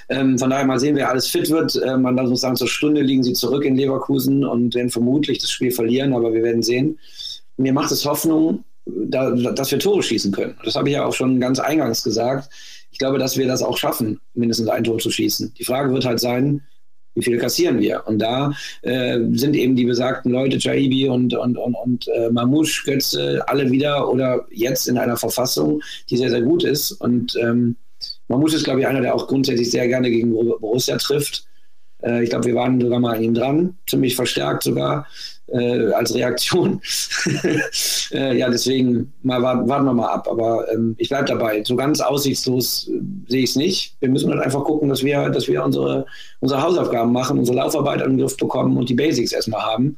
Ähm, 0.08 0.38
von 0.38 0.50
daher 0.50 0.64
mal 0.64 0.80
sehen, 0.80 0.96
wer 0.96 1.10
alles 1.10 1.28
fit 1.28 1.50
wird. 1.50 1.80
Ähm, 1.84 2.02
man 2.02 2.14
muss 2.14 2.40
sagen, 2.40 2.56
zur 2.56 2.68
Stunde 2.68 3.02
liegen 3.02 3.22
sie 3.22 3.32
zurück 3.32 3.64
in 3.64 3.76
Leverkusen 3.76 4.44
und 4.44 4.74
werden 4.74 4.90
vermutlich 4.90 5.38
das 5.38 5.50
Spiel 5.50 5.70
verlieren, 5.70 6.12
aber 6.12 6.32
wir 6.34 6.42
werden 6.42 6.62
sehen. 6.62 6.98
Mir 7.56 7.72
macht 7.72 7.92
es 7.92 8.04
Hoffnung, 8.04 8.64
da, 8.86 9.30
dass 9.30 9.70
wir 9.70 9.78
Tore 9.78 10.02
schießen 10.02 10.32
können. 10.32 10.56
Das 10.64 10.74
habe 10.74 10.88
ich 10.88 10.94
ja 10.94 11.06
auch 11.06 11.14
schon 11.14 11.40
ganz 11.40 11.58
eingangs 11.58 12.02
gesagt. 12.02 12.50
Ich 12.90 12.98
glaube, 12.98 13.18
dass 13.18 13.36
wir 13.36 13.46
das 13.46 13.62
auch 13.62 13.76
schaffen, 13.76 14.20
mindestens 14.34 14.68
ein 14.68 14.84
Tor 14.84 14.98
zu 14.98 15.10
schießen. 15.10 15.54
Die 15.58 15.64
Frage 15.64 15.92
wird 15.92 16.04
halt 16.04 16.20
sein, 16.20 16.62
wie 17.14 17.22
viel 17.22 17.38
kassieren 17.38 17.80
wir? 17.80 18.06
Und 18.06 18.18
da 18.18 18.52
äh, 18.82 19.18
sind 19.32 19.54
eben 19.56 19.76
die 19.76 19.84
besagten 19.84 20.32
Leute, 20.32 20.58
Jaibi 20.58 21.08
und, 21.08 21.34
und, 21.34 21.56
und, 21.56 21.74
und 21.74 22.08
äh, 22.08 22.30
Mamouche, 22.30 22.82
Götze, 22.84 23.42
alle 23.46 23.70
wieder 23.70 24.10
oder 24.10 24.46
jetzt 24.50 24.88
in 24.88 24.98
einer 24.98 25.16
Verfassung, 25.16 25.80
die 26.10 26.16
sehr, 26.16 26.30
sehr 26.30 26.42
gut 26.42 26.64
ist. 26.64 26.92
Und 26.92 27.36
ähm, 27.40 27.76
Mamouche 28.28 28.56
ist, 28.56 28.64
glaube 28.64 28.80
ich, 28.80 28.86
einer, 28.86 29.00
der 29.00 29.14
auch 29.14 29.28
grundsätzlich 29.28 29.70
sehr 29.70 29.88
gerne 29.88 30.10
gegen 30.10 30.32
Borussia 30.32 30.96
trifft. 30.96 31.46
Äh, 32.02 32.24
ich 32.24 32.30
glaube, 32.30 32.46
wir 32.46 32.54
waren 32.54 32.80
sogar 32.80 33.00
mal 33.00 33.16
an 33.16 33.22
ihm 33.22 33.34
dran, 33.34 33.76
ziemlich 33.86 34.16
verstärkt 34.16 34.64
sogar 34.64 35.06
äh, 35.48 35.92
als 35.92 36.14
Reaktion. 36.14 36.80
äh, 38.12 38.38
ja, 38.38 38.48
deswegen 38.48 39.12
mal 39.22 39.42
warten, 39.42 39.68
wir 39.68 39.92
mal 39.92 40.08
ab. 40.08 40.28
Aber 40.30 40.70
ähm, 40.72 40.94
ich 40.98 41.08
bleibe 41.08 41.26
dabei. 41.26 41.62
So 41.64 41.76
ganz 41.76 42.00
aussichtslos 42.00 42.88
äh, 42.88 43.00
sehe 43.28 43.42
ich 43.42 43.50
es 43.50 43.56
nicht. 43.56 43.96
Wir 44.00 44.08
müssen 44.08 44.30
halt 44.30 44.42
einfach 44.42 44.64
gucken, 44.64 44.88
dass 44.88 45.02
wir, 45.02 45.28
dass 45.30 45.48
wir 45.48 45.64
unsere, 45.64 46.06
unsere 46.40 46.62
Hausaufgaben 46.62 47.12
machen, 47.12 47.38
unsere 47.38 47.58
Laufarbeit 47.58 48.00
in 48.02 48.10
den 48.10 48.18
Griff 48.18 48.36
bekommen 48.36 48.76
und 48.76 48.88
die 48.88 48.94
Basics 48.94 49.32
erstmal 49.32 49.62
haben 49.62 49.96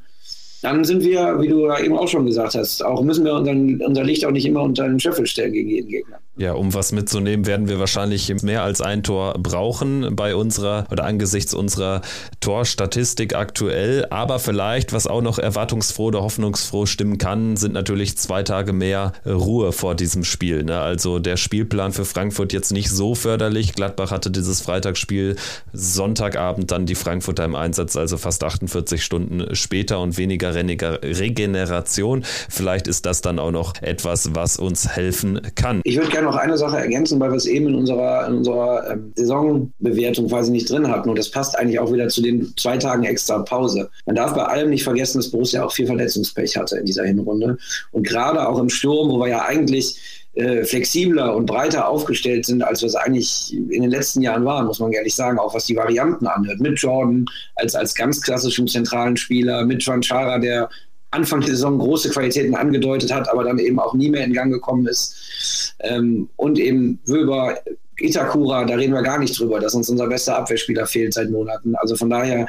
dann 0.61 0.83
sind 0.83 1.03
wir, 1.03 1.39
wie 1.39 1.47
du 1.47 1.71
eben 1.71 1.97
auch 1.97 2.07
schon 2.07 2.25
gesagt 2.25 2.55
hast, 2.55 2.83
auch 2.83 3.01
müssen 3.01 3.23
wir 3.25 3.33
unseren, 3.33 3.81
unser 3.81 4.03
Licht 4.03 4.25
auch 4.25 4.31
nicht 4.31 4.45
immer 4.45 4.63
unter 4.63 4.87
den 4.87 4.99
Schöffel 4.99 5.27
stellen 5.27 5.53
gegen 5.53 5.69
jeden 5.69 5.89
Gegner. 5.89 6.19
Ja, 6.37 6.53
um 6.53 6.75
was 6.75 6.91
mitzunehmen, 6.91 7.47
werden 7.47 7.67
wir 7.67 7.79
wahrscheinlich 7.79 8.31
mehr 8.43 8.61
als 8.61 8.79
ein 8.79 9.01
Tor 9.01 9.33
brauchen 9.39 10.15
bei 10.15 10.35
unserer 10.35 10.85
oder 10.91 11.03
angesichts 11.03 11.55
unserer 11.55 12.01
Torstatistik 12.41 13.35
aktuell. 13.35 14.05
Aber 14.11 14.37
vielleicht, 14.37 14.93
was 14.93 15.07
auch 15.07 15.23
noch 15.23 15.39
erwartungsfroh 15.39 16.05
oder 16.05 16.21
hoffnungsfroh 16.21 16.85
stimmen 16.85 17.17
kann, 17.17 17.57
sind 17.57 17.73
natürlich 17.73 18.19
zwei 18.19 18.43
Tage 18.43 18.71
mehr 18.71 19.13
Ruhe 19.25 19.71
vor 19.71 19.95
diesem 19.95 20.23
Spiel. 20.23 20.63
Ne? 20.63 20.79
Also 20.79 21.17
der 21.17 21.37
Spielplan 21.37 21.91
für 21.91 22.05
Frankfurt 22.05 22.53
jetzt 22.53 22.71
nicht 22.71 22.91
so 22.91 23.15
förderlich. 23.15 23.73
Gladbach 23.73 24.11
hatte 24.11 24.29
dieses 24.29 24.61
Freitagsspiel 24.61 25.37
Sonntagabend 25.73 26.69
dann 26.69 26.85
die 26.85 26.95
Frankfurter 26.95 27.45
im 27.45 27.55
Einsatz, 27.55 27.95
also 27.95 28.17
fast 28.17 28.43
48 28.43 29.03
Stunden 29.03 29.55
später 29.55 29.99
und 29.99 30.17
weniger 30.17 30.53
Regeneration. 30.53 32.23
Vielleicht 32.47 32.87
ist 32.87 33.07
das 33.07 33.21
dann 33.21 33.39
auch 33.39 33.51
noch 33.51 33.73
etwas, 33.81 34.35
was 34.35 34.57
uns 34.57 34.87
helfen 34.87 35.41
kann. 35.55 35.81
Ich 35.83 35.97
würde 35.97 36.11
gerne 36.11 36.26
noch 36.27 36.35
eine 36.35 36.57
Sache 36.57 36.77
ergänzen, 36.77 37.19
weil 37.19 37.31
wir 37.31 37.37
es 37.37 37.45
eben 37.45 37.67
in 37.67 37.75
unserer, 37.75 38.27
in 38.27 38.35
unserer 38.35 38.91
ähm, 38.91 39.13
Saisonbewertung 39.15 40.27
quasi 40.27 40.51
nicht 40.51 40.69
drin 40.69 40.87
hatten. 40.87 41.09
Und 41.09 41.17
das 41.17 41.31
passt 41.31 41.57
eigentlich 41.57 41.79
auch 41.79 41.91
wieder 41.91 42.07
zu 42.09 42.21
den 42.21 42.53
zwei 42.57 42.77
Tagen 42.77 43.03
extra 43.03 43.39
Pause. 43.39 43.89
Man 44.05 44.15
darf 44.15 44.33
bei 44.33 44.43
allem 44.43 44.69
nicht 44.69 44.83
vergessen, 44.83 45.17
dass 45.17 45.31
Borussia 45.31 45.63
auch 45.63 45.71
viel 45.71 45.87
Verletzungspech 45.87 46.57
hatte 46.57 46.77
in 46.77 46.85
dieser 46.85 47.05
Hinrunde. 47.05 47.57
Und 47.91 48.05
gerade 48.05 48.47
auch 48.47 48.59
im 48.59 48.69
Sturm, 48.69 49.09
wo 49.09 49.19
wir 49.19 49.29
ja 49.29 49.45
eigentlich 49.45 50.27
äh, 50.37 50.63
flexibler 50.65 51.35
und 51.35 51.47
breiter 51.47 51.87
aufgestellt 51.87 52.45
sind, 52.45 52.61
als 52.61 52.81
wir 52.81 52.87
es 52.87 52.95
eigentlich 52.95 53.53
in 53.53 53.81
den 53.81 53.89
letzten 53.89 54.21
Jahren 54.21 54.45
waren, 54.45 54.67
muss 54.67 54.77
man 54.79 54.91
ehrlich 54.91 55.15
sagen, 55.15 55.39
auch 55.39 55.55
was 55.55 55.65
die 55.65 55.75
Varianten 55.75 56.27
anhört. 56.27 56.59
Mit 56.59 56.79
Jordan 56.79 57.25
als, 57.55 57.73
als 57.73 57.95
ganz 57.95 58.21
klassischen 58.21 58.67
zentralen 58.67 59.17
Spieler, 59.17 59.65
mit 59.65 59.81
Chara, 59.81 60.37
der 60.37 60.69
Anfang 61.17 61.41
der 61.41 61.49
Saison 61.49 61.79
große 61.79 62.09
Qualitäten 62.09 62.55
angedeutet 62.55 63.13
hat, 63.13 63.29
aber 63.29 63.43
dann 63.43 63.59
eben 63.59 63.79
auch 63.79 63.93
nie 63.93 64.09
mehr 64.09 64.23
in 64.23 64.33
Gang 64.33 64.51
gekommen 64.51 64.87
ist. 64.87 65.73
Ähm, 65.79 66.29
und 66.35 66.59
eben 66.59 66.99
Wöber, 67.05 67.57
Itakura, 67.99 68.65
da 68.65 68.75
reden 68.75 68.93
wir 68.93 69.01
gar 69.01 69.19
nicht 69.19 69.37
drüber, 69.39 69.59
dass 69.59 69.73
uns 69.73 69.89
unser 69.89 70.07
bester 70.07 70.37
Abwehrspieler 70.37 70.85
fehlt 70.85 71.13
seit 71.13 71.31
Monaten. 71.31 71.75
Also 71.75 71.95
von 71.95 72.09
daher 72.09 72.47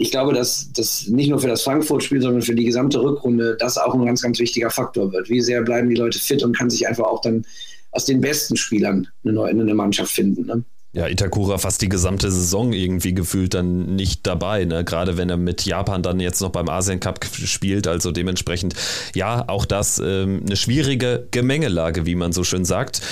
ich 0.00 0.12
glaube, 0.12 0.32
dass 0.32 0.72
das 0.72 1.08
nicht 1.08 1.28
nur 1.28 1.40
für 1.40 1.48
das 1.48 1.62
Frankfurt-Spiel, 1.62 2.22
sondern 2.22 2.42
für 2.42 2.54
die 2.54 2.64
gesamte 2.64 3.02
Rückrunde 3.02 3.56
das 3.58 3.76
auch 3.78 3.94
ein 3.94 4.06
ganz, 4.06 4.22
ganz 4.22 4.38
wichtiger 4.38 4.70
Faktor 4.70 5.12
wird. 5.12 5.28
Wie 5.28 5.40
sehr 5.40 5.62
bleiben 5.62 5.90
die 5.90 5.96
Leute 5.96 6.20
fit 6.20 6.42
und 6.44 6.56
kann 6.56 6.70
sich 6.70 6.86
einfach 6.86 7.04
auch 7.04 7.20
dann 7.20 7.44
aus 7.90 8.04
den 8.04 8.20
besten 8.20 8.56
Spielern 8.56 9.08
eine, 9.24 9.32
neue, 9.32 9.50
eine 9.50 9.74
Mannschaft 9.74 10.12
finden. 10.12 10.46
Ne? 10.46 10.64
Ja, 10.92 11.06
Itakura 11.06 11.58
fast 11.58 11.82
die 11.82 11.88
gesamte 11.88 12.30
Saison 12.30 12.72
irgendwie 12.72 13.12
gefühlt 13.12 13.52
dann 13.52 13.94
nicht 13.94 14.26
dabei, 14.26 14.64
ne? 14.64 14.84
gerade 14.84 15.18
wenn 15.18 15.28
er 15.28 15.36
mit 15.36 15.66
Japan 15.66 16.02
dann 16.02 16.18
jetzt 16.18 16.40
noch 16.40 16.48
beim 16.48 16.68
Asien 16.68 16.98
Cup 16.98 17.20
spielt. 17.24 17.86
Also 17.86 18.10
dementsprechend, 18.10 18.74
ja, 19.14 19.44
auch 19.48 19.66
das 19.66 19.98
ähm, 19.98 20.42
eine 20.46 20.56
schwierige 20.56 21.28
Gemengelage, 21.30 22.06
wie 22.06 22.14
man 22.14 22.32
so 22.32 22.42
schön 22.42 22.64
sagt. 22.64 23.02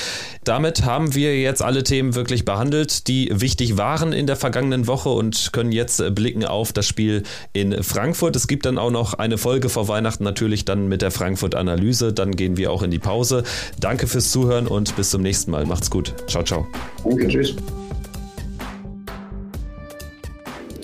Damit 0.45 0.85
haben 0.85 1.15
wir 1.15 1.39
jetzt 1.41 1.61
alle 1.61 1.83
Themen 1.83 2.15
wirklich 2.15 2.45
behandelt, 2.45 3.09
die 3.09 3.31
wichtig 3.33 3.77
waren 3.77 4.13
in 4.13 4.27
der 4.27 4.37
vergangenen 4.37 4.87
Woche 4.87 5.09
und 5.09 5.53
können 5.53 5.73
jetzt 5.73 6.03
blicken 6.15 6.45
auf 6.45 6.73
das 6.73 6.87
Spiel 6.87 7.25
in 7.53 7.83
Frankfurt. 7.83 8.37
Es 8.37 8.47
gibt 8.47 8.65
dann 8.65 8.79
auch 8.79 8.93
noch 8.93 9.15
eine 9.15 9.39
Folge 9.39 9.69
vor 9.69 9.89
Weihnachten 9.89 10.25
natürlich 10.25 10.65
dann 10.65 10.89
mit 10.89 11.03
der 11.03 11.11
Frankfurt-Analyse. 11.11 12.13
Dann 12.13 12.37
gehen 12.37 12.57
wir 12.57 12.71
auch 12.71 12.83
in 12.83 12.91
die 12.91 13.01
Pause. 13.01 13.43
Danke 13.81 14.07
fürs 14.07 14.31
Zuhören 14.31 14.67
und 14.67 14.97
bis 14.97 15.11
zum 15.11 15.23
nächsten 15.23 15.51
Mal. 15.51 15.67
Macht's 15.67 15.91
gut. 15.91 16.15
Ciao, 16.29 16.45
ciao. 16.45 16.67
Danke, 17.05 17.29
tschüss. 17.29 17.57